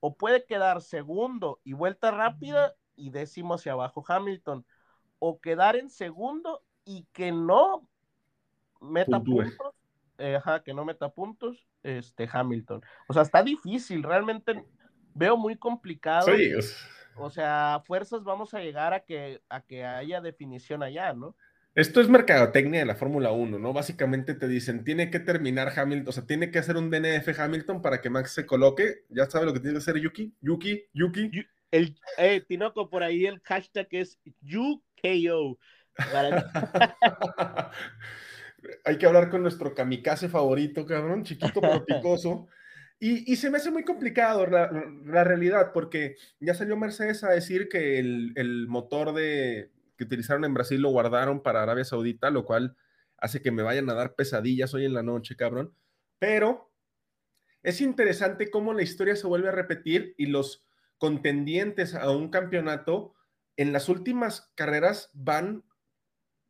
O 0.00 0.16
puede 0.16 0.44
quedar 0.44 0.80
segundo 0.80 1.60
y 1.64 1.74
vuelta 1.74 2.10
rápida 2.10 2.74
y 2.96 3.10
décimo 3.10 3.54
hacia 3.54 3.72
abajo 3.72 4.04
Hamilton. 4.06 4.66
O 5.18 5.40
quedar 5.40 5.76
en 5.76 5.90
segundo 5.90 6.62
y 6.84 7.06
que 7.12 7.32
no 7.32 7.86
meta 8.80 9.20
puntos, 9.22 9.74
eh, 10.18 10.36
ajá, 10.36 10.62
que 10.62 10.74
no 10.74 10.84
meta 10.84 11.10
puntos, 11.10 11.66
este 11.82 12.28
Hamilton. 12.30 12.82
O 13.08 13.12
sea, 13.12 13.22
está 13.22 13.42
difícil, 13.42 14.02
realmente 14.02 14.64
veo 15.14 15.36
muy 15.36 15.56
complicado. 15.56 16.26
O 17.16 17.30
sea, 17.30 17.82
fuerzas 17.84 18.24
vamos 18.24 18.54
a 18.54 18.60
llegar 18.60 18.94
a 18.94 19.00
que, 19.00 19.42
a 19.48 19.60
que 19.60 19.84
haya 19.84 20.20
definición 20.20 20.82
allá, 20.82 21.12
¿no? 21.12 21.36
Esto 21.74 22.00
es 22.00 22.08
mercadotecnia 22.08 22.80
de 22.80 22.86
la 22.86 22.96
Fórmula 22.96 23.30
1, 23.30 23.58
¿no? 23.58 23.72
Básicamente 23.72 24.34
te 24.34 24.48
dicen, 24.48 24.82
tiene 24.82 25.10
que 25.10 25.20
terminar 25.20 25.72
Hamilton, 25.76 26.08
o 26.08 26.12
sea, 26.12 26.26
tiene 26.26 26.50
que 26.50 26.58
hacer 26.58 26.76
un 26.76 26.90
DNF 26.90 27.38
Hamilton 27.38 27.80
para 27.80 28.00
que 28.00 28.10
Max 28.10 28.32
se 28.32 28.44
coloque. 28.44 29.04
Ya 29.08 29.26
sabe 29.26 29.46
lo 29.46 29.52
que 29.52 29.60
tiene 29.60 29.74
que 29.74 29.78
hacer 29.78 29.96
Yuki, 29.98 30.34
Yuki, 30.40 30.88
Yuki. 30.92 31.46
El, 31.70 31.96
eh, 32.18 32.42
Tinoco, 32.46 32.90
por 32.90 33.04
ahí 33.04 33.26
el 33.26 33.40
hashtag 33.40 33.86
es 33.92 34.18
UKO. 34.42 35.58
hay 38.84 38.98
que 38.98 39.06
hablar 39.06 39.30
con 39.30 39.42
nuestro 39.42 39.74
kamikaze 39.74 40.28
favorito, 40.28 40.84
cabrón, 40.86 41.24
chiquito 41.24 41.60
pero 41.60 41.84
picoso. 41.86 42.48
Y, 43.02 43.36
se 43.36 43.48
me 43.48 43.56
hace 43.56 43.70
muy 43.70 43.82
complicado 43.82 44.46
la, 44.46 45.24
realidad, 45.24 45.72
porque 45.72 46.16
ya 46.38 46.52
salió 46.52 46.76
Mercedes 46.76 47.24
a 47.24 47.30
decir 47.30 47.70
que 47.70 47.98
el, 47.98 48.66
motor 48.68 49.14
de, 49.14 49.70
que 50.00 50.04
utilizaron 50.04 50.46
en 50.46 50.54
Brasil 50.54 50.80
lo 50.80 50.88
guardaron 50.88 51.42
para 51.42 51.62
Arabia 51.62 51.84
Saudita, 51.84 52.30
lo 52.30 52.46
cual 52.46 52.74
hace 53.18 53.42
que 53.42 53.50
me 53.50 53.62
vayan 53.62 53.90
a 53.90 53.94
dar 53.94 54.14
pesadillas 54.14 54.72
hoy 54.72 54.86
en 54.86 54.94
la 54.94 55.02
noche, 55.02 55.36
cabrón. 55.36 55.74
Pero 56.18 56.72
es 57.62 57.82
interesante 57.82 58.50
cómo 58.50 58.72
la 58.72 58.82
historia 58.82 59.14
se 59.14 59.26
vuelve 59.26 59.50
a 59.50 59.52
repetir 59.52 60.14
y 60.16 60.24
los 60.24 60.64
contendientes 60.96 61.94
a 61.94 62.10
un 62.10 62.30
campeonato 62.30 63.12
en 63.58 63.74
las 63.74 63.90
últimas 63.90 64.50
carreras 64.54 65.10
van 65.12 65.64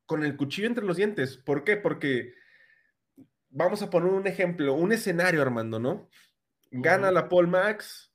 con 0.07 0.23
el 0.23 0.37
cuchillo 0.37 0.69
entre 0.69 0.85
los 0.85 0.97
dientes. 0.97 1.37
¿Por 1.37 1.65
qué? 1.65 1.77
Porque 1.77 2.35
vamos 3.49 3.83
a 3.83 3.91
poner 3.91 4.13
un 4.13 4.29
ejemplo, 4.29 4.75
un 4.75 4.93
escenario, 4.93 5.43
Armando, 5.43 5.81
¿no? 5.81 6.09
Gana 6.71 7.11
la 7.11 7.29
Paul 7.29 7.49
Max, 7.49 8.15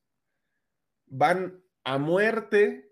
van 1.07 1.61
a 1.83 1.97
muerte, 1.97 2.84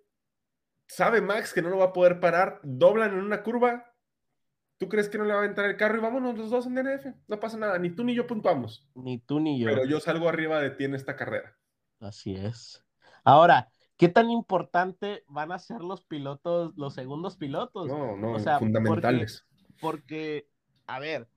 sabe 0.95 1.21
Max 1.21 1.53
que 1.53 1.61
no 1.61 1.69
lo 1.69 1.77
va 1.77 1.85
a 1.85 1.93
poder 1.93 2.19
parar, 2.19 2.59
doblan 2.63 3.13
en 3.13 3.19
una 3.19 3.43
curva, 3.43 3.93
¿Tú 4.83 4.89
crees 4.89 5.07
que 5.07 5.17
no 5.17 5.23
le 5.23 5.33
va 5.33 5.43
a 5.43 5.45
entrar 5.45 5.69
el 5.69 5.77
carro 5.77 5.97
y 5.97 6.01
vámonos 6.01 6.37
los 6.37 6.49
dos 6.49 6.65
en 6.65 6.75
DNF? 6.75 7.05
No 7.29 7.39
pasa 7.39 7.57
nada, 7.57 7.79
ni 7.79 7.91
tú 7.91 8.03
ni 8.03 8.13
yo 8.15 8.27
puntuamos. 8.27 8.85
Ni 8.95 9.17
tú 9.17 9.39
ni 9.39 9.57
yo. 9.57 9.67
Pero 9.67 9.85
yo 9.85 10.01
salgo 10.01 10.27
arriba 10.27 10.59
de 10.59 10.71
ti 10.71 10.83
en 10.83 10.93
esta 10.93 11.15
carrera. 11.15 11.57
Así 12.01 12.35
es. 12.35 12.83
Ahora, 13.23 13.69
¿qué 13.95 14.09
tan 14.09 14.29
importante 14.29 15.23
van 15.27 15.53
a 15.53 15.59
ser 15.59 15.79
los 15.79 16.03
pilotos, 16.03 16.73
los 16.75 16.93
segundos 16.93 17.37
pilotos? 17.37 17.87
No, 17.87 18.17
no, 18.17 18.37
fundamentales. 18.59 19.45
Porque, 19.79 20.49
a 20.85 20.99
ver, 20.99 21.29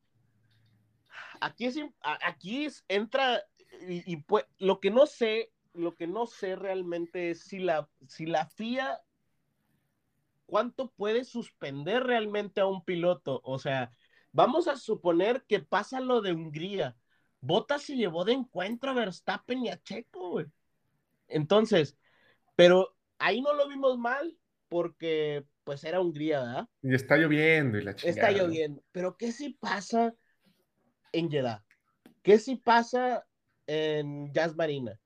aquí, 1.40 1.66
es, 1.66 1.78
aquí 2.02 2.66
entra 2.88 3.44
y, 3.86 4.16
pues, 4.22 4.44
lo 4.58 4.80
que 4.80 4.90
no 4.90 5.06
sé, 5.06 5.52
lo 5.72 5.94
que 5.94 6.08
no 6.08 6.26
sé 6.26 6.56
realmente 6.56 7.30
es 7.30 7.44
si 7.44 7.60
la, 7.60 7.88
si 8.08 8.26
la 8.26 8.46
FIA 8.46 9.00
cuánto 10.46 10.90
puede 10.92 11.24
suspender 11.24 12.04
realmente 12.04 12.60
a 12.60 12.66
un 12.66 12.84
piloto. 12.84 13.40
O 13.44 13.58
sea, 13.58 13.90
vamos 14.32 14.68
a 14.68 14.76
suponer 14.76 15.44
que 15.46 15.60
pasa 15.60 16.00
lo 16.00 16.22
de 16.22 16.32
Hungría. 16.32 16.96
Bota 17.40 17.78
se 17.78 17.96
llevó 17.96 18.24
de 18.24 18.32
encuentro 18.32 18.90
a 18.90 18.94
Verstappen 18.94 19.64
y 19.64 19.68
a 19.68 19.82
Checo, 19.82 20.30
güey. 20.30 20.46
Entonces, 21.28 21.98
pero 22.54 22.96
ahí 23.18 23.42
no 23.42 23.52
lo 23.54 23.68
vimos 23.68 23.98
mal 23.98 24.36
porque 24.68 25.44
pues 25.64 25.82
era 25.84 26.00
Hungría, 26.00 26.40
¿verdad? 26.40 26.68
Y 26.82 26.94
está 26.94 27.16
lloviendo 27.16 27.78
y 27.78 27.82
la 27.82 27.94
chingada. 27.94 28.28
Está 28.28 28.30
lloviendo. 28.30 28.82
Pero 28.92 29.16
¿qué 29.16 29.32
si 29.32 29.50
pasa 29.54 30.14
en 31.12 31.30
Jeddah? 31.30 31.64
¿Qué 32.22 32.38
si 32.38 32.56
pasa 32.56 33.26
en 33.66 34.32
Jazz 34.32 34.54
Marina? 34.54 34.98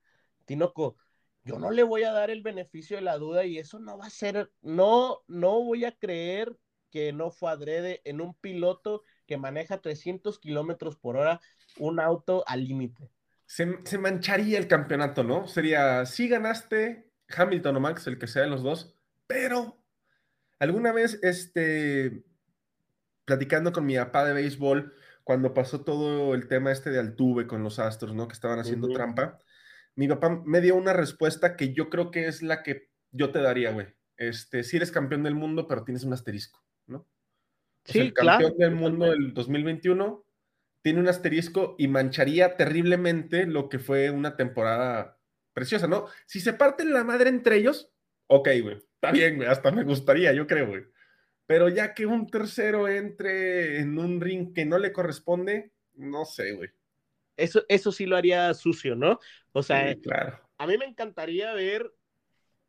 Tinoco, 0.45 0.97
yo 1.43 1.57
no 1.57 1.71
le 1.71 1.83
voy 1.83 2.03
a 2.03 2.11
dar 2.11 2.29
el 2.29 2.41
beneficio 2.41 2.97
de 2.97 3.03
la 3.03 3.17
duda 3.17 3.45
y 3.45 3.57
eso 3.57 3.79
no 3.79 3.97
va 3.97 4.05
a 4.05 4.11
ser, 4.11 4.51
no, 4.61 5.21
no 5.27 5.63
voy 5.63 5.85
a 5.85 5.91
creer 5.97 6.55
que 6.91 7.13
no 7.13 7.31
fue 7.31 7.49
adrede 7.49 8.01
en 8.03 8.21
un 8.21 8.35
piloto 8.35 9.03
que 9.25 9.37
maneja 9.37 9.81
300 9.81 10.39
kilómetros 10.39 10.97
por 10.97 11.17
hora 11.17 11.41
un 11.79 11.99
auto 11.99 12.43
al 12.47 12.67
límite. 12.67 13.09
Se, 13.45 13.65
mancharía 13.97 14.57
el 14.57 14.67
campeonato, 14.67 15.23
¿no? 15.23 15.47
Sería, 15.47 16.05
sí 16.05 16.27
ganaste 16.27 17.11
Hamilton 17.35 17.77
o 17.77 17.79
Max, 17.79 18.07
el 18.07 18.19
que 18.19 18.27
sea 18.27 18.43
de 18.43 18.49
los 18.49 18.61
dos, 18.61 18.95
pero 19.27 19.83
alguna 20.59 20.91
vez, 20.91 21.19
este, 21.23 22.23
platicando 23.25 23.71
con 23.71 23.85
mi 23.85 23.97
papá 23.97 24.25
de 24.25 24.33
béisbol, 24.33 24.93
cuando 25.23 25.53
pasó 25.53 25.81
todo 25.81 26.33
el 26.33 26.47
tema 26.47 26.71
este 26.71 26.91
de 26.91 26.99
Altuve 26.99 27.47
con 27.47 27.63
los 27.63 27.79
Astros, 27.79 28.13
¿no? 28.13 28.27
Que 28.27 28.33
estaban 28.33 28.59
haciendo 28.59 28.89
trampa 28.89 29.39
mi 29.95 30.07
papá 30.07 30.41
me 30.45 30.61
dio 30.61 30.75
una 30.75 30.93
respuesta 30.93 31.55
que 31.55 31.73
yo 31.73 31.89
creo 31.89 32.11
que 32.11 32.27
es 32.27 32.41
la 32.41 32.63
que 32.63 32.89
yo 33.11 33.31
te 33.31 33.41
daría, 33.41 33.71
güey. 33.71 33.87
Este, 34.17 34.63
si 34.63 34.77
eres 34.77 34.91
campeón 34.91 35.23
del 35.23 35.35
mundo, 35.35 35.67
pero 35.67 35.83
tienes 35.83 36.03
un 36.03 36.13
asterisco, 36.13 36.63
¿no? 36.87 37.07
sí, 37.85 37.99
el 37.99 38.13
campeón 38.13 38.57
del 38.57 38.75
mundo 38.75 39.09
del 39.09 39.33
2021 39.33 40.23
tiene 40.83 40.99
un 40.99 41.07
asterisco 41.07 41.75
y 41.77 41.87
mancharía 41.87 42.55
terriblemente 42.55 43.45
lo 43.45 43.69
que 43.69 43.79
fue 43.79 44.09
una 44.09 44.35
temporada 44.35 45.19
preciosa, 45.53 45.87
¿no? 45.87 46.07
Si 46.25 46.39
se 46.39 46.53
parten 46.53 46.93
la 46.93 47.03
madre 47.03 47.29
entre 47.29 47.57
ellos, 47.57 47.91
ok, 48.27 48.49
güey, 48.61 48.77
está 48.77 49.11
bien, 49.11 49.37
güey, 49.37 49.49
hasta 49.49 49.71
me 49.71 49.83
gustaría, 49.83 50.33
yo 50.33 50.47
creo, 50.47 50.67
güey. 50.67 50.83
Pero 51.45 51.69
ya 51.69 51.93
que 51.93 52.05
un 52.05 52.27
tercero 52.27 52.87
entre 52.87 53.79
en 53.79 53.97
un 53.97 54.21
ring 54.21 54.53
que 54.53 54.65
no 54.65 54.77
le 54.77 54.93
corresponde, 54.93 55.73
no 55.95 56.25
sé, 56.25 56.53
güey. 56.53 56.69
Eso, 57.41 57.63
eso 57.67 57.91
sí 57.91 58.05
lo 58.05 58.15
haría 58.15 58.53
sucio, 58.53 58.95
¿no? 58.95 59.19
O 59.51 59.63
sea, 59.63 59.95
claro. 59.95 60.39
a 60.57 60.67
mí 60.67 60.77
me 60.77 60.85
encantaría 60.85 61.53
ver 61.53 61.91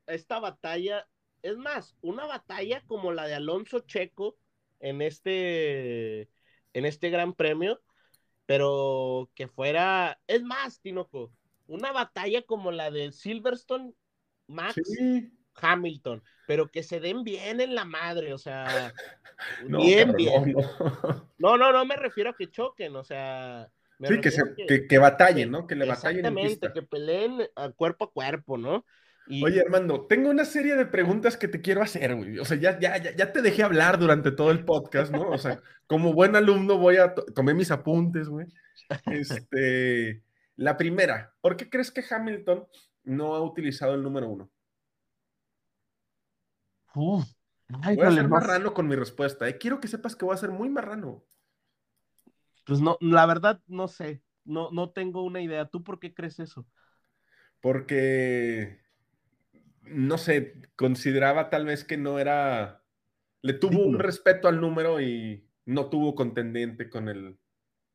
esta 0.06 0.40
batalla, 0.40 1.06
es 1.42 1.56
más, 1.56 1.96
una 2.00 2.26
batalla 2.26 2.82
como 2.86 3.12
la 3.12 3.26
de 3.26 3.34
Alonso 3.34 3.80
Checo 3.80 4.36
en 4.80 5.02
este, 5.02 6.22
en 6.72 6.86
este 6.86 7.10
gran 7.10 7.34
premio, 7.34 7.80
pero 8.46 9.30
que 9.34 9.46
fuera, 9.46 10.20
es 10.26 10.42
más, 10.42 10.80
Tinoco, 10.80 11.32
una 11.66 11.92
batalla 11.92 12.42
como 12.42 12.72
la 12.72 12.90
de 12.90 13.12
Silverstone, 13.12 13.92
Max, 14.46 14.80
Hamilton, 15.54 16.22
pero 16.46 16.70
que 16.70 16.82
se 16.82 17.00
den 17.00 17.24
bien 17.24 17.60
en 17.60 17.74
la 17.74 17.84
madre, 17.84 18.32
o 18.32 18.38
sea, 18.38 18.92
bien, 19.68 20.12
bien. 20.12 20.54
no, 21.38 21.56
no, 21.56 21.72
no 21.72 21.84
me 21.84 21.96
refiero 21.96 22.30
a 22.30 22.36
que 22.36 22.50
choquen, 22.50 22.96
o 22.96 23.04
sea, 23.04 23.70
sí, 24.08 24.20
que, 24.20 24.30
se, 24.30 24.42
que, 24.88 24.98
batallen, 24.98 25.50
¿no? 25.50 25.66
Que 25.66 25.74
le 25.74 25.86
batallen. 25.86 26.26
Exactamente, 26.26 26.72
que 26.72 26.82
peleen 26.82 27.42
a 27.56 27.70
cuerpo 27.70 28.06
a 28.06 28.12
cuerpo, 28.12 28.58
¿no? 28.58 28.84
Oye, 29.28 29.60
Armando, 29.60 30.06
tengo 30.06 30.30
una 30.30 30.44
serie 30.44 30.74
de 30.74 30.84
preguntas 30.84 31.36
que 31.36 31.48
te 31.48 31.60
quiero 31.60 31.80
hacer, 31.80 32.14
güey. 32.14 32.38
O 32.38 32.44
sea, 32.44 32.56
ya, 32.58 32.78
ya, 32.80 32.96
ya, 32.98 33.32
te 33.32 33.40
dejé 33.40 33.62
hablar 33.62 33.98
durante 33.98 34.32
todo 34.32 34.50
el 34.50 34.64
podcast, 34.64 35.12
¿no? 35.12 35.30
O 35.30 35.38
sea, 35.38 35.62
como 35.86 36.12
buen 36.12 36.34
alumno 36.34 36.76
voy 36.76 36.96
a 36.96 37.14
tomar 37.14 37.54
mis 37.54 37.70
apuntes, 37.70 38.28
güey. 38.28 38.46
Este, 39.06 40.22
la 40.56 40.76
primera, 40.76 41.34
¿por 41.40 41.56
qué 41.56 41.70
crees 41.70 41.90
que 41.90 42.04
Hamilton 42.08 42.66
no 43.04 43.34
ha 43.34 43.42
utilizado 43.42 43.94
el 43.94 44.02
número 44.02 44.28
uno? 44.28 44.50
voy 46.94 47.24
a 48.00 48.10
ser 48.10 48.28
marrano 48.28 48.74
con 48.74 48.86
mi 48.86 48.96
respuesta, 48.96 49.48
¿eh? 49.48 49.56
Quiero 49.56 49.80
que 49.80 49.88
sepas 49.88 50.14
que 50.14 50.24
voy 50.24 50.34
a 50.34 50.38
ser 50.38 50.50
muy 50.50 50.68
marrano. 50.68 51.24
Pues 52.64 52.80
no, 52.80 52.96
la 53.00 53.26
verdad 53.26 53.60
no 53.66 53.88
sé, 53.88 54.22
no, 54.44 54.70
no 54.70 54.90
tengo 54.90 55.22
una 55.22 55.40
idea. 55.40 55.66
¿Tú 55.66 55.82
por 55.82 55.98
qué 55.98 56.14
crees 56.14 56.38
eso? 56.38 56.66
Porque, 57.60 58.80
no 59.82 60.18
sé, 60.18 60.54
consideraba 60.76 61.50
tal 61.50 61.66
vez 61.66 61.84
que 61.84 61.96
no 61.96 62.18
era, 62.18 62.82
le 63.40 63.54
tuvo 63.54 63.84
un 63.84 63.98
respeto 63.98 64.48
al 64.48 64.60
número 64.60 65.00
y 65.00 65.46
no 65.64 65.88
tuvo 65.88 66.14
contendiente 66.14 66.90
con 66.90 67.08
el, 67.08 67.38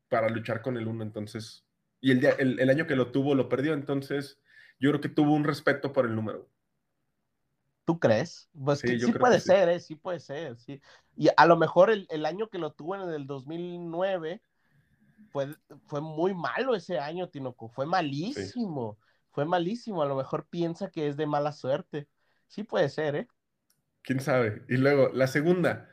para 0.08 0.28
luchar 0.28 0.62
con 0.62 0.76
el 0.76 0.86
uno, 0.88 1.02
entonces, 1.02 1.66
y 2.00 2.12
el, 2.12 2.24
el, 2.38 2.60
el 2.60 2.70
año 2.70 2.86
que 2.86 2.96
lo 2.96 3.10
tuvo 3.10 3.34
lo 3.34 3.48
perdió, 3.48 3.74
entonces 3.74 4.40
yo 4.80 4.90
creo 4.90 5.00
que 5.00 5.08
tuvo 5.08 5.34
un 5.34 5.44
respeto 5.44 5.92
por 5.92 6.06
el 6.06 6.14
número. 6.14 6.48
¿Tú 7.84 7.98
crees? 7.98 8.50
Pues 8.52 8.80
sí, 8.80 8.98
puede 9.18 9.40
ser, 9.40 9.68
¿eh? 9.70 9.80
sí 9.80 9.94
puede 9.94 10.20
ser, 10.20 10.56
sí. 10.58 10.80
Y 11.16 11.28
a 11.34 11.46
lo 11.46 11.56
mejor 11.56 11.90
el, 11.90 12.06
el, 12.10 12.26
año 12.26 12.48
que 12.50 12.58
lo 12.58 12.72
tuvo 12.72 12.94
en 12.94 13.08
el 13.08 13.26
2009 13.26 14.42
fue, 15.30 15.54
fue 15.86 16.00
muy 16.00 16.34
malo 16.34 16.74
ese 16.74 16.98
año, 16.98 17.28
Tinoco, 17.28 17.68
fue 17.68 17.86
malísimo, 17.86 18.98
fue 19.30 19.44
malísimo, 19.44 20.02
a 20.02 20.06
lo 20.06 20.16
mejor 20.16 20.46
piensa 20.48 20.90
que 20.90 21.08
es 21.08 21.16
de 21.16 21.26
mala 21.26 21.52
suerte. 21.52 22.08
Sí 22.46 22.64
puede 22.64 22.88
ser, 22.88 23.14
¿eh? 23.16 23.28
¿Quién 24.02 24.20
sabe? 24.20 24.62
Y 24.68 24.76
luego, 24.76 25.10
la 25.12 25.26
segunda, 25.26 25.88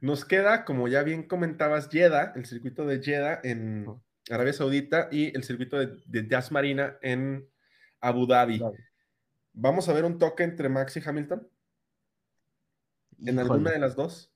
nos 0.00 0.24
queda, 0.24 0.64
como 0.64 0.88
ya 0.88 1.02
bien 1.02 1.26
comentabas, 1.26 1.88
Jeddah, 1.88 2.32
el 2.34 2.46
circuito 2.46 2.84
de 2.84 3.00
Jeddah 3.00 3.40
en 3.44 3.86
Arabia 4.30 4.52
Saudita 4.52 5.08
y 5.10 5.34
el 5.36 5.44
circuito 5.44 5.78
de, 5.78 5.96
de 6.06 6.28
Jazz 6.28 6.50
Marina 6.50 6.98
en 7.02 7.48
Abu 8.00 8.26
Dhabi. 8.26 8.60
¿Vamos 9.52 9.88
a 9.88 9.92
ver 9.92 10.04
un 10.04 10.18
toque 10.18 10.42
entre 10.42 10.68
Max 10.68 10.96
y 10.96 11.02
Hamilton? 11.04 11.48
¿En 13.24 13.38
alguna 13.38 13.72
de 13.72 13.78
las 13.78 13.94
dos? 13.94 14.32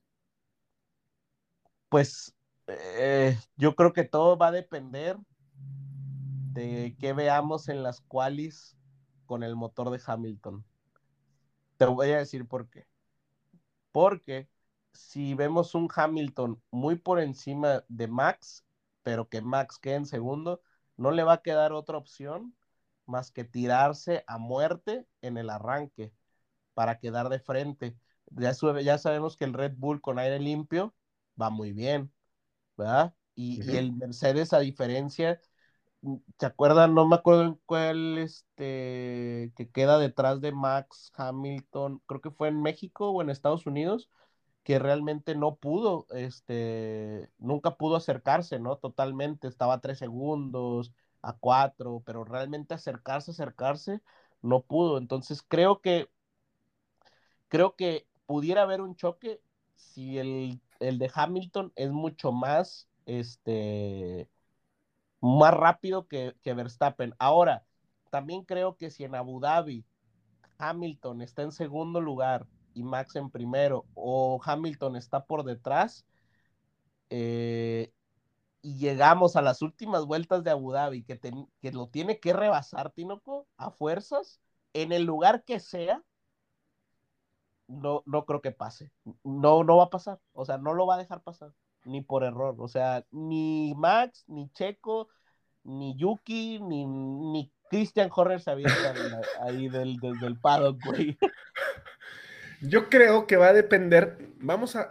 Pues 1.88 2.34
eh, 2.66 3.38
yo 3.56 3.74
creo 3.74 3.92
que 3.92 4.04
todo 4.04 4.36
va 4.38 4.48
a 4.48 4.52
depender 4.52 5.16
de 6.52 6.96
qué 7.00 7.12
veamos 7.12 7.68
en 7.68 7.82
las 7.82 8.00
qualis 8.00 8.76
con 9.26 9.42
el 9.42 9.56
motor 9.56 9.90
de 9.90 10.00
Hamilton. 10.04 10.64
Te 11.76 11.86
voy 11.86 12.10
a 12.12 12.18
decir 12.18 12.46
por 12.46 12.68
qué. 12.70 12.86
Porque 13.92 14.48
si 14.92 15.34
vemos 15.34 15.74
un 15.74 15.88
Hamilton 15.94 16.62
muy 16.70 16.96
por 16.96 17.20
encima 17.20 17.84
de 17.88 18.08
Max, 18.08 18.64
pero 19.02 19.28
que 19.28 19.42
Max 19.42 19.78
quede 19.78 19.96
en 19.96 20.06
segundo, 20.06 20.62
no 20.96 21.10
le 21.10 21.24
va 21.24 21.34
a 21.34 21.42
quedar 21.42 21.72
otra 21.72 21.98
opción 21.98 22.54
más 23.06 23.30
que 23.30 23.44
tirarse 23.44 24.24
a 24.26 24.38
muerte 24.38 25.06
en 25.22 25.36
el 25.36 25.50
arranque 25.50 26.12
para 26.74 26.98
quedar 26.98 27.28
de 27.28 27.40
frente. 27.40 27.96
Ya, 28.30 28.52
ya 28.82 28.98
sabemos 28.98 29.36
que 29.36 29.44
el 29.44 29.54
Red 29.54 29.74
Bull 29.76 30.00
con 30.00 30.18
aire 30.18 30.38
limpio 30.40 30.94
va 31.40 31.50
muy 31.50 31.72
bien. 31.72 32.13
¿Verdad? 32.76 33.14
Y, 33.34 33.60
el 33.76 33.92
Mercedes, 33.92 34.52
a 34.52 34.60
diferencia, 34.60 35.40
mm, 36.02 36.16
¿se 36.38 36.46
acuerdan? 36.46 36.94
No 36.94 37.06
me 37.06 37.16
acuerdo 37.16 37.42
en 37.44 37.60
cuál, 37.66 38.18
este, 38.18 39.52
que 39.56 39.70
queda 39.72 39.98
detrás 39.98 40.40
de 40.40 40.52
Max 40.52 41.12
Hamilton, 41.16 42.02
creo 42.06 42.20
que 42.20 42.30
fue 42.30 42.48
en 42.48 42.62
México 42.62 43.10
o 43.10 43.22
en 43.22 43.30
Estados 43.30 43.66
Unidos, 43.66 44.10
que 44.64 44.78
realmente 44.78 45.34
no 45.36 45.56
pudo, 45.56 46.06
este, 46.10 47.30
nunca 47.38 47.76
pudo 47.76 47.96
acercarse, 47.96 48.58
¿no? 48.58 48.76
Totalmente, 48.78 49.48
estaba 49.48 49.74
a 49.74 49.80
tres 49.80 49.98
segundos, 49.98 50.92
a 51.22 51.34
cuatro, 51.38 52.02
pero 52.06 52.24
realmente 52.24 52.74
acercarse, 52.74 53.32
acercarse, 53.32 54.00
no 54.42 54.62
pudo. 54.62 54.98
Entonces 54.98 55.42
creo 55.46 55.80
que, 55.80 56.08
creo 57.48 57.76
que 57.76 58.06
pudiera 58.26 58.62
haber 58.62 58.80
un 58.80 58.96
choque 58.96 59.40
si 59.74 60.18
el 60.18 60.60
el 60.80 60.98
de 60.98 61.10
Hamilton 61.14 61.72
es 61.76 61.90
mucho 61.90 62.32
más, 62.32 62.88
este, 63.06 64.28
más 65.20 65.54
rápido 65.54 66.06
que, 66.06 66.34
Verstappen. 66.44 67.14
Ahora, 67.18 67.64
también 68.10 68.44
creo 68.44 68.76
que 68.76 68.90
si 68.90 69.04
en 69.04 69.14
Abu 69.14 69.40
Dhabi 69.40 69.84
Hamilton 70.58 71.22
está 71.22 71.42
en 71.42 71.52
segundo 71.52 72.00
lugar 72.00 72.46
y 72.74 72.82
Max 72.82 73.16
en 73.16 73.30
primero, 73.30 73.86
o 73.94 74.40
Hamilton 74.44 74.96
está 74.96 75.24
por 75.24 75.44
detrás, 75.44 76.04
eh, 77.10 77.92
y 78.62 78.78
llegamos 78.78 79.36
a 79.36 79.42
las 79.42 79.62
últimas 79.62 80.04
vueltas 80.06 80.42
de 80.42 80.50
Abu 80.50 80.72
Dhabi, 80.72 81.04
que, 81.04 81.20
que 81.60 81.72
lo 81.72 81.88
tiene 81.88 82.18
que 82.18 82.32
rebasar 82.32 82.90
Tinoco 82.90 83.46
a 83.56 83.70
fuerzas, 83.70 84.40
en 84.72 84.92
el 84.92 85.04
lugar 85.04 85.44
que 85.44 85.60
sea, 85.60 86.02
no, 87.68 88.02
no 88.06 88.24
creo 88.24 88.40
que 88.40 88.52
pase. 88.52 88.90
No, 89.22 89.64
no 89.64 89.76
va 89.76 89.84
a 89.84 89.90
pasar. 89.90 90.20
O 90.32 90.44
sea, 90.44 90.58
no 90.58 90.74
lo 90.74 90.86
va 90.86 90.96
a 90.96 90.98
dejar 90.98 91.22
pasar. 91.22 91.52
Ni 91.84 92.00
por 92.00 92.24
error. 92.24 92.56
O 92.58 92.68
sea, 92.68 93.04
ni 93.10 93.74
Max, 93.76 94.24
ni 94.26 94.50
Checo, 94.50 95.08
ni 95.64 95.96
Yuki, 95.96 96.60
ni, 96.60 96.86
ni 96.86 97.52
Christian 97.70 98.10
Horner 98.14 98.40
se 98.40 98.50
ahí 99.40 99.68
del, 99.68 99.96
del, 99.98 100.38
paddock, 100.40 100.82
güey. 100.84 101.18
Yo 102.60 102.88
creo 102.88 103.26
que 103.26 103.36
va 103.36 103.48
a 103.48 103.52
depender. 103.52 104.32
Vamos 104.38 104.76
a, 104.76 104.86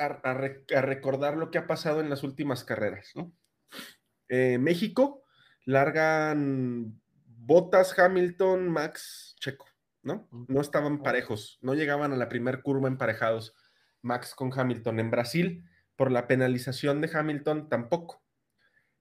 recordar 0.81 1.37
lo 1.37 1.49
que 1.49 1.57
ha 1.57 1.67
pasado 1.67 2.01
en 2.01 2.09
las 2.09 2.23
últimas 2.23 2.63
carreras, 2.63 3.11
¿no? 3.15 3.31
Eh, 4.29 4.57
México 4.57 5.23
largan 5.65 6.99
Botas, 7.25 7.97
Hamilton, 7.97 8.69
Max, 8.69 9.35
Checo. 9.39 9.65
¿No? 10.03 10.27
No 10.47 10.61
estaban 10.61 11.01
parejos, 11.01 11.57
no 11.61 11.73
llegaban 11.73 12.13
a 12.13 12.17
la 12.17 12.29
primer 12.29 12.61
curva 12.61 12.87
emparejados 12.87 13.55
Max 14.01 14.35
con 14.35 14.51
Hamilton. 14.57 14.99
En 14.99 15.09
Brasil, 15.09 15.63
por 15.95 16.11
la 16.11 16.27
penalización 16.27 17.01
de 17.01 17.09
Hamilton, 17.11 17.69
tampoco. 17.69 18.21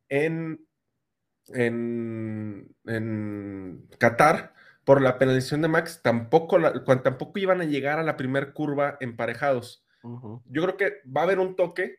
En, 0.09 0.67
en, 1.49 2.75
en 2.85 3.89
Qatar, 3.99 4.55
por 4.85 5.03
la 5.03 5.19
penalización 5.19 5.63
de 5.63 5.69
Max, 5.69 6.01
tampoco, 6.03 6.59
tampoco 7.03 7.39
iban 7.39 7.61
a 7.61 7.65
llegar 7.65 7.99
a 7.99 8.05
la 8.05 8.17
primer 8.17 8.53
curva 8.53 8.97
emparejados. 9.01 9.85
Yo 10.47 10.63
creo 10.63 10.77
que 10.77 11.01
va 11.05 11.21
a 11.23 11.25
haber 11.25 11.39
un 11.39 11.55
toque 11.55 11.99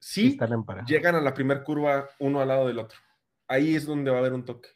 si 0.00 0.38
llegan 0.86 1.14
a 1.14 1.20
la 1.20 1.34
primer 1.34 1.62
curva 1.62 2.08
uno 2.18 2.40
al 2.40 2.48
lado 2.48 2.66
del 2.68 2.78
otro. 2.78 2.98
Ahí 3.46 3.74
es 3.74 3.84
donde 3.84 4.10
va 4.10 4.18
a 4.18 4.20
haber 4.20 4.32
un 4.32 4.44
toque. 4.44 4.70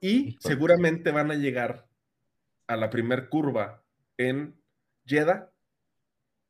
Y 0.00 0.36
seguramente 0.40 1.10
van 1.10 1.30
a 1.30 1.34
llegar 1.34 1.88
a 2.66 2.76
la 2.76 2.90
primer 2.90 3.28
curva 3.28 3.82
en 4.16 4.60
Jeddah, 5.04 5.50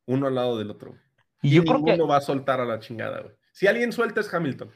uno 0.07 0.27
al 0.27 0.35
lado 0.35 0.59
del 0.59 0.71
otro. 0.71 0.95
Y, 1.43 1.51
yo 1.51 1.65
creo 1.65 1.85
que 1.85 2.01
va 2.03 2.17
a 2.17 2.21
soltar 2.21 2.61
a 2.61 2.65
la 2.65 2.81
chingada, 2.81 3.21
güey. 3.21 3.35
Si 3.53 3.67
alguien 3.67 3.93
suelta 3.93 4.21
es 4.21 4.33
Hamilton, 4.33 4.71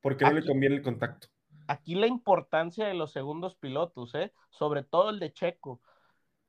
porque 0.00 0.24
no 0.24 0.32
le 0.32 0.46
conviene 0.46 0.76
el 0.76 0.82
contacto. 0.82 1.28
Aquí 1.68 1.94
la 1.94 2.06
importancia 2.06 2.86
de 2.86 2.94
los 2.94 3.12
segundos 3.12 3.56
pilotos, 3.56 4.14
¿eh? 4.14 4.32
sobre 4.50 4.82
todo 4.82 5.10
el 5.10 5.18
de 5.18 5.32
Checo. 5.32 5.80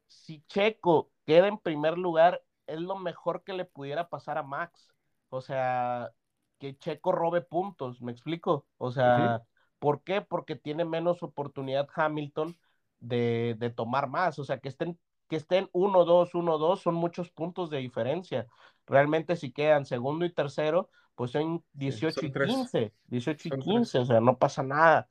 Si 0.08 0.44
Checo 0.48 1.12
queda 1.26 1.48
en 1.48 1.58
primer 1.58 1.98
lugar, 1.98 2.44
es 2.68 2.80
lo 2.80 2.98
mejor 2.98 3.44
que 3.44 3.54
le 3.54 3.66
pudiera 3.66 4.10
pasar 4.10 4.38
a 4.38 4.44
Max. 4.44 4.94
O 5.30 5.42
sea, 5.42 6.12
que 6.60 6.78
Checo 6.78 7.12
robe 7.12 7.42
puntos, 7.42 8.02
¿me 8.02 8.12
explico? 8.12 8.68
O 8.78 8.92
sea, 8.92 9.44
¿por 9.80 10.04
qué? 10.04 10.22
Porque 10.22 10.56
tiene 10.56 10.86
menos 10.86 11.24
oportunidad 11.24 11.88
Hamilton 11.94 12.58
de, 13.04 13.74
tomar 13.76 14.08
más, 14.10 14.40
o 14.40 14.46
sea, 14.46 14.60
que 14.60 14.70
estén 14.70 14.98
que 15.30 15.38
estén 15.38 15.70
1, 15.72 16.06
2, 16.06 16.36
1, 16.36 16.58
2, 16.58 16.82
son 16.82 16.96
muchos 16.96 17.32
puntos 17.32 17.70
de 17.70 17.80
diferencia. 17.80 18.46
Realmente 18.86 19.36
si 19.36 19.52
quedan 19.52 19.86
segundo 19.86 20.26
y 20.26 20.34
tercero, 20.34 20.90
pues 21.16 21.32
son 21.32 21.64
18 21.74 22.26
y 22.26 22.32
15, 22.32 22.94
18 23.06 23.48
y 23.48 23.52
15, 23.60 24.00
o 24.00 24.06
sea, 24.06 24.20
no 24.20 24.38
pasa 24.38 24.64
nada. 24.64 25.10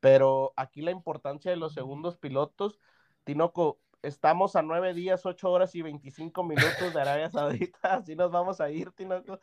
Pero 0.00 0.52
aquí 0.56 0.82
la 0.82 0.90
importancia 0.90 1.50
de 1.50 1.56
los 1.56 1.72
segundos 1.72 2.18
pilotos, 2.18 2.80
Tinoco, 3.24 3.80
estamos 4.02 4.56
a 4.56 4.62
9 4.62 4.94
días, 4.94 5.24
8 5.24 5.50
horas 5.50 5.74
y 5.74 5.82
25 5.82 6.42
minutos 6.42 6.92
de 6.92 7.00
Arabia 7.00 7.30
Saudita, 7.30 7.78
así 7.82 8.14
nos 8.16 8.30
vamos 8.30 8.60
a 8.60 8.68
ir, 8.68 8.90
Tinoco. 8.92 9.38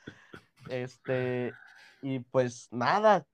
Este, 0.70 1.54
y 2.02 2.20
pues 2.20 2.68
nada, 2.72 3.26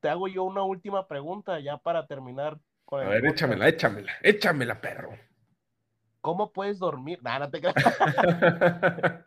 te 0.00 0.08
hago 0.08 0.28
yo 0.28 0.44
una 0.44 0.62
última 0.62 1.06
pregunta 1.06 1.58
ya 1.60 1.78
para 1.78 2.06
terminar 2.06 2.58
a 2.92 3.08
ver, 3.08 3.26
échamela, 3.26 3.68
échamela, 3.68 4.12
échamela, 4.22 4.80
perro. 4.80 5.10
¿Cómo 6.20 6.52
puedes 6.52 6.78
dormir? 6.80 7.22
Nah, 7.22 7.38
no 7.38 7.50
te 7.50 7.60
creas. 7.60 7.74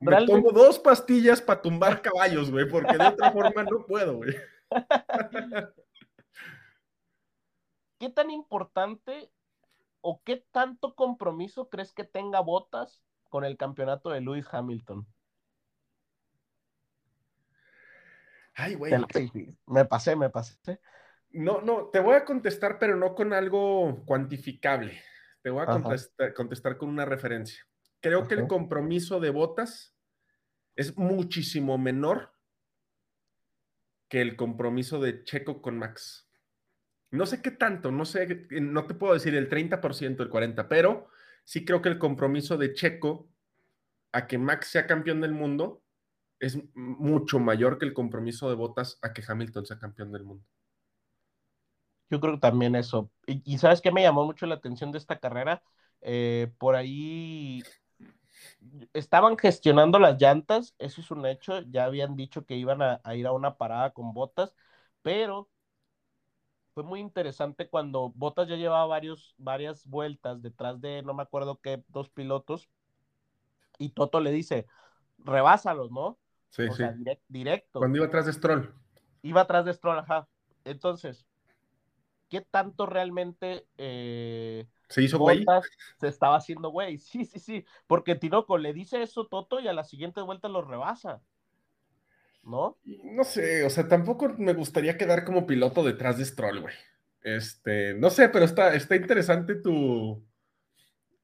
Me 0.00 0.26
tomo 0.26 0.52
dos 0.52 0.78
pastillas 0.78 1.40
para 1.40 1.62
tumbar 1.62 2.02
caballos, 2.02 2.50
güey, 2.50 2.68
porque 2.68 2.98
de 2.98 3.06
otra 3.06 3.32
forma 3.32 3.62
no 3.62 3.86
puedo, 3.86 4.16
güey. 4.16 4.36
¿Qué 7.98 8.10
tan 8.10 8.30
importante 8.30 9.30
o 10.02 10.20
qué 10.22 10.44
tanto 10.52 10.94
compromiso 10.94 11.70
crees 11.70 11.94
que 11.94 12.04
tenga 12.04 12.40
Botas 12.40 13.02
con 13.30 13.46
el 13.46 13.56
campeonato 13.56 14.10
de 14.10 14.20
Lewis 14.20 14.46
Hamilton? 14.50 15.06
Ay, 18.54 18.74
güey. 18.74 18.92
Me 19.66 19.84
pasé, 19.86 20.14
me 20.14 20.28
pasé. 20.28 20.78
No, 21.36 21.60
no, 21.60 21.90
te 21.92 22.00
voy 22.00 22.14
a 22.14 22.24
contestar, 22.24 22.78
pero 22.78 22.96
no 22.96 23.14
con 23.14 23.32
algo 23.32 24.04
cuantificable. 24.06 25.00
Te 25.42 25.50
voy 25.50 25.62
a 25.62 25.66
contestar, 26.34 26.76
con 26.76 26.88
una 26.88 27.04
referencia. 27.04 27.64
Creo 28.00 28.26
que 28.26 28.34
el 28.34 28.46
compromiso 28.46 29.20
de 29.20 29.30
botas 29.30 29.96
es 30.74 30.96
muchísimo 30.96 31.78
menor 31.78 32.32
que 34.08 34.20
el 34.20 34.36
compromiso 34.36 35.00
de 35.00 35.24
Checo 35.24 35.62
con 35.62 35.78
Max. 35.78 36.28
No 37.10 37.26
sé 37.26 37.42
qué 37.42 37.50
tanto, 37.50 37.90
no 37.92 38.04
sé, 38.04 38.46
no 38.50 38.86
te 38.86 38.94
puedo 38.94 39.14
decir 39.14 39.34
el 39.34 39.48
30%, 39.48 40.20
el 40.20 40.30
40%, 40.30 40.66
pero 40.68 41.08
sí 41.44 41.64
creo 41.64 41.80
que 41.80 41.88
el 41.88 41.98
compromiso 41.98 42.56
de 42.56 42.72
Checo 42.72 43.30
a 44.12 44.26
que 44.26 44.38
Max 44.38 44.68
sea 44.68 44.86
campeón 44.86 45.20
del 45.20 45.32
mundo 45.32 45.82
es 46.38 46.58
mucho 46.74 47.38
mayor 47.38 47.78
que 47.78 47.86
el 47.86 47.94
compromiso 47.94 48.48
de 48.48 48.56
Botas 48.56 48.98
a 49.02 49.12
que 49.12 49.22
Hamilton 49.26 49.66
sea 49.66 49.78
campeón 49.78 50.12
del 50.12 50.24
mundo. 50.24 50.44
Yo 52.10 52.20
creo 52.20 52.34
que 52.34 52.40
también 52.40 52.76
eso. 52.76 53.10
Y, 53.26 53.58
¿sabes 53.58 53.80
qué 53.80 53.90
me 53.90 54.02
llamó 54.02 54.24
mucho 54.24 54.46
la 54.46 54.56
atención 54.56 54.92
de 54.92 54.98
esta 54.98 55.18
carrera? 55.18 55.62
Eh, 56.00 56.52
por 56.58 56.76
ahí 56.76 57.62
estaban 58.92 59.36
gestionando 59.36 59.98
las 59.98 60.20
llantas, 60.20 60.74
eso 60.78 61.00
es 61.00 61.10
un 61.10 61.26
hecho, 61.26 61.60
ya 61.62 61.84
habían 61.84 62.16
dicho 62.16 62.44
que 62.44 62.56
iban 62.56 62.82
a, 62.82 63.00
ir 63.14 63.26
a 63.26 63.32
una 63.32 63.56
parada 63.56 63.90
con 63.92 64.12
botas, 64.12 64.54
pero 65.02 65.48
fue 66.74 66.82
muy 66.82 67.00
interesante 67.00 67.68
cuando 67.68 68.12
Botas 68.14 68.48
ya 68.48 68.56
llevaba 68.56 68.84
varios, 68.84 69.34
varias 69.38 69.86
vueltas 69.86 70.42
detrás 70.42 70.78
de 70.80 71.02
no 71.02 71.14
me 71.14 71.22
acuerdo 71.22 71.58
qué, 71.62 71.82
dos 71.88 72.10
pilotos, 72.10 72.68
y 73.78 73.90
Toto 73.90 74.20
le 74.20 74.30
dice, 74.30 74.66
rebásalos, 75.18 75.90
¿no? 75.90 76.18
Sí, 76.50 76.64
sí. 76.76 76.84
directo. 77.28 77.80
Cuando 77.80 77.98
iba 77.98 78.06
atrás 78.06 78.26
de 78.26 78.32
Stroll. 78.32 78.74
Iba 79.22 79.42
atrás 79.42 79.64
de 79.64 79.74
Stroll, 79.74 79.98
ajá. 79.98 80.28
Entonces, 80.64 81.26
qué 82.28 82.40
tanto 82.40 82.86
realmente 82.86 83.66
eh, 83.78 84.66
se 84.88 85.02
hizo 85.02 85.18
güey. 85.18 85.44
Se 86.00 86.08
estaba 86.08 86.36
haciendo 86.36 86.70
güey. 86.70 86.98
Sí, 86.98 87.24
sí, 87.24 87.38
sí. 87.38 87.64
Porque 87.86 88.14
Tinoco 88.14 88.58
le 88.58 88.72
dice 88.72 89.02
eso 89.02 89.26
Toto 89.26 89.60
y 89.60 89.68
a 89.68 89.72
la 89.72 89.84
siguiente 89.84 90.20
vuelta 90.20 90.48
lo 90.48 90.62
rebasa. 90.62 91.20
¿No? 92.42 92.78
No 92.84 93.24
sé, 93.24 93.64
o 93.64 93.70
sea, 93.70 93.88
tampoco 93.88 94.28
me 94.38 94.54
gustaría 94.54 94.96
quedar 94.96 95.24
como 95.24 95.46
piloto 95.46 95.82
detrás 95.82 96.16
de 96.16 96.24
Stroll, 96.24 96.60
güey. 96.60 96.74
Este, 97.22 97.94
no 97.94 98.08
sé, 98.08 98.28
pero 98.28 98.44
está, 98.44 98.72
está 98.74 98.94
interesante 98.94 99.56
tu. 99.56 100.24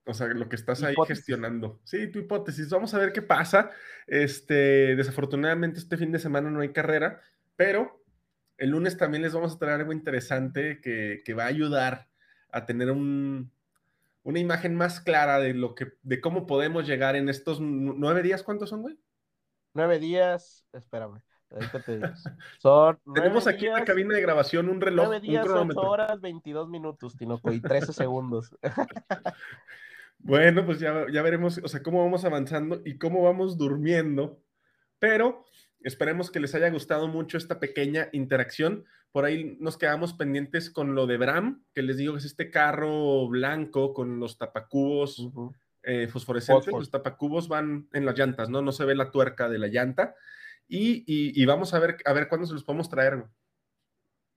O 0.05 0.15
sea, 0.15 0.27
lo 0.27 0.49
que 0.49 0.57
estás 0.57 0.83
ahí 0.83 0.97
gestionando. 1.07 1.81
Sí, 1.85 2.09
tu 2.09 2.19
hipótesis. 2.19 2.69
Vamos 2.71 2.93
a 2.93 2.99
ver 2.99 3.13
qué 3.13 3.23
pasa. 3.23 3.71
Este, 4.09 4.97
desafortunadamente, 4.97 5.79
este 5.79 5.97
fin 5.97 6.11
de 6.11 6.19
semana 6.19 6.51
no 6.51 6.61
hay 6.61 6.73
carrera, 6.73 7.21
pero 7.55 8.02
el 8.59 8.71
lunes 8.71 8.97
también 8.97 9.23
les 9.23 9.33
vamos 9.33 9.55
a 9.55 9.59
traer 9.59 9.81
algo 9.81 9.93
interesante 9.93 10.81
que, 10.81 11.35
va 11.35 11.45
a 11.45 11.49
ayudar 11.49 12.09
a 12.51 12.67
tener 12.67 12.91
una 12.91 13.49
imagen 14.39 14.75
más 14.75 15.01
clara 15.01 15.39
de 15.39 15.55
lo 15.55 15.75
que, 15.75 15.93
de 16.03 16.21
cómo 16.21 16.47
podemos 16.47 16.87
llegar 16.87 17.17
en 17.17 17.29
estos 17.29 17.61
nueve 17.61 18.23
días. 18.23 18.43
¿Cuántos 18.43 18.71
son, 18.71 18.83
güey? 18.83 18.99
Nueve 19.75 19.99
días, 19.99 20.67
espérame. 20.73 21.23
Te 21.49 22.01
Tenemos 23.15 23.47
aquí 23.47 23.67
en 23.67 23.75
la 23.75 23.85
cabina 23.85 24.15
de 24.15 24.23
grabación 24.23 24.69
un 24.69 24.81
reloj. 24.81 25.07
Nueve 25.07 25.21
días, 25.21 25.47
ocho 25.47 25.81
horas, 25.81 26.21
22 26.21 26.69
minutos, 26.69 27.17
Tinoco, 27.17 27.53
y 27.53 27.61
13 27.61 27.93
segundos. 27.93 28.57
bueno, 30.19 30.65
pues 30.65 30.81
ya, 30.81 31.07
ya 31.13 31.23
veremos, 31.23 31.61
o 31.63 31.69
sea, 31.69 31.83
cómo 31.83 32.03
vamos 32.03 32.25
avanzando 32.25 32.81
y 32.85 32.97
cómo 32.97 33.23
vamos 33.23 33.59
durmiendo. 33.59 34.41
Pero 34.99 35.45
Esperemos 35.85 36.31
que 36.31 36.41
les 36.41 36.55
haya 36.55 36.71
gustado 36.71 37.09
mucho 37.09 37.37
esta 37.39 37.61
pequeña 37.61 38.09
interacción. 38.13 38.85
Por 39.11 39.25
ahí 39.25 39.57
nos 39.61 39.77
quedamos 39.77 40.15
pendientes 40.15 40.71
con 40.71 40.95
lo 40.95 41.07
de 41.07 41.19
Bram, 41.19 41.65
que 41.75 41.83
les 41.83 41.97
digo 41.97 42.15
que 42.15 42.21
es 42.21 42.25
este 42.25 42.51
carro 42.51 43.29
blanco 43.29 43.93
con 43.93 44.19
los 44.19 44.39
tapacubos 44.39 45.29
eh, 45.83 46.09
fosforescentes. 46.09 46.73
Los 46.73 46.91
tapacubos 46.91 47.49
van 47.49 47.89
en 47.93 48.07
las 48.07 48.17
llantas, 48.17 48.49
¿no? 48.49 48.63
No 48.63 48.73
se 48.73 48.85
ve 48.85 48.95
la 48.95 49.11
tuerca 49.11 49.49
de 49.49 49.59
la 49.59 49.69
llanta. 49.69 50.15
Y, 50.69 51.45
vamos 51.45 51.75
a 51.75 51.79
ver, 51.79 51.99
a 52.07 52.13
ver 52.13 52.29
cuándo 52.29 52.47
se 52.47 52.55
los 52.55 52.65
podemos 52.65 52.89
traer. 52.89 53.25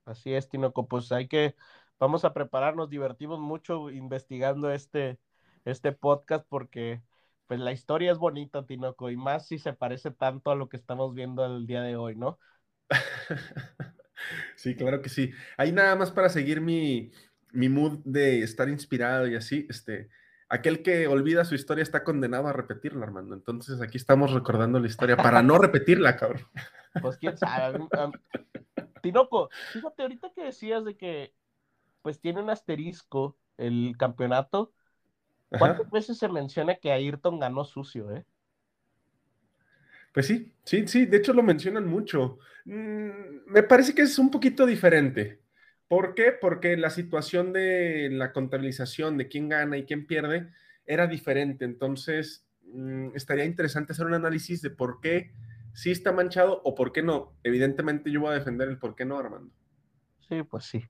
Así 0.04 0.34
es, 0.34 0.50
Tinoco. 0.50 0.88
Pues 0.88 1.12
hay 1.12 1.28
que 1.28 1.56
vamos 2.00 2.26
a 2.26 2.34
preparar, 2.34 2.76
nos 2.76 2.90
divertimos 2.90 3.40
mucho 3.40 3.90
investigando 3.90 4.72
este, 4.72 5.20
este 5.66 5.92
podcast 5.92 6.46
porque 6.48 7.02
pues 7.48 7.60
la 7.60 7.72
historia 7.72 8.12
es 8.12 8.18
bonita, 8.18 8.66
Tinoco, 8.66 9.10
y 9.10 9.18
más 9.18 9.48
si 9.48 9.60
se 9.60 9.74
parece 9.74 10.12
tanto 10.12 10.52
a 10.52 10.56
lo 10.56 10.70
que 10.70 10.78
estamos 10.78 11.14
viendo 11.14 11.46
el 11.46 11.68
día 11.68 11.82
de 11.82 11.96
hoy, 11.96 12.16
¿no? 12.16 12.40
Sí, 14.56 14.76
claro 14.76 15.02
que 15.02 15.10
sí. 15.10 15.32
Ahí 15.58 15.72
nada 15.72 15.96
más 15.96 16.12
para 16.12 16.30
seguir 16.30 16.62
mi, 16.62 17.12
mi 17.52 17.70
mood 17.70 18.00
de 18.06 18.42
estar 18.42 18.70
inspirado 18.70 19.28
y 19.28 19.36
así, 19.36 19.68
este, 19.70 20.10
aquel 20.50 20.84
que 20.84 21.08
olvida 21.08 21.46
su 21.46 21.56
historia 21.56 21.84
está 21.84 22.04
condenado 22.04 22.48
a 22.48 22.54
repetirla, 22.54 23.06
Armando. 23.06 23.36
Entonces 23.36 23.82
aquí 23.82 23.98
estamos 23.98 24.34
recordando 24.34 24.80
la 24.80 24.88
historia 24.88 25.18
para 25.18 25.42
no 25.42 25.58
repetirla, 25.58 26.16
cabrón. 26.18 26.42
Pues 27.02 27.18
quién 27.18 27.36
sabe. 27.38 27.78
Tinoco, 29.02 29.50
fíjate, 29.74 30.04
ahorita 30.04 30.32
que 30.34 30.46
decías 30.46 30.86
de 30.86 30.96
que 30.96 31.34
pues 32.02 32.22
tiene 32.22 32.42
un 32.42 32.50
asterisco 32.50 33.38
el 33.58 33.96
campeonato, 34.00 34.72
¿cuántas 35.58 35.90
veces 35.90 36.18
se 36.18 36.30
menciona 36.30 36.76
que 36.76 36.92
Ayrton 36.92 37.40
ganó 37.40 37.66
sucio, 37.66 38.12
eh? 38.12 38.26
Pues 40.14 40.28
sí, 40.28 40.54
sí, 40.64 40.88
sí, 40.88 41.06
de 41.06 41.18
hecho 41.18 41.34
lo 41.34 41.44
mencionan 41.44 41.88
mucho. 41.88 42.40
Mm, 42.64 43.46
me 43.48 43.64
parece 43.64 43.94
que 43.94 44.04
es 44.04 44.18
un 44.18 44.32
poquito 44.32 44.66
diferente. 44.66 45.42
¿Por 45.88 46.16
qué? 46.16 46.32
Porque 46.32 46.78
la 46.78 46.90
situación 46.90 47.52
de 47.54 48.10
la 48.12 48.32
contabilización 48.32 49.18
de 49.18 49.28
quién 49.28 49.50
gana 49.50 49.78
y 49.78 49.86
quién 49.86 50.08
pierde 50.08 50.52
era 50.86 51.08
diferente. 51.08 51.66
Entonces, 51.66 52.48
mm, 52.64 53.10
estaría 53.16 53.46
interesante 53.46 53.92
hacer 53.92 54.06
un 54.06 54.14
análisis 54.14 54.62
de 54.62 54.70
por 54.70 55.02
qué 55.02 55.34
sí 55.74 55.92
está 55.92 56.12
manchado 56.12 56.62
o 56.64 56.74
por 56.76 56.92
qué 56.92 57.04
no. 57.04 57.34
Evidentemente 57.44 58.10
yo 58.10 58.22
voy 58.22 58.32
a 58.32 58.40
defender 58.40 58.70
el 58.70 58.80
por 58.80 58.96
qué 58.96 59.06
no, 59.06 59.18
Armando. 59.18 59.54
Sí, 60.30 60.42
pues 60.44 60.64
sí. 60.64 60.84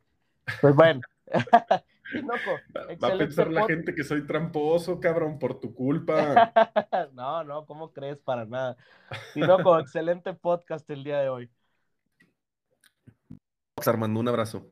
Pues 0.61 0.75
bueno. 0.75 1.01
Va 2.13 3.07
a 3.07 3.17
pensar 3.17 3.49
la 3.49 3.65
gente 3.65 3.95
que 3.95 4.03
soy 4.03 4.25
tramposo, 4.25 4.99
cabrón, 4.99 5.39
por 5.39 5.59
tu 5.59 5.73
culpa. 5.73 6.51
no, 7.13 7.43
no, 7.43 7.65
¿cómo 7.65 7.91
crees? 7.91 8.19
Para 8.19 8.45
nada. 8.45 8.77
Tinoco, 9.33 9.79
excelente 9.79 10.33
podcast 10.33 10.89
el 10.89 11.03
día 11.03 11.19
de 11.19 11.29
hoy. 11.29 11.51
Armando, 13.85 14.19
un 14.19 14.27
abrazo. 14.27 14.71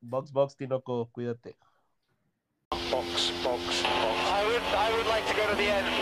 Box, 0.00 0.32
box, 0.32 0.56
Tinoco, 0.56 1.08
cuídate. 1.10 1.56
Box, 2.70 3.32
box, 3.42 3.42
box. 3.44 3.84
I 3.84 4.44
would, 4.44 4.62
I 4.74 4.92
would 4.96 5.06
like 5.06 5.26
to 5.26 5.34
go 5.34 5.48
to 5.50 5.56
the 5.56 5.68
end. 5.68 6.01